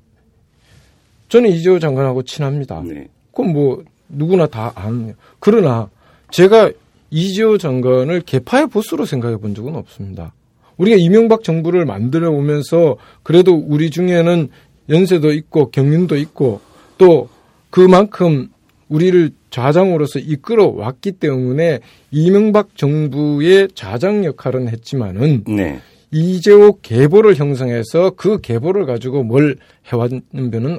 저는 1.29 1.51
이재호 1.51 1.79
장관하고 1.79 2.25
친합니다. 2.25 2.83
네. 2.85 3.07
그건 3.31 3.53
뭐 3.53 3.85
누구나 4.09 4.49
다 4.49 4.73
아는. 4.75 5.15
그러나 5.39 5.89
제가 6.33 6.73
이재호 7.11 7.59
장관을 7.59 8.23
개파의 8.23 8.67
보스로 8.67 9.05
생각해 9.07 9.37
본 9.37 9.55
적은 9.55 9.77
없습니다. 9.77 10.35
우리가 10.79 10.97
이명박 10.97 11.45
정부를 11.45 11.85
만들어 11.85 12.33
오면서 12.33 12.97
그래도 13.23 13.55
우리 13.55 13.91
중에는 13.91 14.49
연세도 14.89 15.33
있고 15.33 15.71
경륜도 15.71 16.17
있고 16.17 16.61
또 16.99 17.29
그만큼 17.71 18.49
우리를 18.89 19.31
좌장으로서 19.51 20.19
이끌어 20.19 20.67
왔기 20.69 21.13
때문에 21.13 21.81
이명박 22.11 22.77
정부의 22.77 23.69
좌장 23.75 24.25
역할은 24.25 24.69
했지만은 24.69 25.45
네. 25.47 25.81
이재호 26.11 26.79
계보를 26.83 27.35
형성해서 27.35 28.11
그 28.11 28.41
계보를 28.41 28.87
가지고 28.87 29.25
뭘 29.25 29.57
해왔는면은 29.87 30.79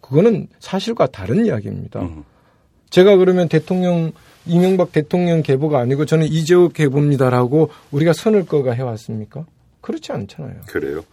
그거는 0.00 0.48
사실과 0.60 1.06
다른 1.06 1.46
이야기입니다. 1.46 2.02
음. 2.02 2.24
제가 2.90 3.16
그러면 3.16 3.48
대통령 3.48 4.12
이명박 4.44 4.92
대통령 4.92 5.42
계보가 5.42 5.78
아니고 5.78 6.04
저는 6.04 6.26
이재호 6.26 6.70
계보입니다라고 6.70 7.70
우리가 7.90 8.12
선을 8.12 8.44
꺼가 8.44 8.72
해왔습니까? 8.72 9.46
그렇지 9.82 10.12
않잖아요. 10.12 10.62
그래요. 10.66 11.04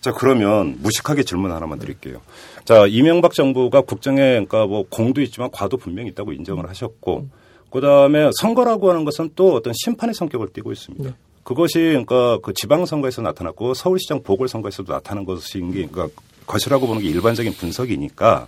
자 0.00 0.12
그러면 0.12 0.78
무식하게 0.80 1.24
질문 1.24 1.52
하나만 1.52 1.78
드릴게요. 1.78 2.22
자 2.64 2.86
이명박 2.86 3.34
정부가 3.34 3.82
국정에 3.82 4.22
그러니까 4.30 4.66
뭐 4.66 4.86
공도 4.88 5.20
있지만 5.20 5.50
과도 5.50 5.76
분명히 5.76 6.08
있다고 6.10 6.32
인정을 6.32 6.68
하셨고 6.70 7.28
그 7.70 7.80
다음에 7.80 8.30
선거라고 8.40 8.88
하는 8.90 9.04
것은 9.04 9.30
또 9.34 9.54
어떤 9.54 9.74
심판의 9.74 10.14
성격을 10.14 10.52
띠고 10.52 10.72
있습니다. 10.72 11.04
네. 11.04 11.14
그것이 11.42 11.80
그러니까 11.80 12.38
그 12.42 12.52
지방선거에서 12.54 13.22
나타났고 13.22 13.74
서울시장 13.74 14.22
보궐선거에서도 14.22 14.92
나타난 14.92 15.24
것인 15.24 15.72
게 15.72 15.86
그러니까 15.86 16.08
것이라고 16.46 16.86
보는 16.86 17.02
게 17.02 17.08
일반적인 17.08 17.54
분석이니까 17.54 18.46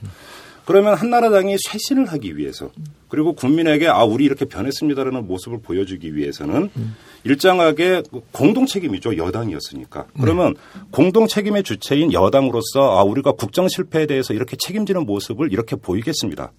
그러면 0.65 0.95
한나라당이 0.95 1.57
쇄신을 1.59 2.07
하기 2.07 2.37
위해서 2.37 2.71
그리고 3.09 3.35
국민에게 3.35 3.87
아 3.89 4.03
우리 4.05 4.25
이렇게 4.25 4.45
변했습니다라는 4.47 5.27
모습을 5.27 5.59
보여주기 5.61 6.17
위해서는 6.17 6.71
일정하게 7.25 8.03
그 8.11 8.21
공동 8.33 8.67
책임이죠 8.67 9.17
여당이었으니까 9.17 10.07
그러면 10.21 10.55
공동 10.91 11.27
책임의 11.27 11.63
주체인 11.63 12.13
여당으로서 12.13 12.99
아 12.99 13.03
우리가 13.03 13.33
국정 13.33 13.69
실패에 13.69 14.07
대해서 14.07 14.33
이렇게 14.35 14.57
책임지는 14.57 15.05
모습을 15.07 15.53
이렇게 15.53 15.77
보이겠습니다. 15.77 16.53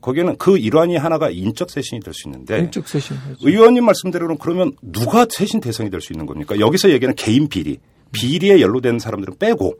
거기에는 0.00 0.36
그 0.36 0.58
일환이 0.58 0.96
하나가 0.96 1.30
인적 1.30 1.70
쇄신이 1.70 2.00
될 2.00 2.12
수 2.12 2.28
있는데 2.28 2.58
인적 2.58 2.88
쇄신. 2.88 3.16
의원님 3.42 3.84
말씀대로는 3.84 4.36
그러면 4.38 4.72
누가 4.82 5.26
쇄신 5.28 5.60
대상이 5.60 5.88
될 5.90 6.00
수 6.00 6.12
있는 6.12 6.26
겁니까? 6.26 6.58
여기서 6.58 6.90
얘기하는 6.90 7.14
개인 7.14 7.48
비리, 7.48 7.78
비리에 8.10 8.60
연루된 8.60 8.98
사람들은 8.98 9.38
빼고 9.38 9.74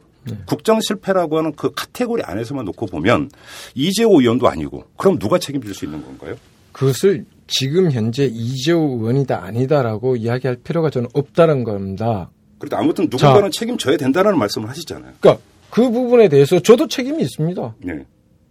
국정 0.46 0.80
실패라고 0.80 1.38
하는 1.38 1.52
그 1.52 1.72
카테고리 1.72 2.22
안에서만 2.22 2.64
놓고 2.66 2.86
보면 2.86 3.30
이재호 3.74 4.20
의원도 4.20 4.48
아니고 4.48 4.84
그럼 4.96 5.18
누가 5.18 5.38
책임질 5.38 5.74
수 5.74 5.84
있는 5.84 6.04
건가요? 6.04 6.36
그것을 6.72 7.24
지금 7.46 7.90
현재 7.90 8.24
이재호 8.24 8.98
의원이다 8.98 9.42
아니다라고 9.42 10.16
이야기할 10.16 10.56
필요가 10.64 10.90
저는 10.90 11.08
없다는 11.12 11.64
겁니다. 11.64 12.30
그래도 12.58 12.76
아무튼 12.76 13.08
누군가는 13.10 13.50
책임져야 13.50 13.96
된다는 13.96 14.38
말씀을 14.38 14.68
하시잖아요. 14.68 15.12
그러니까 15.20 15.42
그 15.70 15.90
부분에 15.90 16.28
대해서 16.28 16.60
저도 16.60 16.86
책임이 16.86 17.22
있습니다. 17.22 17.74
네. 17.80 18.04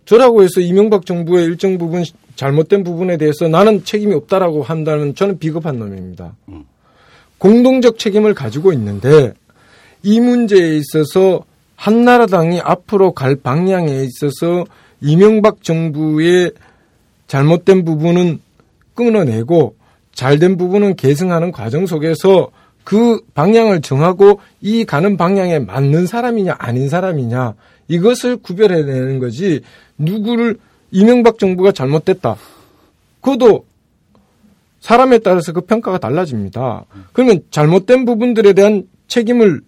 저라고 0.06 0.44
해서 0.44 0.60
이명박 0.60 1.06
정부의 1.06 1.46
일정 1.46 1.78
부분 1.78 2.04
잘못된 2.36 2.84
부분에 2.84 3.18
대해서 3.18 3.48
나는 3.48 3.86
책임이 3.86 4.14
없다라고 4.16 4.64
한다는 4.64 5.16
저는 5.16 5.40
비겁한 5.40 5.80
놈입니다. 5.80 6.36
음. 6.50 6.66
공동적 7.38 7.98
책임을 7.98 8.34
가지고 8.34 8.74
있는데 8.74 9.34
이 10.04 10.20
문제에 10.20 10.78
있어서 10.78 11.46
한나라당이 11.82 12.62
앞으로 12.62 13.12
갈 13.14 13.36
방향에 13.36 14.04
있어서 14.04 14.66
이명박 15.02 15.64
정부의 15.64 16.52
잘못된 17.26 17.86
부분은 17.86 18.40
끊어내고 18.94 19.76
잘된 20.14 20.58
부분은 20.58 20.96
계승하는 20.96 21.52
과정 21.52 21.88
속에서 21.88 22.52
그 22.84 23.22
방향을 23.34 23.82
정하고 23.82 24.40
이 24.62 24.86
가는 24.86 25.18
방향에 25.18 25.58
맞는 25.58 26.06
사람이냐 26.06 26.58
아닌 26.60 26.88
사람이냐 26.88 27.56
이것을 27.88 28.38
구별해내는 28.38 29.18
거지 29.18 29.62
누구를 29.98 30.60
이명박 30.92 31.40
정부가 31.40 31.72
잘못됐다. 31.72 32.36
그것도 33.22 33.66
사람에 34.82 35.18
따라서 35.18 35.52
그 35.52 35.62
평가가 35.62 35.98
달라집니다. 35.98 36.86
그러면 37.12 37.42
잘못된 37.50 38.06
부분들에 38.06 38.54
대한 38.54 38.88
책임을 39.08 39.62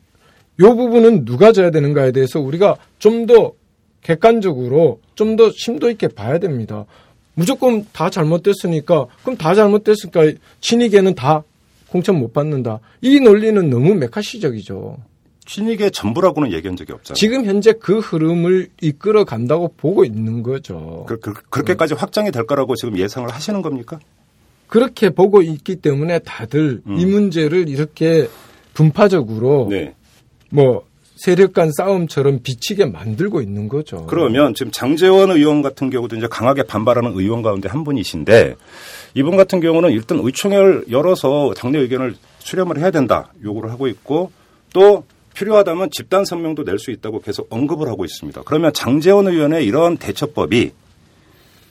요 0.60 0.76
부분은 0.76 1.26
누가 1.26 1.52
져야 1.52 1.72
되는가에 1.72 2.12
대해서 2.12 2.40
우리가 2.40 2.76
좀 3.00 3.26
더 3.26 3.54
객관적으로 4.02 5.00
좀 5.16 5.36
더 5.36 5.52
심도 5.52 5.90
있게 5.90 6.08
봐야 6.10 6.38
됩니다. 6.40 6.86
무조건 7.36 7.86
다 7.94 8.10
잘못됐으니까 8.10 9.08
그럼 9.24 9.38
다 9.38 9.56
잘못됐으니까 9.56 10.34
친이계는 10.62 11.16
다 11.16 11.44
공천 11.88 12.20
못 12.20 12.34
받는다. 12.34 12.80
이 13.02 13.20
논리는 13.20 13.70
너무 13.70 13.96
메카시적이죠. 13.96 14.98
신익의 15.46 15.92
전부라고는 15.92 16.52
얘기한 16.54 16.76
적이 16.76 16.94
없잖아요. 16.94 17.16
지금 17.16 17.46
현재 17.46 17.74
그 17.74 18.00
흐름을 18.00 18.70
이끌어 18.82 19.26
간다고 19.26 19.74
보고 19.76 20.06
있는 20.06 20.42
거죠. 20.44 21.06
그, 21.08 21.20
그, 21.20 21.34
그렇게까지 21.50 21.96
확장이 21.96 22.32
될 22.32 22.46
거라고 22.46 22.76
지금 22.76 22.98
예상을 22.98 23.28
하시는 23.30 23.62
겁니까? 23.62 24.00
그렇게 24.68 25.10
보고 25.10 25.42
있기 25.42 25.76
때문에 25.78 26.20
다들 26.20 26.82
음. 26.88 26.98
이 26.98 27.06
문제를 27.06 27.68
이렇게 27.70 28.28
분파적으로 28.74 29.68
네. 29.70 29.94
뭐 30.54 30.86
세력 31.16 31.54
간 31.54 31.72
싸움처럼 31.72 32.42
비치게 32.44 32.86
만들고 32.86 33.42
있는 33.42 33.68
거죠. 33.68 34.06
그러면 34.08 34.54
지금 34.54 34.72
장재원 34.72 35.32
의원 35.32 35.62
같은 35.64 35.90
경우도 35.90 36.16
이제 36.16 36.28
강하게 36.28 36.64
반발하는 36.64 37.14
의원 37.16 37.42
가운데 37.42 37.70
한 37.70 37.84
분이신데 37.84 38.56
이분 39.16 39.36
같은 39.36 39.60
경우는 39.62 39.92
일단 39.92 40.20
의총회를 40.22 40.86
열어서 40.92 41.54
당내 41.56 41.80
의견을 41.80 42.16
수렴을 42.40 42.78
해야 42.78 42.92
된다 42.92 43.32
요구를 43.44 43.72
하고 43.72 43.88
있고 43.88 44.32
또 44.74 45.06
필요하다면 45.34 45.90
집단 45.92 46.26
성명도 46.26 46.64
낼 46.64 46.78
수 46.78 46.92
있다고 46.92 47.22
계속 47.22 47.48
언급을 47.50 47.88
하고 47.88 48.06
있습니다. 48.06 48.44
그러면 48.46 48.72
장재원 48.74 49.28
의원의 49.28 49.66
이런 49.66 49.98
대처법이 49.98 50.72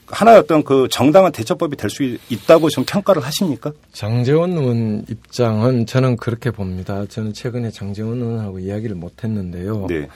하나의 0.06 0.38
어떤 0.38 0.62
그 0.62 0.88
정당한 0.90 1.32
대처법이 1.32 1.76
될 1.76 1.88
수 1.90 2.02
있다고 2.28 2.68
지금 2.68 2.84
평가를 2.84 3.22
하십니까? 3.22 3.72
장재원 3.92 4.52
의원 4.52 5.04
입장은 5.08 5.86
저는 5.86 6.16
그렇게 6.16 6.50
봅니다. 6.50 7.06
저는 7.06 7.32
최근에 7.32 7.70
장재원 7.70 8.20
의원하고 8.20 8.58
이야기를 8.58 8.96
못 8.96 9.24
했는데요. 9.24 9.86
네. 9.88 10.08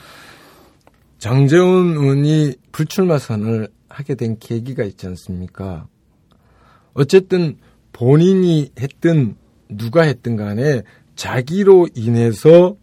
장재원 1.19 1.93
의원이 1.95 2.55
불출마 2.71 3.17
선을 3.17 3.69
하게 3.89 4.15
된 4.15 4.37
계기가 4.39 4.83
있지 4.83 5.07
않습니까? 5.07 5.87
어쨌든 6.93 7.57
본인이 7.93 8.69
했든 8.79 9.35
누가 9.69 10.03
했든 10.03 10.35
간에 10.35 10.83
자기로 11.15 11.87
인해서 11.95 12.75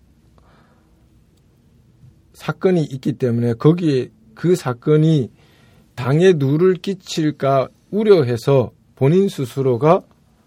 사건이 2.33 2.83
있기 2.83 3.13
때문에 3.15 3.55
거기에 3.55 4.11
그 4.35 4.57
사건이 4.57 5.31
당에 5.95 6.35
누를 6.35 6.75
끼칠까 6.75 7.69
우려해서 7.91 8.73
본인 8.97 9.29
스스로가 9.29 10.01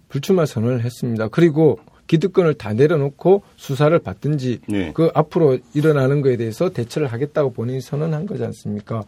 불출마 0.09 0.45
선언을 0.45 0.83
했습니다. 0.83 1.27
그리고 1.29 1.79
기득권을 2.07 2.53
다 2.55 2.73
내려놓고 2.73 3.43
수사를 3.57 3.97
받든지 3.99 4.61
네. 4.67 4.91
그 4.93 5.11
앞으로 5.13 5.57
일어나는 5.73 6.21
거에 6.21 6.37
대해서 6.37 6.69
대처를 6.69 7.07
하겠다고 7.07 7.51
본인이 7.51 7.81
선언한 7.81 8.25
거지 8.25 8.43
않습니까? 8.45 9.03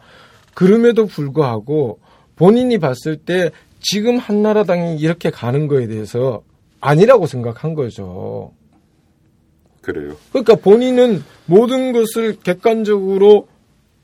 그럼에도 0.54 1.06
불구하고 1.06 1.98
본인이 2.36 2.78
봤을 2.78 3.16
때 3.16 3.50
지금 3.80 4.18
한나라당이 4.18 4.98
이렇게 4.98 5.30
가는 5.30 5.66
거에 5.66 5.86
대해서 5.86 6.42
아니라고 6.80 7.26
생각한 7.26 7.74
거죠. 7.74 8.52
그래요. 9.80 10.14
그러니까 10.30 10.56
본인은 10.56 11.22
모든 11.46 11.92
것을 11.92 12.36
객관적으로 12.42 13.48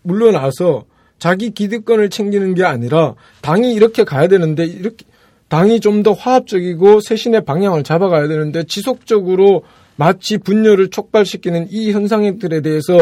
물러나서 0.02 0.84
자기 1.18 1.50
기득권을 1.50 2.10
챙기는 2.10 2.54
게 2.54 2.64
아니라 2.64 3.14
당이 3.42 3.72
이렇게 3.74 4.04
가야 4.04 4.28
되는데 4.28 4.64
이렇게 4.64 5.04
당이 5.48 5.80
좀 5.80 6.02
더 6.02 6.12
화합적이고 6.12 7.00
쇄신의 7.00 7.44
방향을 7.44 7.82
잡아가야 7.82 8.28
되는데 8.28 8.64
지속적으로 8.64 9.62
마치 9.96 10.38
분열을 10.38 10.90
촉발시키는 10.90 11.68
이 11.70 11.92
현상들에 11.92 12.60
대해서 12.60 12.98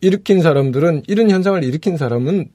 일으킨 0.00 0.42
사람들은 0.42 1.02
이런 1.06 1.30
현상을 1.30 1.62
일으킨 1.62 1.96
사람은 1.96 2.50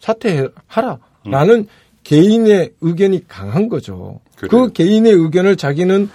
사퇴하라 0.00 0.98
라는 1.24 1.66
개인의 2.04 2.72
의견이 2.80 3.26
강한 3.28 3.68
거죠. 3.68 4.20
그 4.36 4.48
그래요. 4.48 4.68
개인의 4.72 5.12
의견을 5.12 5.56
자기는 5.56 6.10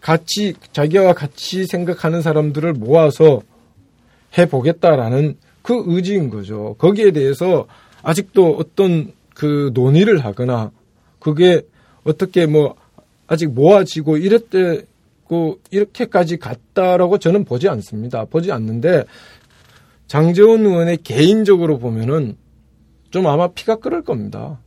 같이 0.00 0.54
자기와 0.72 1.14
같이 1.14 1.66
생각하는 1.66 2.22
사람들을 2.22 2.72
모아서 2.74 3.42
해 4.38 4.46
보겠다라는 4.46 5.36
그 5.64 5.82
의지인 5.86 6.28
거죠. 6.28 6.76
거기에 6.76 7.10
대해서 7.10 7.66
아직도 8.02 8.56
어떤 8.58 9.12
그 9.34 9.70
논의를 9.72 10.22
하거나 10.22 10.70
그게 11.18 11.62
어떻게 12.04 12.44
뭐 12.44 12.76
아직 13.26 13.50
모아지고 13.50 14.18
이랬대고 14.18 15.60
이렇게까지 15.70 16.36
갔다라고 16.36 17.18
저는 17.18 17.46
보지 17.46 17.70
않습니다. 17.70 18.26
보지 18.26 18.52
않는데 18.52 19.04
장재원 20.06 20.66
의원의 20.66 20.98
개인적으로 20.98 21.78
보면은 21.78 22.36
좀 23.08 23.26
아마 23.26 23.48
피가 23.48 23.76
끓을 23.76 24.02
겁니다. 24.02 24.60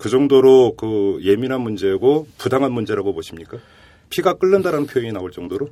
그 0.00 0.08
정도로 0.08 0.74
그 0.74 1.20
예민한 1.22 1.60
문제고 1.60 2.26
부당한 2.38 2.72
문제라고 2.72 3.14
보십니까? 3.14 3.58
피가 4.08 4.34
끓는다라는 4.34 4.88
표현이 4.88 5.12
나올 5.12 5.30
정도로? 5.30 5.68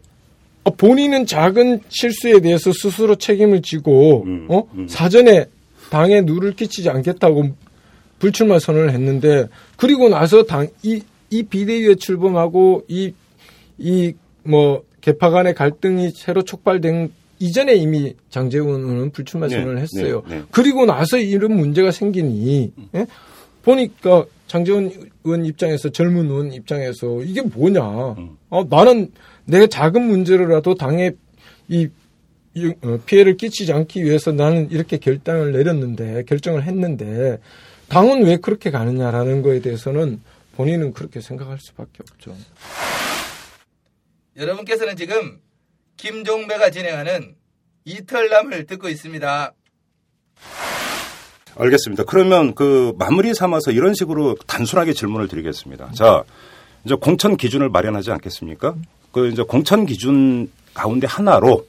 어, 0.65 0.71
본인은 0.71 1.27
작은 1.27 1.81
실수에 1.89 2.41
대해서 2.41 2.73
스스로 2.73 3.17
책임을 3.17 3.63
지고 3.63 4.25
음, 4.25 4.47
어? 4.51 4.65
음. 4.75 4.87
사전에 4.89 5.47
당에 5.91 6.21
누를 6.23 6.55
끼치지 6.55 6.91
않겠다고 6.91 7.51
불출마 8.19 8.59
선언을 8.59 8.91
했는데 8.93 9.47
그리고 9.77 10.09
나서 10.09 10.45
당 10.45 10.69
이 10.83 11.01
이 11.31 11.43
비대위에 11.43 11.97
출범하고 11.97 12.85
이 12.89 13.13
이 13.79 14.13
뭐 14.45 14.83
개파 15.03 15.29
간의 15.31 15.55
갈등이 15.55 16.11
새로 16.15 16.43
촉발된 16.43 17.13
이전에 17.39 17.75
이미 17.75 18.15
장재원 18.31 18.81
의원은 18.81 19.11
불출마 19.11 19.47
네, 19.47 19.57
선언을 19.57 19.79
했어요. 19.79 20.23
네, 20.27 20.37
네. 20.39 20.43
그리고 20.51 20.87
나서 20.87 21.19
이런 21.19 21.55
문제가 21.55 21.91
생기니 21.93 22.73
예? 22.95 23.07
보니까 23.63 24.25
장재원 24.47 24.91
의원 25.25 25.45
입장에서 25.45 25.91
젊은 25.91 26.31
의원 26.31 26.53
입장에서 26.53 27.23
이게 27.23 27.43
뭐냐? 27.43 27.83
어, 27.83 28.65
나는 28.71 29.13
내가 29.49 29.67
작은 29.67 30.03
문제로라도 30.03 30.75
당에 30.75 31.13
이, 31.69 31.89
이, 32.55 32.75
어, 32.83 32.99
피해를 33.07 33.37
끼치지 33.37 33.73
않기 33.73 34.05
위해서 34.05 34.31
나는 34.31 34.71
이렇게 34.71 34.99
결단을 34.99 35.53
내렸는데 35.53 36.25
결정을 36.25 36.65
했는데 36.65 37.39
당은 37.89 38.25
왜 38.27 38.37
그렇게 38.37 38.71
가느냐라는 38.71 39.43
거에 39.43 39.61
대해서는 39.61 40.21
본인은 40.55 40.93
그렇게 40.93 41.21
생각할 41.21 41.59
수밖에 41.61 41.91
없죠. 42.01 42.37
여러분께서는 44.37 44.97
지금 44.97 45.41
김종배가 45.97 46.71
진행하는 46.71 47.35
이털남을 47.85 48.67
듣고 48.67 48.89
있습니다. 48.89 49.55
알겠습니다. 51.57 52.05
그러면 52.05 52.55
그 52.55 52.93
마무리 52.99 53.35
삼아서 53.35 53.73
이런 53.73 53.95
식으로 53.95 54.37
단순하게 54.47 54.93
질문을 54.93 55.27
드리겠습니다. 55.27 55.91
자, 55.93 56.23
이제 56.85 56.95
공천 56.95 57.37
기준을 57.37 57.71
마련하지 57.71 58.13
않겠습니까? 58.13 58.77
그 59.13 59.29
이제 59.29 59.43
공천 59.43 59.87
기준 59.87 60.51
가운데 60.75 61.07
하나로 61.07 61.67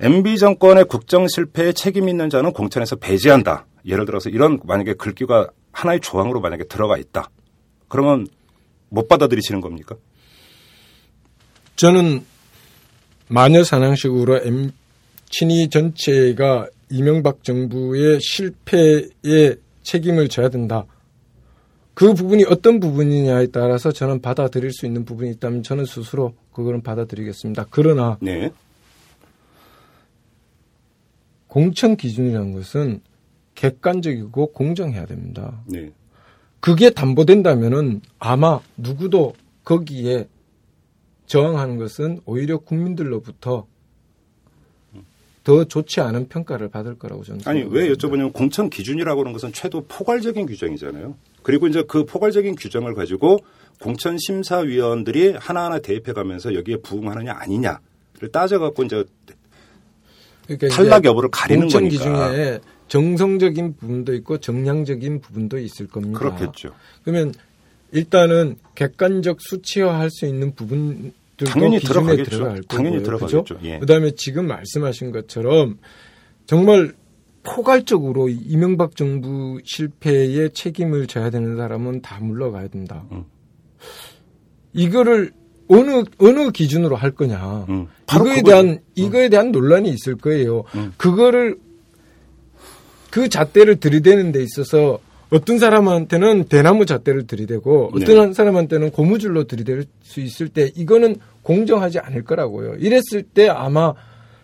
MB 0.00 0.38
정권의 0.38 0.84
국정 0.84 1.26
실패에 1.28 1.72
책임 1.72 2.08
있는 2.08 2.28
자는 2.28 2.52
공천에서 2.52 2.96
배제한다. 2.96 3.66
예를 3.86 4.04
들어서 4.04 4.28
이런 4.28 4.60
만약에 4.64 4.94
글귀가 4.94 5.48
하나의 5.72 6.00
조항으로 6.00 6.40
만약에 6.40 6.64
들어가 6.64 6.96
있다. 6.98 7.30
그러면 7.88 8.26
못 8.88 9.08
받아들이시는 9.08 9.60
겁니까? 9.60 9.96
저는 11.76 12.24
마녀 13.28 13.64
사냥식으로 13.64 14.40
M 14.42 14.70
친위 15.28 15.68
전체가 15.68 16.68
이명박 16.90 17.42
정부의 17.42 18.20
실패에 18.20 19.56
책임을 19.82 20.28
져야 20.28 20.48
된다. 20.48 20.84
그 21.96 22.12
부분이 22.12 22.44
어떤 22.44 22.78
부분이냐에 22.78 23.46
따라서 23.46 23.90
저는 23.90 24.20
받아들일 24.20 24.70
수 24.70 24.84
있는 24.84 25.06
부분이 25.06 25.30
있다면 25.30 25.62
저는 25.62 25.86
스스로 25.86 26.34
그거는 26.52 26.82
받아들이겠습니다. 26.82 27.68
그러나 27.70 28.18
네. 28.20 28.52
공천 31.46 31.96
기준이라는 31.96 32.52
것은 32.52 33.00
객관적이고 33.54 34.52
공정해야 34.52 35.06
됩니다. 35.06 35.62
네. 35.64 35.90
그게 36.60 36.90
담보된다면은 36.90 38.02
아마 38.18 38.60
누구도 38.76 39.32
거기에 39.64 40.28
저항하는 41.24 41.78
것은 41.78 42.20
오히려 42.26 42.58
국민들로부터 42.58 43.66
더 45.44 45.64
좋지 45.64 46.02
않은 46.02 46.28
평가를 46.28 46.68
받을 46.68 46.98
거라고 46.98 47.24
저는 47.24 47.40
아니 47.46 47.60
왜 47.60 47.86
생각합니다. 47.86 47.94
여쭤보냐면 47.94 48.32
공천 48.34 48.68
기준이라고 48.68 49.22
하는 49.22 49.32
것은 49.32 49.54
최도 49.54 49.86
포괄적인 49.88 50.44
규정이잖아요. 50.44 51.14
그리고 51.46 51.68
이제 51.68 51.84
그 51.86 52.04
포괄적인 52.04 52.56
규정을 52.56 52.94
가지고 52.94 53.38
공천 53.80 54.18
심사위원들이 54.18 55.34
하나하나 55.38 55.78
대입해 55.78 56.12
가면서 56.12 56.56
여기에 56.56 56.78
부응하느냐 56.78 57.36
아니냐를 57.38 58.32
따져 58.32 58.58
갖고 58.58 58.82
이제 58.82 59.04
그러니까 60.48 60.66
탈락 60.74 61.04
여부를 61.04 61.30
가리는 61.30 61.60
공천 61.60 61.84
거니까. 61.84 62.30
기준에 62.32 62.58
정성적인 62.88 63.76
부분도 63.76 64.14
있고 64.14 64.38
정량적인 64.38 65.20
부분도 65.20 65.58
있을 65.58 65.86
겁니다. 65.86 66.18
그렇겠죠. 66.18 66.70
그러면 67.04 67.32
일단은 67.92 68.56
객관적 68.74 69.40
수치화할 69.40 70.10
수 70.10 70.26
있는 70.26 70.52
부분들도 70.52 71.44
당연히 71.46 71.78
기준에 71.78 71.92
들어가겠죠. 71.92 72.30
들어갈 72.30 72.62
거고요. 72.62 72.66
당연히 72.66 73.02
들어가겠죠. 73.04 73.42
그죠? 73.44 73.60
예. 73.62 73.78
그다음에 73.78 74.10
지금 74.16 74.48
말씀하신 74.48 75.12
것처럼 75.12 75.78
정말 76.46 76.92
포괄적으로 77.46 78.28
이명박 78.28 78.96
정부 78.96 79.60
실패에 79.64 80.48
책임을 80.48 81.06
져야 81.06 81.30
되는 81.30 81.56
사람은 81.56 82.02
다 82.02 82.18
물러가야 82.20 82.68
된다. 82.68 83.04
음. 83.12 83.24
이거를 84.72 85.32
어느 85.68 86.04
어느 86.18 86.50
기준으로 86.50 86.96
할 86.96 87.12
거냐. 87.12 87.66
음, 87.68 87.86
이거에. 88.12 88.42
대한 88.42 88.78
이거에 88.94 89.28
대한 89.28 89.52
논란이 89.52 89.88
있을 89.90 90.16
거예요. 90.16 90.64
음. 90.74 90.92
그거를 90.96 91.58
그 93.10 93.28
잣대를 93.28 93.76
들이대는 93.76 94.32
데 94.32 94.42
있어서 94.42 94.98
어떤 95.30 95.58
사람한테는 95.58 96.44
대나무 96.44 96.86
잣대를 96.86 97.26
들이대고 97.26 97.92
네. 97.96 98.04
어떤 98.04 98.32
사람한테는 98.32 98.90
고무줄로 98.90 99.44
들이댈 99.44 99.86
수 100.02 100.20
있을 100.20 100.48
때 100.48 100.70
이거는 100.74 101.16
공정하지 101.42 101.98
않을 101.98 102.24
거라고요. 102.24 102.74
이랬을 102.76 103.22
때 103.34 103.48
아마 103.48 103.94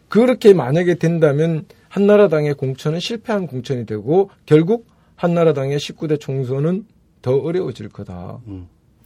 그렇게 0.08 0.54
만약에 0.54 0.96
된다면 0.96 1.64
한나라당의 1.92 2.54
공천은 2.54 3.00
실패한 3.00 3.46
공천이 3.46 3.84
되고 3.84 4.30
결국 4.46 4.86
한나라당의 5.14 5.78
19대 5.78 6.18
총선은 6.18 6.86
더 7.20 7.36
어려워질 7.36 7.90
거다. 7.90 8.40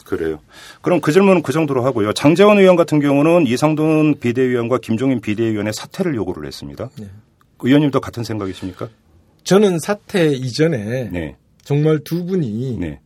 그래요. 0.05 0.39
그럼 0.82 1.01
그 1.01 1.11
질문은 1.11 1.43
그 1.43 1.53
정도로 1.53 1.84
하고요. 1.84 2.12
장재원 2.12 2.59
의원 2.59 2.76
같은 2.76 3.01
경우는 3.01 3.49
이상돈 3.49 4.20
비대위원과 4.20 4.78
김종인 4.78 5.20
비대위원의 5.20 5.72
사퇴를 5.72 6.14
요구를 6.14 6.47
했습니다. 6.47 6.89
네. 7.01 7.09
의원님도 7.59 8.01
같은 8.01 8.22
생각이십니까? 8.22 8.89
저는 9.43 9.80
사태 9.80 10.30
이전에 10.32 11.11
네. 11.11 11.37
정말 11.64 11.99
두 12.05 12.24
분이 12.24 12.78
네. 12.78 13.01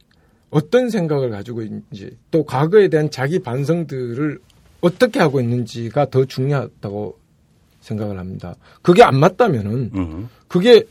어떤 0.50 0.90
생각을 0.90 1.30
가지고 1.30 1.62
있는지 1.62 2.18
또 2.30 2.44
과거에 2.44 2.88
대한 2.88 3.10
자기 3.10 3.38
반성들을 3.38 4.40
어떻게 4.82 5.20
하고 5.20 5.40
있는지가 5.40 6.10
더 6.10 6.26
중요하다고 6.26 7.19
생각을 7.80 8.18
합니다. 8.18 8.54
그게 8.82 9.02
안 9.02 9.18
맞다면은 9.18 9.90
음. 9.94 10.28
그게 10.48 10.84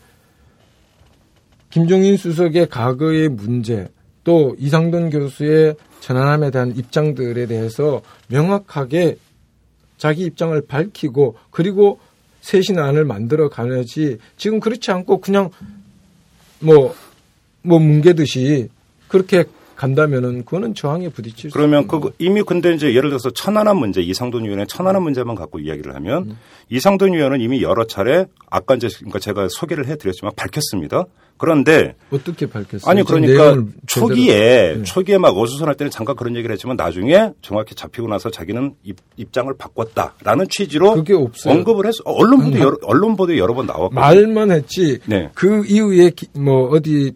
김종인 1.70 2.18
수석의 2.18 2.70
과거의 2.70 3.30
문제 3.30 3.88
또 4.24 4.56
이상돈 4.58 5.10
교수의 5.10 5.76
천안함에 6.02 6.52
대한 6.52 6.76
입장들에 6.76 7.46
대해서 7.46 8.02
명확하게 8.28 9.18
자기 9.98 10.24
입장을 10.24 10.60
밝히고 10.66 11.36
그리고 11.52 12.00
쇄신안을 12.42 13.06
만들어 13.06 13.50
가야지 13.50 14.18
지금 14.38 14.60
그렇지 14.60 14.92
않고 14.92 15.20
그냥 15.20 15.50
뭐, 16.60 16.96
뭐 17.62 17.80
뭉개듯이 17.80 18.70
그렇게 19.08 19.46
간다면은 19.80 20.44
그거는 20.44 20.76
저항에 20.76 21.08
부딪힐 21.08 21.50
수 21.52 21.54
그러면 21.58 21.88
그 21.88 22.12
이미 22.20 22.44
근데 22.44 22.74
이제 22.74 22.94
예를 22.94 23.10
들어서 23.10 23.30
천안함 23.30 23.78
문제 23.78 24.02
이상돈 24.02 24.44
의원의 24.44 24.68
천안함 24.68 25.04
문제만 25.04 25.36
갖고 25.36 25.58
이야기를 25.58 25.96
하면 25.96 26.36
이상돈 26.70 27.14
의원은 27.14 27.40
이미 27.40 27.62
여러 27.62 27.86
차례 27.88 28.26
아까 28.50 28.76
이제 28.76 28.90
그러니까 28.98 29.20
제가 29.20 29.48
소개를 29.50 29.88
해드렸지만 29.88 30.34
밝혔습니다. 30.36 31.06
그런데 31.38 31.96
어떻게 32.12 32.46
밝혔어요? 32.46 32.92
아니 32.92 33.04
그러니까 33.06 33.56
초기에 33.88 34.76
네. 34.80 34.84
초기에 34.84 35.18
막 35.18 35.38
어수선할 35.38 35.76
때는 35.76 35.90
잠깐 35.92 36.18
그런 36.18 36.36
얘기를 36.36 36.52
했지만 36.52 36.76
나중에 36.76 37.32
정확히 37.42 37.74
잡히고 37.74 38.10
나서 38.10 38.30
자기는 38.30 38.74
입, 38.84 38.98
입장을 39.16 39.50
바꿨다라는 39.58 40.48
취지로. 40.50 40.90
언급을 41.46 41.86
했어. 41.88 42.00
어, 42.04 42.12
언론 42.12 42.42
보도 42.42 42.58
음. 42.58 42.60
여러, 42.60 42.78
언론 42.84 43.16
보도에 43.16 43.38
여러 43.38 43.54
번 43.54 43.66
나왔고 43.68 43.92
말만 43.92 44.52
했지 44.52 45.00
네. 45.06 45.30
그 45.34 45.64
이후에 45.66 46.10
기- 46.10 46.28
뭐 46.34 46.68
어디 46.68 47.14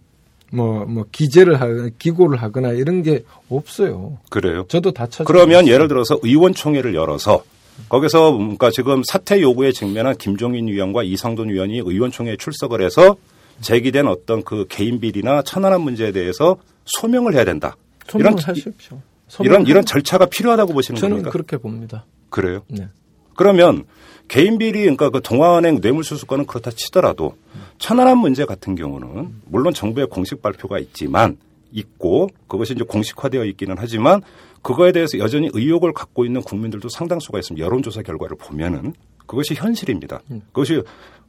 뭐 0.53 0.85
뭐 0.85 1.05
기재를 1.11 1.59
하거나 1.59 1.89
기고를 1.97 2.41
하거나 2.41 2.71
이런 2.71 3.01
게 3.03 3.23
없어요. 3.49 4.17
그래요. 4.29 4.65
저도 4.67 4.91
다 4.91 5.07
찾아. 5.07 5.23
그러면 5.23 5.67
예를 5.67 5.87
들어서 5.87 6.19
의원총회를 6.21 6.95
열어서 6.95 7.43
거기서 7.89 8.33
그러니까 8.33 8.69
지금 8.69 9.01
사퇴 9.03 9.41
요구에 9.41 9.71
직면한 9.71 10.17
김종인 10.17 10.67
위원과 10.67 11.03
이상돈 11.03 11.49
위원이 11.49 11.79
의원총회에 11.79 12.37
출석을 12.37 12.81
해서 12.81 13.15
제기된 13.61 14.07
어떤 14.07 14.43
그 14.43 14.65
개인 14.69 14.99
비리나 14.99 15.41
천안함 15.43 15.81
문제에 15.81 16.11
대해서 16.11 16.57
소명을 16.85 17.33
해야 17.33 17.45
된다. 17.45 17.75
이런 18.15 18.33
소명을 18.37 18.47
하십시오. 18.47 19.01
이런 19.41 19.65
이런 19.65 19.85
절차가 19.85 20.27
필요하다고 20.27 20.73
보시는 20.73 20.99
저는 20.99 21.15
겁니까? 21.17 21.31
그렇게 21.31 21.57
봅니다. 21.57 22.05
그래요. 22.29 22.61
네. 22.67 22.87
그러면 23.35 23.85
개인 24.27 24.57
비리 24.57 24.81
그러니까 24.81 25.09
그 25.09 25.21
동아은행 25.21 25.79
뇌물수수권은 25.81 26.45
그렇다 26.45 26.71
치더라도 26.71 27.35
천안함 27.77 28.19
문제 28.19 28.45
같은 28.45 28.75
경우는 28.75 29.41
물론 29.45 29.73
정부의 29.73 30.07
공식 30.07 30.41
발표가 30.41 30.79
있지만 30.79 31.37
있고 31.71 32.29
그것이 32.47 32.73
이제 32.73 32.83
공식화되어 32.83 33.45
있기는 33.45 33.75
하지만 33.77 34.21
그거에 34.61 34.91
대해서 34.91 35.17
여전히 35.19 35.49
의혹을 35.53 35.93
갖고 35.93 36.25
있는 36.25 36.41
국민들도 36.41 36.87
상당수가 36.89 37.39
있습니다. 37.39 37.65
여론조사 37.65 38.03
결과를 38.03 38.37
보면은 38.37 38.93
그것이 39.25 39.53
현실입니다. 39.55 40.21
그것이 40.51 40.81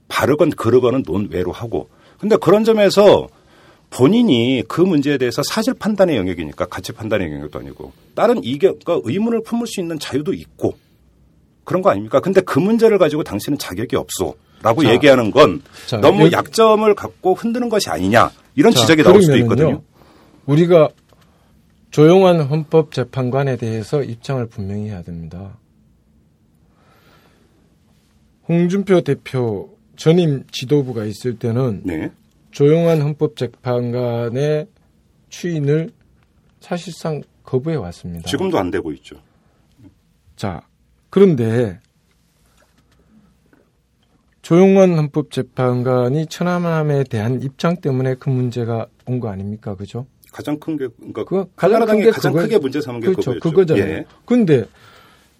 바르건 0.09 0.51
그르건은 0.51 1.03
논외로 1.07 1.51
하고 1.51 1.89
근데 2.19 2.37
그런 2.37 2.65
점에서 2.65 3.29
본인이 3.91 4.63
그 4.67 4.81
문제에 4.81 5.19
대해서 5.19 5.43
사실 5.43 5.73
판단의 5.75 6.17
영역이니까 6.17 6.67
가치 6.67 6.93
판단의 6.93 7.33
영역도 7.33 7.61
아니고 7.61 7.93
다른 8.15 8.43
이견, 8.43 8.81
그러니까 8.85 9.09
의문을 9.09 9.43
품을 9.43 9.67
수 9.67 9.81
있는 9.81 9.99
자유도 9.99 10.35
있고 10.35 10.77
그런 11.65 11.81
거 11.83 11.91
아닙니까? 11.91 12.21
근데 12.21 12.41
그 12.41 12.59
문제를 12.59 12.99
가지고 12.99 13.23
당신은 13.25 13.59
자격이 13.59 13.97
없어. 13.97 14.35
라고 14.65 14.83
자, 14.83 14.93
얘기하는 14.95 15.31
건 15.31 15.61
자, 15.87 15.99
너무 15.99 16.25
여기- 16.25 16.35
약점을 16.35 16.93
갖고 16.95 17.35
흔드는 17.35 17.69
것이 17.69 17.91
아니냐. 17.91 18.31
이런 18.57 18.73
자, 18.73 18.81
지적이 18.81 19.03
나올 19.03 19.23
수도 19.23 19.37
있거든요. 19.39 19.83
우리가 20.47 20.89
조용한 21.91 22.41
헌법재판관에 22.41 23.57
대해서 23.57 24.03
입장을 24.03 24.45
분명히 24.47 24.87
해야 24.89 25.03
됩니다. 25.03 25.59
홍준표 28.49 29.03
대표 29.03 29.77
전임 29.97 30.45
지도부가 30.51 31.05
있을 31.05 31.39
때는 31.39 31.83
네. 31.85 32.11
조용한 32.51 33.01
헌법재판관의 33.03 34.67
추인을 35.29 35.91
사실상 36.61 37.23
거부해 37.43 37.77
왔습니다. 37.77 38.29
지금도 38.29 38.59
안 38.59 38.71
되고 38.71 38.93
있죠. 38.93 39.17
자, 40.37 40.63
그런데 41.11 41.79
조용한 44.49 44.95
헌법재판관이 44.99 46.27
천안함에 46.27 47.05
대한 47.05 47.41
입장 47.43 47.77
때문에 47.79 48.15
그 48.19 48.29
문제가 48.29 48.87
온 49.07 49.19
거 49.19 49.29
아닙니까? 49.31 49.75
그죠? 49.75 50.07
가장 50.33 50.59
큰 50.59 50.77
게, 50.77 50.87
그러니까 50.99 51.25
그 51.25 51.47
가장 51.57 51.75
한나라당이 51.77 52.01
큰게 52.01 52.11
가장 52.11 52.33
그거- 52.33 52.43
크게 52.45 52.59
문제 52.59 52.81
삼은 52.83 53.01
게 53.01 53.07
그렇죠. 53.07 53.39
그거잖아요. 53.41 53.85
예. 53.87 54.05
근데 54.27 54.65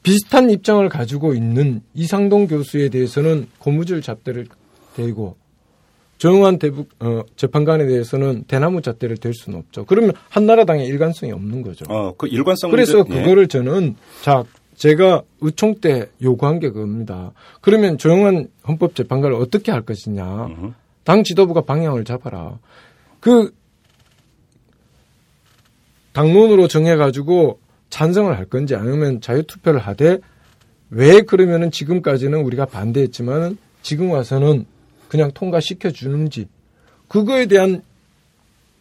비슷한 0.03 0.49
입장을 0.51 0.87
가지고 0.89 1.35
있는 1.35 1.83
이상동 1.95 2.47
교수에 2.47 2.89
대해서는 2.89 3.49
고무줄 3.59 4.01
잣대를 4.01 4.47
대고 4.97 5.37
조용한 6.17 6.59
대북 6.59 6.89
어, 7.01 7.23
재판관에 7.37 7.87
대해서는 7.87 8.45
대나무 8.47 8.81
잣대를 8.81 9.17
댈 9.19 9.35
수는 9.35 9.59
없죠. 9.59 9.85
그러면 9.85 10.13
한나라당의 10.31 10.87
일관성이 10.87 11.33
없는 11.33 11.61
거죠. 11.63 11.85
어, 11.91 12.15
그 12.17 12.27
일관성 12.29 12.71
그래서 12.71 12.99
문제, 12.99 13.17
예. 13.19 13.23
그거를 13.23 13.49
저는 13.49 13.97
자 14.23 14.45
제가 14.77 15.23
의총 15.41 15.77
때 15.81 16.09
요구한 16.23 16.59
게 16.59 16.71
그겁니다. 16.71 17.33
그러면 17.61 17.99
조용한 17.99 18.49
헌법재판관을 18.67 19.37
어떻게 19.37 19.73
할 19.73 19.83
것이냐. 19.83 20.49
당 21.05 21.23
지도부가 21.23 21.63
방향을 21.63 22.05
잡아라. 22.05 22.59
그 23.21 23.55
당론으로 26.13 26.69
정해가지고 26.69 27.59
찬성을 27.91 28.37
할 28.37 28.47
건지 28.47 28.75
아니면 28.75 29.21
자유투표를 29.21 29.81
하되 29.81 30.19
왜 30.91 31.23
그러면은 31.23 31.71
지금까지는 31.71 32.41
우리가 32.43 32.67
반대했지만은 32.67 33.59
지금 33.83 34.11
와서는 34.11 34.67
그냥 35.09 35.31
통과시켜 35.33 35.91
주는지 35.91 36.49
그거에 37.09 37.47
대한 37.47 37.83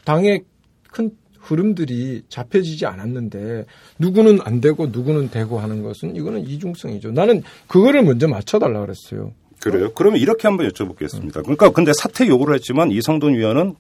당의 0.06 0.44
큰 0.92 1.12
흐름들이 1.44 2.24
잡혀지지 2.30 2.86
않았는데 2.86 3.66
누구는 4.00 4.40
안 4.44 4.62
되고 4.62 4.88
누구는 4.88 5.30
되고 5.30 5.60
하는 5.60 5.84
것은 5.84 6.16
이거는 6.16 6.48
이중성이죠. 6.48 7.12
나는 7.12 7.44
그거를 7.68 8.04
먼저 8.04 8.28
맞춰달라 8.28 8.82
그랬어요. 8.82 9.32
그래요? 9.62 9.92
그러면 9.94 10.20
이렇게 10.20 10.48
한번 10.48 10.68
여쭤보겠습니다. 10.70 11.44
그러니까 11.44 11.70
근데 11.72 11.92
사퇴 11.94 12.28
요구를 12.28 12.56
했지만 12.56 12.92
이성돈 12.92 13.36
위원은 13.36 13.76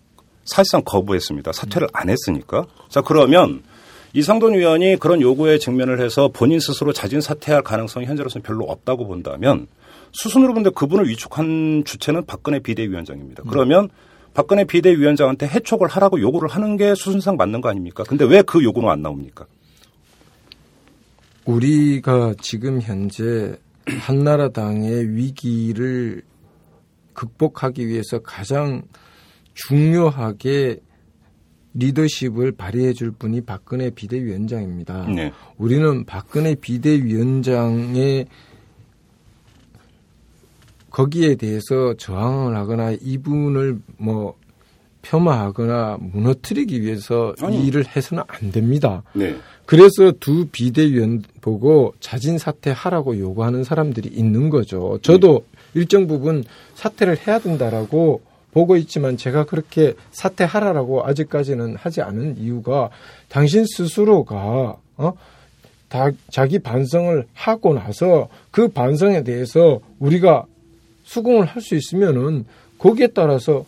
사실상 0.45 0.81
거부했습니다. 0.85 1.51
사퇴를 1.51 1.87
안 1.93 2.09
했으니까. 2.09 2.65
자, 2.89 3.01
그러면 3.01 3.63
이상돈 4.13 4.53
위원이 4.53 4.97
그런 4.99 5.21
요구에 5.21 5.57
직면을 5.57 5.99
해서 5.99 6.29
본인 6.31 6.59
스스로 6.59 6.93
자진 6.93 7.19
사퇴할 7.19 7.63
가능성이 7.63 8.05
현재로서는 8.05 8.43
별로 8.43 8.65
없다고 8.65 9.07
본다면 9.07 9.67
수순으로 10.11 10.53
본데 10.53 10.69
그분을 10.69 11.07
위촉한 11.09 11.83
주체는 11.85 12.25
박근혜 12.25 12.59
비대위원장입니다. 12.59 13.43
그러면 13.49 13.89
박근혜 14.33 14.63
비대위원장한테 14.63 15.47
해촉을 15.47 15.87
하라고 15.89 16.19
요구를 16.19 16.49
하는 16.49 16.75
게 16.77 16.95
수순상 16.95 17.37
맞는 17.37 17.61
거 17.61 17.69
아닙니까? 17.69 18.03
근데 18.07 18.25
왜 18.25 18.41
그 18.41 18.63
요구는 18.63 18.89
안 18.89 19.01
나옵니까? 19.01 19.45
우리가 21.45 22.33
지금 22.41 22.81
현재 22.81 23.55
한나라당의 23.85 25.15
위기를 25.15 26.23
극복하기 27.13 27.87
위해서 27.87 28.19
가장 28.19 28.83
중요하게 29.53 30.79
리더십을 31.75 32.53
발휘해 32.53 32.93
줄 32.93 33.11
분이 33.11 33.41
박근혜 33.41 33.89
비대위원장입니다. 33.89 35.07
네. 35.07 35.31
우리는 35.57 36.05
박근혜 36.05 36.55
비대위원장의 36.55 38.27
거기에 40.93 41.35
대해서 41.35 41.95
저항을 41.95 42.55
하거나 42.55 42.91
이분을 42.91 43.79
뭐 43.97 44.35
폄하하거나 45.01 45.97
무너뜨리기 45.99 46.81
위해서 46.81 47.33
아니. 47.41 47.57
이 47.57 47.67
일을 47.67 47.85
해서는 47.93 48.23
안 48.27 48.51
됩니다. 48.51 49.03
네. 49.13 49.35
그래서 49.65 50.11
두 50.19 50.47
비대위원 50.51 51.23
보고 51.41 51.93
자진 51.99 52.37
사퇴하라고 52.37 53.17
요구하는 53.17 53.63
사람들이 53.63 54.09
있는 54.09 54.49
거죠. 54.49 54.99
저도 55.01 55.45
일정 55.73 56.05
부분 56.07 56.43
사퇴를 56.75 57.17
해야 57.27 57.39
된다라고 57.39 58.21
보고 58.51 58.77
있지만 58.77 59.17
제가 59.17 59.45
그렇게 59.45 59.95
사퇴하라라고 60.11 61.05
아직까지는 61.05 61.75
하지 61.75 62.01
않은 62.01 62.37
이유가 62.37 62.91
당신 63.29 63.65
스스로가 63.65 64.77
어? 64.97 65.13
다, 65.89 66.11
자기 66.31 66.59
반성을 66.59 67.25
하고 67.33 67.73
나서 67.73 68.29
그 68.51 68.67
반성에 68.67 69.23
대해서 69.23 69.79
우리가 69.99 70.45
수긍을 71.13 71.45
할 71.45 71.61
수 71.61 71.75
있으면은 71.75 72.45
거기에 72.77 73.07
따라서 73.07 73.65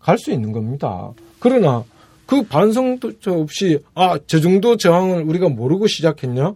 갈 0.00 0.16
수 0.16 0.30
있는 0.30 0.52
겁니다. 0.52 1.12
그러나 1.38 1.84
그 2.26 2.42
반성도 2.42 3.12
없이 3.26 3.80
아, 3.94 4.18
저 4.26 4.40
정도 4.40 4.76
저항을 4.76 5.22
우리가 5.22 5.48
모르고 5.48 5.86
시작했냐? 5.86 6.54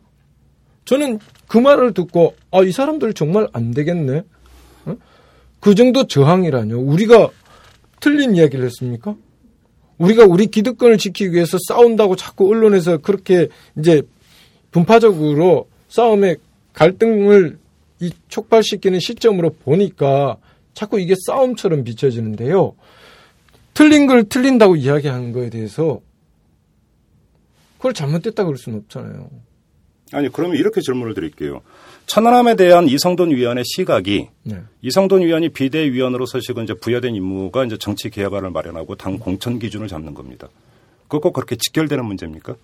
저는 0.84 1.18
그 1.48 1.58
말을 1.58 1.92
듣고 1.94 2.34
아, 2.50 2.62
이 2.62 2.72
사람들 2.72 3.14
정말 3.14 3.48
안 3.52 3.72
되겠네. 3.72 4.22
어? 4.86 4.96
그 5.60 5.74
정도 5.74 6.06
저항이라뇨. 6.06 6.78
우리가 6.78 7.30
틀린 8.00 8.36
이야기를 8.36 8.64
했습니까? 8.66 9.14
우리가 9.98 10.24
우리 10.24 10.46
기득권을 10.46 10.98
지키기 10.98 11.32
위해서 11.32 11.58
싸운다고 11.68 12.16
자꾸 12.16 12.48
언론에서 12.48 12.98
그렇게 12.98 13.48
이제 13.78 14.02
분파적으로 14.72 15.68
싸움의 15.88 16.38
갈등을 16.72 17.58
이 18.02 18.10
촉발시키는 18.26 18.98
시점으로 18.98 19.50
보니까 19.50 20.36
자꾸 20.74 20.98
이게 20.98 21.14
싸움처럼 21.26 21.84
비춰지는데요. 21.84 22.74
틀린 23.74 24.06
걸 24.08 24.24
틀린다고 24.24 24.74
이야기하는 24.74 25.32
거에 25.32 25.50
대해서 25.50 26.00
그걸 27.76 27.94
잘못됐다 27.94 28.42
그럴 28.42 28.58
수는 28.58 28.80
없잖아요. 28.80 29.30
아니 30.14 30.30
그러면 30.30 30.56
이렇게 30.56 30.80
질문을 30.80 31.14
드릴게요. 31.14 31.62
천안함에 32.06 32.56
대한 32.56 32.88
이성돈 32.88 33.30
위원의 33.30 33.62
시각이 33.64 34.28
네. 34.42 34.56
이성돈 34.82 35.22
위원이 35.22 35.50
비대위원으로서 35.50 36.40
지금 36.40 36.64
이제 36.64 36.74
부여된 36.74 37.14
임무가 37.14 37.64
이제 37.64 37.78
정치 37.78 38.10
개혁안을 38.10 38.50
마련하고 38.50 38.96
당 38.96 39.18
공천 39.18 39.60
기준을 39.60 39.86
잡는 39.86 40.12
겁니다. 40.14 40.48
그거 41.02 41.20
꼭 41.20 41.34
그렇게 41.34 41.54
직결되는 41.54 42.04
문제입니까? 42.04 42.56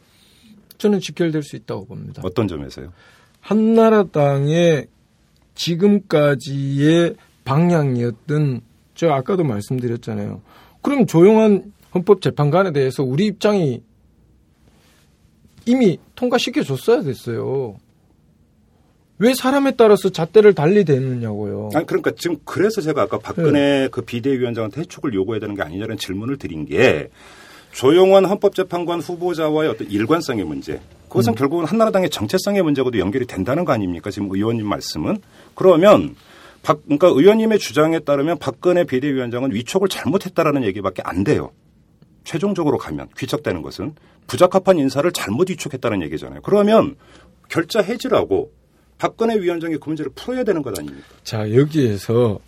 저는 0.79 0.99
직결될 0.99 1.45
수 1.45 1.55
있다고 1.55 1.87
봅니다. 1.87 2.23
어떤 2.25 2.49
점에서요? 2.49 2.93
한나라당의 3.41 4.89
지금까지의 5.59 7.15
방향이었던 7.45 8.61
저 8.95 9.11
아까도 9.11 9.45
말씀드렸잖아요. 9.45 10.41
그럼 10.83 11.07
조용한 11.07 11.73
헌법재판관에 11.95 12.73
대해서 12.73 13.03
우리 13.03 13.27
입장이 13.27 13.83
이미 15.67 15.99
통과시켜 16.15 16.63
줬어야 16.63 17.03
됐어요. 17.03 17.77
왜 19.19 19.35
사람에 19.35 19.73
따라서 19.73 20.11
잣대를 20.11 20.55
달리 20.55 20.85
대느냐고요. 20.85 21.71
아니 21.75 21.85
그러니까 21.87 22.13
지금 22.17 22.37
그래서 22.45 22.81
제가 22.81 23.03
아까 23.03 23.19
박근혜 23.19 23.89
그 23.91 24.03
비대위원장한테 24.03 24.83
해촉을 24.83 25.13
요구해야 25.13 25.41
되는 25.41 25.57
게 25.57 25.63
아니냐는 25.63 25.99
질문을 25.99 26.39
드린 26.39 26.65
게 26.67 27.11
조용한 27.73 28.25
헌법재판관 28.25 29.01
후보자와의 29.01 29.71
어떤 29.71 29.91
일관성의 29.91 30.45
문제. 30.45 30.81
그것은 31.09 31.35
결국은 31.35 31.65
한나라당의 31.65 32.11
정체성의 32.11 32.63
문제하고도 32.63 32.99
연결이 32.99 33.27
된다는 33.27 33.65
거 33.65 33.73
아닙니까? 33.73 34.11
지금 34.11 34.29
의원님 34.31 34.67
말씀은. 34.67 35.19
그러면 35.59 36.15
박, 36.63 36.85
그러니까 36.85 37.09
의원님의 37.09 37.59
주장에 37.59 37.99
따르면 37.99 38.39
박근혜 38.39 38.85
비대위원장은 38.85 39.53
위촉을 39.53 39.89
잘못했다라는 39.89 40.63
얘기밖에 40.63 41.03
안 41.05 41.25
돼요. 41.25 41.51
최종적으로 42.23 42.79
가면 42.79 43.09
귀척되는 43.17 43.63
것은 43.63 43.95
부적합한 44.29 44.79
인사를 44.79 45.11
잘못 45.11 45.51
위촉했다는 45.51 46.03
얘기잖아요. 46.03 46.43
그러면 46.43 46.95
결자 47.49 47.83
해지라고 47.83 48.53
박근혜 48.99 49.35
위원장이 49.35 49.79
그 49.79 49.89
문제를 49.89 50.13
풀어야 50.15 50.45
되는 50.45 50.63
것 50.63 50.79
아닙니까? 50.79 51.05
자, 51.25 51.53
여기에서 51.53 52.39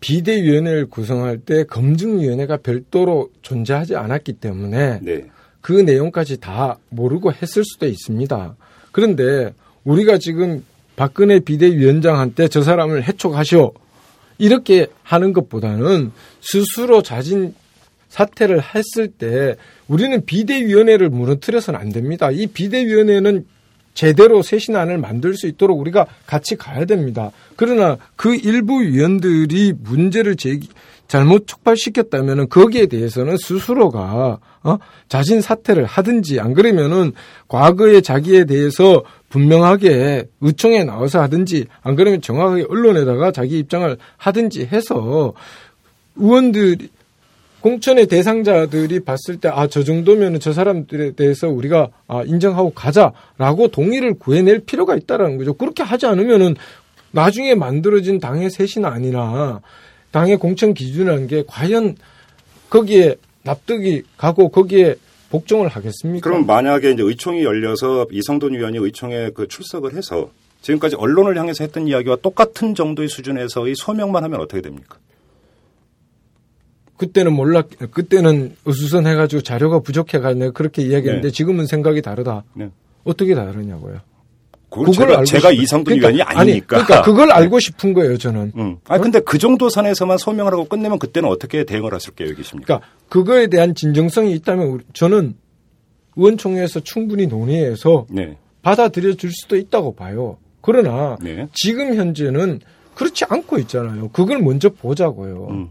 비대위원회를 0.00 0.86
구성할 0.86 1.38
때 1.38 1.64
검증위원회가 1.64 2.58
별도로 2.58 3.28
존재하지 3.42 3.96
않았기 3.96 4.34
때문에 4.34 5.00
네. 5.02 5.26
그 5.60 5.72
내용까지 5.72 6.40
다 6.40 6.78
모르고 6.88 7.32
했을 7.32 7.62
수도 7.62 7.86
있습니다. 7.86 8.56
그런데 8.90 9.52
우리가 9.84 10.16
지금 10.16 10.64
박근혜 10.96 11.40
비대위원장한테 11.40 12.48
저 12.48 12.62
사람을 12.62 13.06
해촉하시오. 13.06 13.72
이렇게 14.38 14.86
하는 15.02 15.32
것보다는 15.32 16.12
스스로 16.40 17.02
자진 17.02 17.54
사퇴를 18.08 18.62
했을 18.74 19.08
때 19.08 19.56
우리는 19.88 20.24
비대위원회를 20.24 21.08
무너뜨려서는 21.08 21.78
안 21.78 21.90
됩니다. 21.90 22.30
이 22.30 22.46
비대위원회는 22.46 23.46
제대로 23.94 24.42
쇄신안을 24.42 24.98
만들 24.98 25.36
수 25.36 25.46
있도록 25.46 25.80
우리가 25.80 26.06
같이 26.26 26.56
가야 26.56 26.84
됩니다. 26.84 27.30
그러나 27.56 27.96
그 28.16 28.34
일부 28.34 28.82
위원들이 28.82 29.74
문제를 29.80 30.36
제기, 30.36 30.68
잘못 31.08 31.46
촉발시켰다면은 31.46 32.48
거기에 32.48 32.86
대해서는 32.86 33.36
스스로가 33.36 34.38
어? 34.64 34.78
자진 35.08 35.40
사퇴를 35.40 35.84
하든지 35.84 36.40
안 36.40 36.54
그러면은 36.54 37.12
과거에 37.48 38.00
자기에 38.00 38.46
대해서 38.46 39.02
분명하게 39.28 40.26
의총에 40.40 40.84
나와서 40.84 41.20
하든지 41.22 41.66
안 41.82 41.96
그러면 41.96 42.20
정확하게 42.20 42.66
언론에다가 42.68 43.30
자기 43.30 43.58
입장을 43.58 43.96
하든지 44.16 44.66
해서 44.72 45.34
의원들이 46.16 46.88
공천의 47.64 48.08
대상자들이 48.08 49.00
봤을 49.00 49.38
때 49.38 49.48
아 49.48 49.66
저 49.68 49.82
정도면은 49.82 50.38
저 50.38 50.52
사람들에 50.52 51.12
대해서 51.12 51.48
우리가 51.48 51.88
아 52.06 52.22
인정하고 52.26 52.70
가자라고 52.74 53.68
동의를 53.68 54.18
구해낼 54.18 54.58
필요가 54.60 54.94
있다라는 54.94 55.38
거죠. 55.38 55.54
그렇게 55.54 55.82
하지 55.82 56.04
않으면은 56.04 56.56
나중에 57.12 57.54
만들어진 57.54 58.20
당의 58.20 58.50
쇄신안이나 58.50 59.62
당의 60.10 60.36
공천 60.36 60.74
기준이라는 60.74 61.26
게 61.26 61.44
과연 61.46 61.96
거기에 62.68 63.16
납득이 63.44 64.02
가고 64.18 64.50
거기에 64.50 64.96
복종을 65.30 65.68
하겠습니까? 65.68 66.28
그럼 66.28 66.44
만약에 66.44 66.90
이제 66.90 67.02
의총이 67.02 67.44
열려서 67.44 68.06
이성돈 68.12 68.52
위원이 68.52 68.76
의총에 68.78 69.30
그 69.34 69.48
출석을 69.48 69.94
해서 69.94 70.30
지금까지 70.60 70.96
언론을 70.96 71.38
향해서 71.38 71.64
했던 71.64 71.88
이야기와 71.88 72.16
똑같은 72.16 72.74
정도의 72.74 73.08
수준에서의 73.08 73.74
소명만 73.76 74.22
하면 74.24 74.40
어떻게 74.40 74.60
됩니까? 74.60 74.98
그때는 76.96 77.32
몰랐, 77.32 77.66
그때는 77.90 78.54
어수선해가지고 78.64 79.42
자료가 79.42 79.80
부족해가지고 79.80 80.52
그렇게 80.52 80.82
이야기했는데 80.82 81.28
네. 81.28 81.32
지금은 81.32 81.66
생각이 81.66 82.02
다르다. 82.02 82.44
네. 82.54 82.70
어떻게 83.04 83.34
다르냐고요. 83.34 83.98
그걸 84.70 84.92
제가, 84.92 85.24
제가 85.24 85.50
싶- 85.52 85.62
이성돈 85.62 85.84
그러니까, 85.98 86.08
위원이 86.08 86.22
아니, 86.22 86.38
아니니까. 86.50 86.66
그러니까 86.84 87.02
그걸 87.02 87.30
알고 87.30 87.60
싶은 87.60 87.94
거예요, 87.94 88.18
저는. 88.18 88.52
음. 88.56 88.76
아 88.88 88.98
근데 88.98 89.20
그 89.20 89.38
정도 89.38 89.68
선에서만 89.68 90.18
소명을 90.18 90.52
하고 90.52 90.64
끝내면 90.64 90.98
그때는 90.98 91.28
어떻게 91.28 91.64
대응을 91.64 91.94
하실 91.94 92.14
계획이십니까? 92.14 92.78
그러니까 92.78 92.88
그거에 93.08 93.46
대한 93.46 93.74
진정성이 93.74 94.32
있다면 94.34 94.80
저는 94.92 95.34
의원총회에서 96.16 96.80
충분히 96.80 97.26
논의해서 97.26 98.06
네. 98.10 98.36
받아들여 98.62 99.14
줄 99.14 99.30
수도 99.32 99.56
있다고 99.56 99.94
봐요. 99.94 100.38
그러나 100.60 101.16
네. 101.22 101.46
지금 101.52 101.94
현재는 101.94 102.60
그렇지 102.94 103.24
않고 103.28 103.58
있잖아요. 103.60 104.08
그걸 104.08 104.38
먼저 104.38 104.68
보자고요. 104.70 105.48
음. 105.50 105.68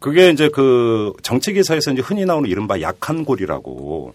예? 0.00 0.10
그게 0.10 0.30
이제 0.30 0.48
그 0.48 1.12
정치 1.22 1.52
기사에서 1.52 1.92
이제 1.92 2.02
흔히 2.02 2.24
나오는 2.24 2.48
이른바 2.48 2.80
약한 2.80 3.24
골이라고 3.24 4.14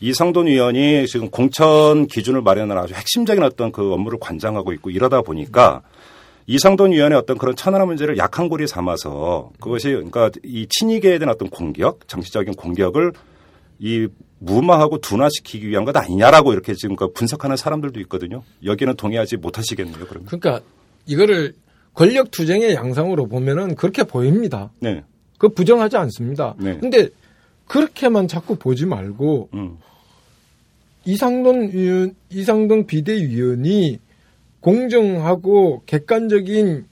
이성돈 0.00 0.48
위원이 0.48 1.06
지금 1.06 1.30
공천 1.30 2.06
기준을 2.06 2.42
마련하는 2.42 2.82
아주 2.82 2.94
핵심적인 2.94 3.42
어떤 3.42 3.72
그 3.72 3.92
업무를 3.92 4.18
관장하고 4.20 4.72
있고 4.74 4.90
이러다 4.90 5.22
보니까 5.22 5.82
이성돈 6.46 6.92
위원의 6.92 7.16
어떤 7.16 7.38
그런 7.38 7.54
천안함 7.54 7.88
문제를 7.88 8.18
약한 8.18 8.48
골이 8.48 8.66
삼아서 8.66 9.52
그것이 9.60 9.90
그러니까 9.90 10.30
이 10.44 10.66
친이계에 10.68 11.18
대한 11.18 11.32
어떤 11.32 11.48
공격, 11.48 12.08
정치적인 12.08 12.54
공격을 12.54 13.12
이 13.78 14.08
무마하고 14.40 14.98
둔화시키기 14.98 15.68
위한 15.68 15.84
것 15.84 15.96
아니냐라고 15.96 16.52
이렇게 16.52 16.74
지금 16.74 16.96
그 16.96 17.12
분석하는 17.12 17.56
사람들도 17.56 18.00
있거든요. 18.00 18.42
여기는 18.64 18.96
동의하지 18.96 19.36
못하시겠네요, 19.36 20.04
그러면. 20.08 20.26
그러니까 20.26 20.64
이거를 21.06 21.54
권력 21.94 22.30
투쟁의 22.32 22.74
양상으로 22.74 23.26
보면은 23.26 23.76
그렇게 23.76 24.02
보입니다. 24.02 24.72
네. 24.80 25.04
그 25.42 25.48
부정하지 25.48 25.96
않습니다. 25.96 26.54
네. 26.56 26.78
근데 26.78 27.08
그렇게만 27.66 28.28
자꾸 28.28 28.54
보지 28.54 28.86
말고 28.86 29.48
음. 29.54 29.76
이상돈 31.04 31.72
위원, 31.72 32.14
이상돈 32.30 32.86
비대위원이 32.86 33.98
공정하고 34.60 35.82
객관적인 35.86 36.84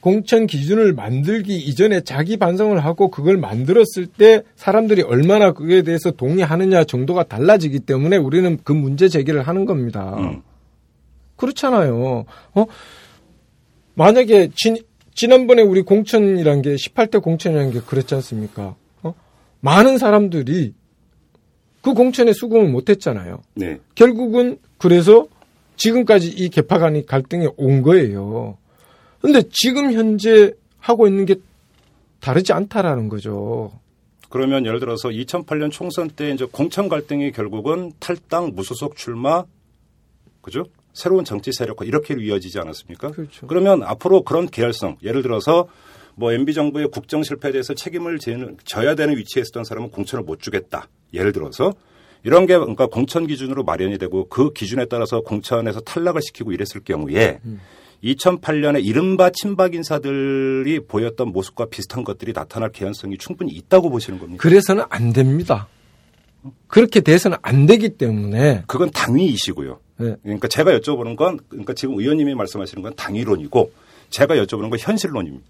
공천 0.00 0.48
기준을 0.48 0.92
만들기 0.94 1.56
이전에 1.56 2.00
자기 2.00 2.36
반성을 2.36 2.84
하고 2.84 3.12
그걸 3.12 3.36
만들었을 3.36 4.08
때 4.18 4.42
사람들이 4.56 5.02
얼마나 5.02 5.52
그에 5.52 5.82
대해서 5.82 6.10
동의하느냐 6.10 6.82
정도가 6.82 7.22
달라지기 7.28 7.78
때문에 7.78 8.16
우리는 8.16 8.58
그 8.64 8.72
문제 8.72 9.08
제기를 9.08 9.46
하는 9.46 9.66
겁니다. 9.66 10.16
음. 10.18 10.42
그렇잖아요. 11.36 12.24
어? 12.54 12.66
만약에 13.94 14.50
진, 14.56 14.78
지난번에 15.14 15.62
우리 15.62 15.82
공천이란 15.82 16.62
게 16.62 16.74
18대 16.74 17.22
공천이라는 17.22 17.72
게 17.72 17.80
그랬지 17.80 18.14
않습니까? 18.16 18.76
어? 19.02 19.14
많은 19.60 19.98
사람들이 19.98 20.74
그 21.82 21.94
공천에 21.94 22.32
수긍을 22.32 22.68
못 22.68 22.88
했잖아요. 22.88 23.42
네. 23.54 23.78
결국은 23.94 24.58
그래서 24.78 25.26
지금까지 25.76 26.28
이 26.28 26.48
개파 26.48 26.78
간의 26.78 27.06
갈등이 27.06 27.48
온 27.56 27.82
거예요. 27.82 28.56
근데 29.20 29.42
지금 29.50 29.92
현재 29.92 30.52
하고 30.78 31.06
있는 31.06 31.26
게 31.26 31.36
다르지 32.20 32.52
않다라는 32.52 33.08
거죠. 33.08 33.72
그러면 34.28 34.64
예를 34.64 34.80
들어서 34.80 35.08
2008년 35.10 35.70
총선 35.70 36.08
때 36.08 36.30
이제 36.30 36.46
공천 36.50 36.88
갈등이 36.88 37.32
결국은 37.32 37.92
탈당, 38.00 38.52
무소속 38.54 38.96
출마, 38.96 39.44
그죠? 40.40 40.64
새로운 40.92 41.24
정치 41.24 41.52
세력화 41.52 41.84
이렇게 41.84 42.14
이어지지 42.18 42.58
않았습니까? 42.58 43.10
그렇죠. 43.10 43.46
그러면 43.46 43.82
앞으로 43.82 44.22
그런 44.22 44.46
계열성, 44.46 44.98
예를 45.02 45.22
들어서 45.22 45.68
뭐 46.14 46.32
MB 46.32 46.52
정부의 46.52 46.88
국정 46.90 47.22
실패에 47.22 47.52
대해서 47.52 47.74
책임을 47.74 48.18
져야 48.64 48.94
되는 48.94 49.16
위치에 49.16 49.40
있었던 49.42 49.64
사람은 49.64 49.90
공천을 49.90 50.24
못 50.24 50.40
주겠다. 50.40 50.88
예를 51.14 51.32
들어서 51.32 51.72
이런 52.24 52.46
게 52.46 52.56
그러니까 52.56 52.86
공천 52.86 53.26
기준으로 53.26 53.64
마련이 53.64 53.98
되고 53.98 54.28
그 54.28 54.52
기준에 54.52 54.84
따라서 54.86 55.20
공천에서 55.22 55.80
탈락을 55.80 56.22
시키고 56.22 56.52
이랬을 56.52 56.84
경우에 56.84 57.40
음. 57.44 57.60
2008년에 58.04 58.84
이른바 58.84 59.30
친박 59.30 59.74
인사들이 59.74 60.80
보였던 60.86 61.28
모습과 61.28 61.66
비슷한 61.66 62.04
것들이 62.04 62.32
나타날 62.32 62.70
개연성이 62.72 63.16
충분히 63.16 63.52
있다고 63.52 63.90
보시는 63.90 64.18
겁니까? 64.18 64.42
그래서는 64.42 64.84
안 64.88 65.12
됩니다. 65.12 65.68
그렇게 66.66 67.00
돼서는 67.00 67.36
안 67.42 67.66
되기 67.66 67.90
때문에 67.90 68.64
그건 68.66 68.90
당위 68.90 69.26
이시고요. 69.26 69.78
네. 69.98 70.16
그러니까 70.22 70.48
제가 70.48 70.72
여쭤보는 70.78 71.16
건 71.16 71.38
그러니까 71.48 71.74
지금 71.74 71.98
의원님이 71.98 72.34
말씀하시는 72.34 72.82
건 72.82 72.94
당위론이고 72.96 73.72
제가 74.10 74.34
여쭤보는 74.36 74.70
건 74.70 74.78
현실론입니다. 74.78 75.44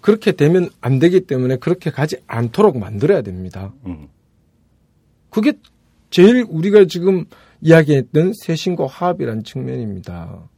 그렇게 0.00 0.32
되면 0.32 0.68
안 0.80 0.98
되기 0.98 1.20
때문에 1.20 1.56
그렇게 1.56 1.90
가지 1.90 2.16
않도록 2.26 2.78
만들어야 2.78 3.22
됩니다. 3.22 3.72
음. 3.86 4.08
그게 5.30 5.54
제일 6.10 6.44
우리가 6.48 6.84
지금 6.86 7.24
이야기했던 7.60 8.32
세신과 8.34 8.86
화합이라는 8.86 9.44
측면입니다. 9.44 10.48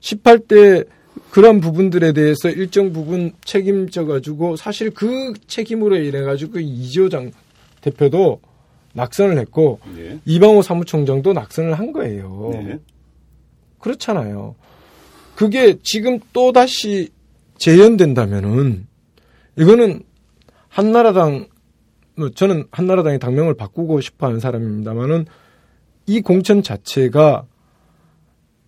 18대 0.00 0.86
그런 1.30 1.60
부분들에 1.60 2.12
대해서 2.12 2.50
일정 2.50 2.92
부분 2.92 3.32
책임져 3.44 4.04
가지고 4.04 4.56
사실 4.56 4.90
그 4.90 5.32
책임으로 5.46 5.96
인해 5.96 6.22
가지고 6.22 6.58
이지호 6.58 7.08
장 7.08 7.30
대표도 7.80 8.40
낙선을 8.94 9.38
했고 9.38 9.80
네. 9.94 10.18
이방호 10.24 10.62
사무총장도 10.62 11.32
낙선을 11.32 11.74
한 11.74 11.92
거예요. 11.92 12.50
네. 12.52 12.78
그렇잖아요. 13.80 14.54
그게 15.34 15.78
지금 15.82 16.18
또 16.32 16.52
다시 16.52 17.10
재연된다면은 17.58 18.86
이거는 19.58 20.02
한나라당 20.68 21.48
뭐 22.16 22.30
저는 22.30 22.64
한나라당의 22.70 23.18
당명을 23.18 23.54
바꾸고 23.54 24.00
싶어하는 24.00 24.40
사람입니다만은 24.40 25.26
이 26.06 26.20
공천 26.20 26.62
자체가 26.62 27.46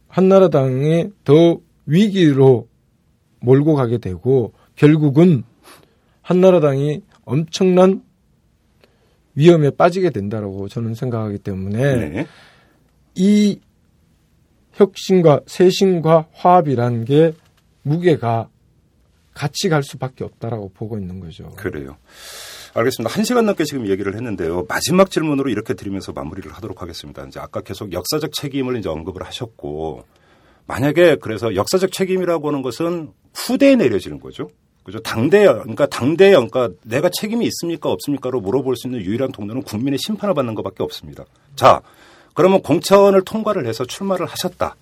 한나라당에 0.08 1.10
더 1.24 1.58
위기로 1.86 2.68
몰고 3.40 3.74
가게 3.74 3.98
되고 3.98 4.52
결국은 4.74 5.44
한나라당이 6.22 7.02
엄청난 7.24 8.02
위험에 9.36 9.70
빠지게 9.70 10.10
된다라고 10.10 10.68
저는 10.68 10.94
생각하기 10.94 11.38
때문에 11.38 12.08
네. 12.08 12.26
이 13.14 13.60
혁신과 14.72 15.42
쇄신과 15.46 16.28
화합이라는 16.32 17.04
게 17.04 17.32
무게가 17.82 18.48
같이 19.32 19.68
갈 19.68 19.82
수밖에 19.82 20.24
없다라고 20.24 20.70
보고 20.70 20.98
있는 20.98 21.20
거죠. 21.20 21.50
그래요. 21.56 21.96
알겠습니다. 22.74 23.14
한 23.14 23.24
시간 23.24 23.46
넘게 23.46 23.64
지금 23.64 23.86
얘기를 23.86 24.14
했는데요. 24.14 24.66
마지막 24.68 25.10
질문으로 25.10 25.50
이렇게 25.50 25.74
드리면서 25.74 26.12
마무리를 26.12 26.50
하도록 26.52 26.80
하겠습니다. 26.82 27.24
이제 27.26 27.40
아까 27.40 27.60
계속 27.60 27.92
역사적 27.92 28.32
책임을 28.32 28.76
이제 28.78 28.88
언급을 28.88 29.22
하셨고, 29.22 30.04
만약에 30.66 31.16
그래서 31.16 31.54
역사적 31.54 31.92
책임이라고 31.92 32.48
하는 32.48 32.62
것은 32.62 33.12
후대에 33.34 33.76
내려지는 33.76 34.20
거죠. 34.20 34.50
그죠? 34.86 35.00
당대, 35.00 35.40
그러니까 35.40 35.84
당대, 35.86 36.30
그러니까 36.30 36.70
내가 36.84 37.10
책임이 37.12 37.44
있습니까? 37.46 37.90
없습니까?로 37.90 38.40
물어볼 38.40 38.76
수 38.76 38.86
있는 38.86 39.00
유일한 39.00 39.32
통로는 39.32 39.64
국민의 39.64 39.98
심판을 39.98 40.32
받는 40.32 40.54
것밖에 40.54 40.84
없습니다. 40.84 41.24
자, 41.56 41.80
그러면 42.34 42.62
공천을 42.62 43.22
통과를 43.22 43.66
해서 43.66 43.84
출마를 43.84 44.26
하셨다. 44.26 44.76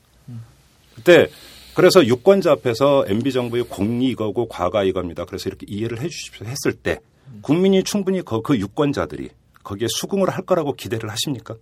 그때 0.95 1.29
그래서 1.73 2.05
유권자 2.05 2.53
앞에서 2.53 3.07
MB 3.09 3.33
정부의 3.33 3.65
공이 3.65 4.11
이거고 4.11 4.47
과가 4.47 4.85
이겁니다. 4.85 5.25
그래서 5.25 5.49
이렇게 5.49 5.65
이해를 5.71 6.03
해 6.03 6.09
주십시오 6.09 6.47
했을 6.47 6.75
때 6.75 7.01
국민이 7.41 7.83
충분히 7.83 8.21
그, 8.21 8.43
그 8.43 8.59
유권자들이 8.59 9.31
거기에 9.63 9.89
수긍을 9.89 10.29
할 10.29 10.45
거라고 10.45 10.75
기대를 10.75 11.09
하십니까? 11.09 11.57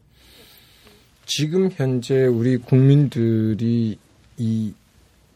지금 1.26 1.70
현재 1.70 2.26
우리 2.26 2.57
국민들이 2.57 3.99
이 4.36 4.74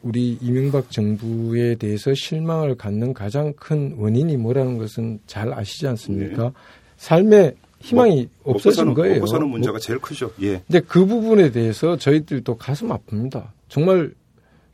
우리 0.02 0.38
이명박 0.40 0.90
정부에 0.90 1.74
대해서 1.76 2.14
실망을 2.14 2.76
갖는 2.76 3.12
가장 3.14 3.52
큰 3.54 3.94
원인이 3.98 4.36
뭐라는 4.36 4.78
것은 4.78 5.20
잘 5.26 5.52
아시지 5.52 5.86
않습니까? 5.88 6.52
삶에 6.96 7.54
희망이 7.80 8.28
먹- 8.44 8.56
없어진 8.56 8.94
거예요. 8.94 9.14
먹고 9.16 9.26
사는 9.26 9.48
문제가 9.48 9.72
뭐- 9.72 9.80
제일 9.80 9.98
크죠. 9.98 10.30
예. 10.42 10.62
근데 10.66 10.80
그 10.86 11.04
부분에 11.06 11.50
대해서 11.50 11.96
저희들도 11.96 12.56
가슴 12.56 12.88
아픕니다. 12.88 13.48
정말 13.68 14.12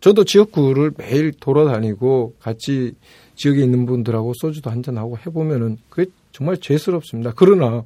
저도 0.01 0.25
지역구를 0.25 0.93
매일 0.97 1.33
돌아다니고 1.33 2.35
같이 2.41 2.93
지역에 3.37 3.63
있는 3.63 3.87
분들하고 3.87 4.33
소주도 4.37 4.71
한잔 4.71 4.99
하고 4.99 5.17
해보면은 5.19 5.79
그게 5.89 6.11
정말 6.33 6.57
죄스럽습니다. 6.59 7.33
그러나 7.37 7.85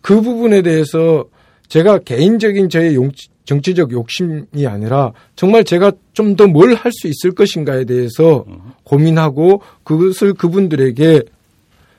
그 0.00 0.20
부분에 0.20 0.62
대해서 0.62 1.24
제가 1.68 1.98
개인적인 1.98 2.68
저의 2.68 2.94
용- 2.94 3.10
정치적 3.48 3.92
욕심이 3.92 4.66
아니라 4.66 5.12
정말 5.34 5.64
제가 5.64 5.92
좀 6.12 6.36
더 6.36 6.44
뭘 6.46 6.74
할 6.74 6.92
수 6.92 7.08
있을 7.08 7.32
것인가에 7.34 7.86
대해서 7.86 8.44
고민하고 8.84 9.62
그것을 9.84 10.34
그분들에게 10.34 11.22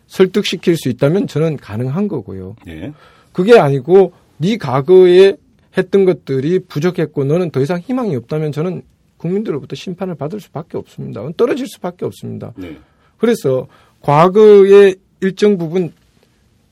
설득시킬 0.06 0.78
수 0.78 0.89
있다면 0.89 1.26
저는 1.26 1.58
가능한 1.58 2.08
거고요. 2.08 2.56
예. 2.68 2.93
그게 3.32 3.58
아니고 3.58 4.14
네 4.38 4.58
과거에 4.58 5.38
했던 5.76 6.06
것들이 6.06 6.60
부족했고 6.60 7.24
너는 7.26 7.50
더 7.50 7.62
이상 7.62 7.80
희망이 7.80 8.16
없다면 8.16 8.52
저는 8.52 8.84
국민들로부터 9.18 9.76
심판을 9.76 10.16
받을 10.16 10.39
수밖에 10.39 10.78
없습니다. 10.78 11.28
떨어질 11.36 11.66
수밖에 11.68 12.06
없습니다. 12.06 12.54
네. 12.58 12.78
그래서 13.18 13.68
과거의 14.02 14.95
일정 15.22 15.58
부분 15.58 15.91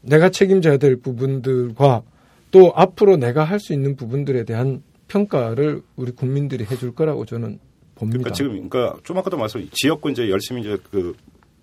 내가 0.01 0.29
책임져야 0.29 0.77
될 0.77 0.97
부분들과 0.97 2.03
또 2.51 2.71
앞으로 2.75 3.17
내가 3.17 3.43
할 3.43 3.59
수 3.59 3.73
있는 3.73 3.95
부분들에 3.95 4.43
대한 4.45 4.81
평가를 5.07 5.81
우리 5.95 6.11
국민들이 6.11 6.65
해줄 6.65 6.93
거라고 6.93 7.25
저는 7.25 7.59
봅니다. 7.95 8.19
그러니까 8.19 8.33
지금 8.33 8.69
그러니까 8.69 8.99
좀 9.03 9.17
아까도 9.17 9.37
말씀 9.37 9.67
지역구 9.73 10.11
이제 10.11 10.29
열심히 10.29 10.61
이제 10.61 10.77
그 10.91 11.15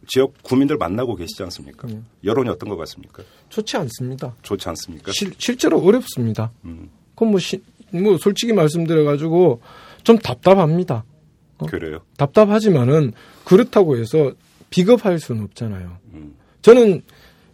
지역 0.07 0.35
구민들 0.43 0.77
만나고 0.77 1.15
계시지 1.15 1.43
않습니까? 1.45 1.89
음. 1.89 2.05
여론이 2.25 2.49
어떤 2.51 2.69
것 2.69 2.77
같습니까? 2.77 3.23
좋지 3.49 3.77
않습니다. 3.79 4.35
좋지 4.43 4.69
않습니까? 4.71 5.13
실, 5.13 5.33
실제로 5.39 5.79
어렵습니다. 5.81 6.51
음, 6.65 6.91
그건 7.15 7.31
뭐, 7.31 7.39
시- 7.41 7.63
뭐 7.91 8.19
솔직히 8.19 8.53
말씀드려가지고 8.53 9.61
좀 10.03 10.19
답답합니다. 10.19 11.05
어? 11.59 11.67
그래요. 11.67 12.01
답답하지만은 12.19 13.13
그렇다고 13.45 13.97
해서 13.97 14.33
비겁할 14.71 15.19
수는 15.21 15.45
없잖아요. 15.45 15.97
음. 16.15 16.35
저는 16.63 17.03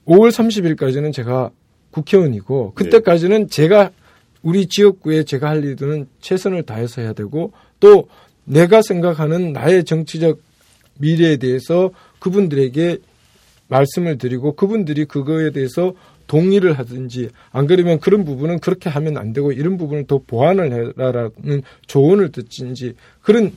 5월 0.06 0.30
30일까지는 0.30 1.12
제가 1.12 1.50
국회의원이고 1.90 2.72
그때까지는 2.74 3.48
제가 3.48 3.90
우리 4.42 4.66
지역구에 4.66 5.24
제가 5.24 5.48
할 5.48 5.64
일들은 5.64 6.06
최선을 6.20 6.62
다해서 6.62 7.02
해야 7.02 7.12
되고 7.12 7.52
또 7.78 8.08
내가 8.44 8.82
생각하는 8.82 9.52
나의 9.52 9.84
정치적 9.84 10.40
미래에 10.98 11.36
대해서 11.36 11.90
그분들에게 12.18 12.98
말씀을 13.68 14.18
드리고 14.18 14.56
그분들이 14.56 15.04
그거에 15.04 15.50
대해서 15.50 15.94
동의를 16.26 16.78
하든지 16.78 17.30
안 17.50 17.66
그러면 17.66 17.98
그런 17.98 18.24
부분은 18.24 18.60
그렇게 18.60 18.88
하면 18.88 19.16
안 19.16 19.32
되고 19.32 19.50
이런 19.52 19.76
부분을 19.76 20.06
더 20.06 20.20
보완을 20.24 20.94
해라라는 20.96 21.62
조언을 21.86 22.30
듣든지 22.30 22.94
그런 23.20 23.52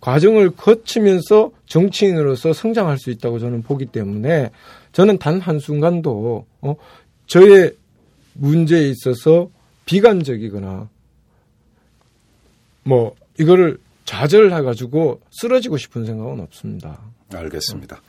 과정을 0.00 0.50
거치면서 0.50 1.50
정치인으로서 1.66 2.52
성장할 2.52 2.98
수 2.98 3.10
있다고 3.10 3.38
저는 3.38 3.62
보기 3.62 3.86
때문에 3.86 4.50
저는 4.92 5.18
단 5.18 5.40
한순간도 5.40 6.46
어, 6.60 6.76
저의 7.28 7.74
문제에 8.34 8.88
있어서 8.88 9.50
비관적이거나 9.84 10.88
뭐 12.84 13.14
이거를 13.38 13.78
좌절해 14.04 14.62
가지고 14.62 15.20
쓰러지고 15.30 15.76
싶은 15.76 16.04
생각은 16.06 16.40
없습니다. 16.40 16.98
알겠습니다. 17.32 18.00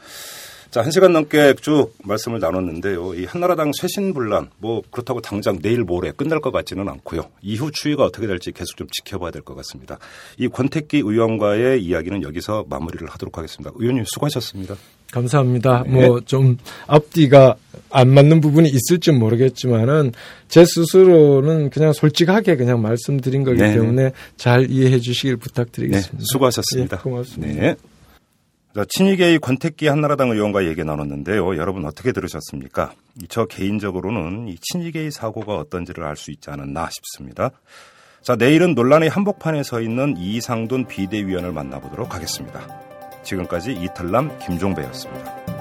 자, 0.72 0.84
한 0.84 0.92
시간 0.92 1.14
넘게 1.14 1.56
쭉 1.62 1.94
말씀을 2.04 2.40
나눴는데요. 2.40 3.16
이 3.16 3.26
한나라당 3.26 3.72
쇄신 3.74 4.14
분란, 4.14 4.52
뭐, 4.60 4.84
그렇다고 4.92 5.20
당장 5.20 5.58
내일 5.60 5.84
모레 5.84 6.12
끝날 6.12 6.40
것 6.40 6.52
같지는 6.52 6.88
않고요. 6.88 7.24
이후 7.42 7.72
추이가 7.72 8.04
어떻게 8.04 8.28
될지 8.28 8.52
계속 8.52 8.78
좀 8.78 8.88
지켜봐야 8.92 9.32
될 9.32 9.42
것 9.42 9.56
같습니다. 9.56 9.98
이 10.38 10.48
권택기 10.48 10.98
의원과의 10.98 11.84
이야기는 11.84 12.22
여기서 12.22 12.66
마무리를 12.70 13.08
하도록 13.10 13.36
하겠습니다. 13.36 13.72
의원님 13.76 14.04
수고하셨습니다. 14.06 14.76
감사합니다. 15.12 15.84
네. 15.88 16.08
뭐좀 16.08 16.58
앞뒤가 16.88 17.56
안 17.90 18.10
맞는 18.10 18.42
부분이 18.42 18.70
있을지 18.70 19.12
모르겠지만은 19.12 20.12
제 20.48 20.66
스스로는 20.66 21.70
그냥 21.72 21.94
솔직하게 21.94 22.56
그냥 22.56 22.82
말씀드린 22.82 23.44
거기 23.44 23.60
네. 23.60 23.74
때문에 23.74 24.12
잘 24.38 24.70
이해해 24.70 25.00
주시길 25.00 25.38
부탁드리겠습니다. 25.38 26.18
네. 26.18 26.24
수고하셨습니다. 26.32 26.98
네, 26.98 27.04
고맙습니다. 27.04 27.62
네. 27.62 27.76
자, 28.76 28.86
친이계의 28.88 29.40
권택기 29.40 29.88
한나라당 29.88 30.30
의원과 30.30 30.68
얘기 30.68 30.84
나눴는데요. 30.84 31.58
여러분 31.58 31.86
어떻게 31.86 32.12
들으셨습니까? 32.12 32.94
저 33.28 33.46
개인적으로는 33.46 34.48
이 34.48 34.58
친이계의 34.62 35.10
사고가 35.12 35.56
어떤지를 35.58 36.04
알 36.04 36.16
수 36.16 36.30
있지 36.32 36.52
않았나 36.52 36.90
싶습니다. 36.92 37.50
자, 38.22 38.36
내일은 38.36 38.76
논란의 38.76 39.10
한복판에 39.10 39.64
서 39.64 39.82
있는 39.82 40.16
이상돈 40.18 40.86
비대위원을 40.86 41.52
만나보도록 41.52 42.14
하겠습니다. 42.14 42.89
지금까지 43.24 43.74
이탈남 43.74 44.38
김종배였습니다. 44.40 45.59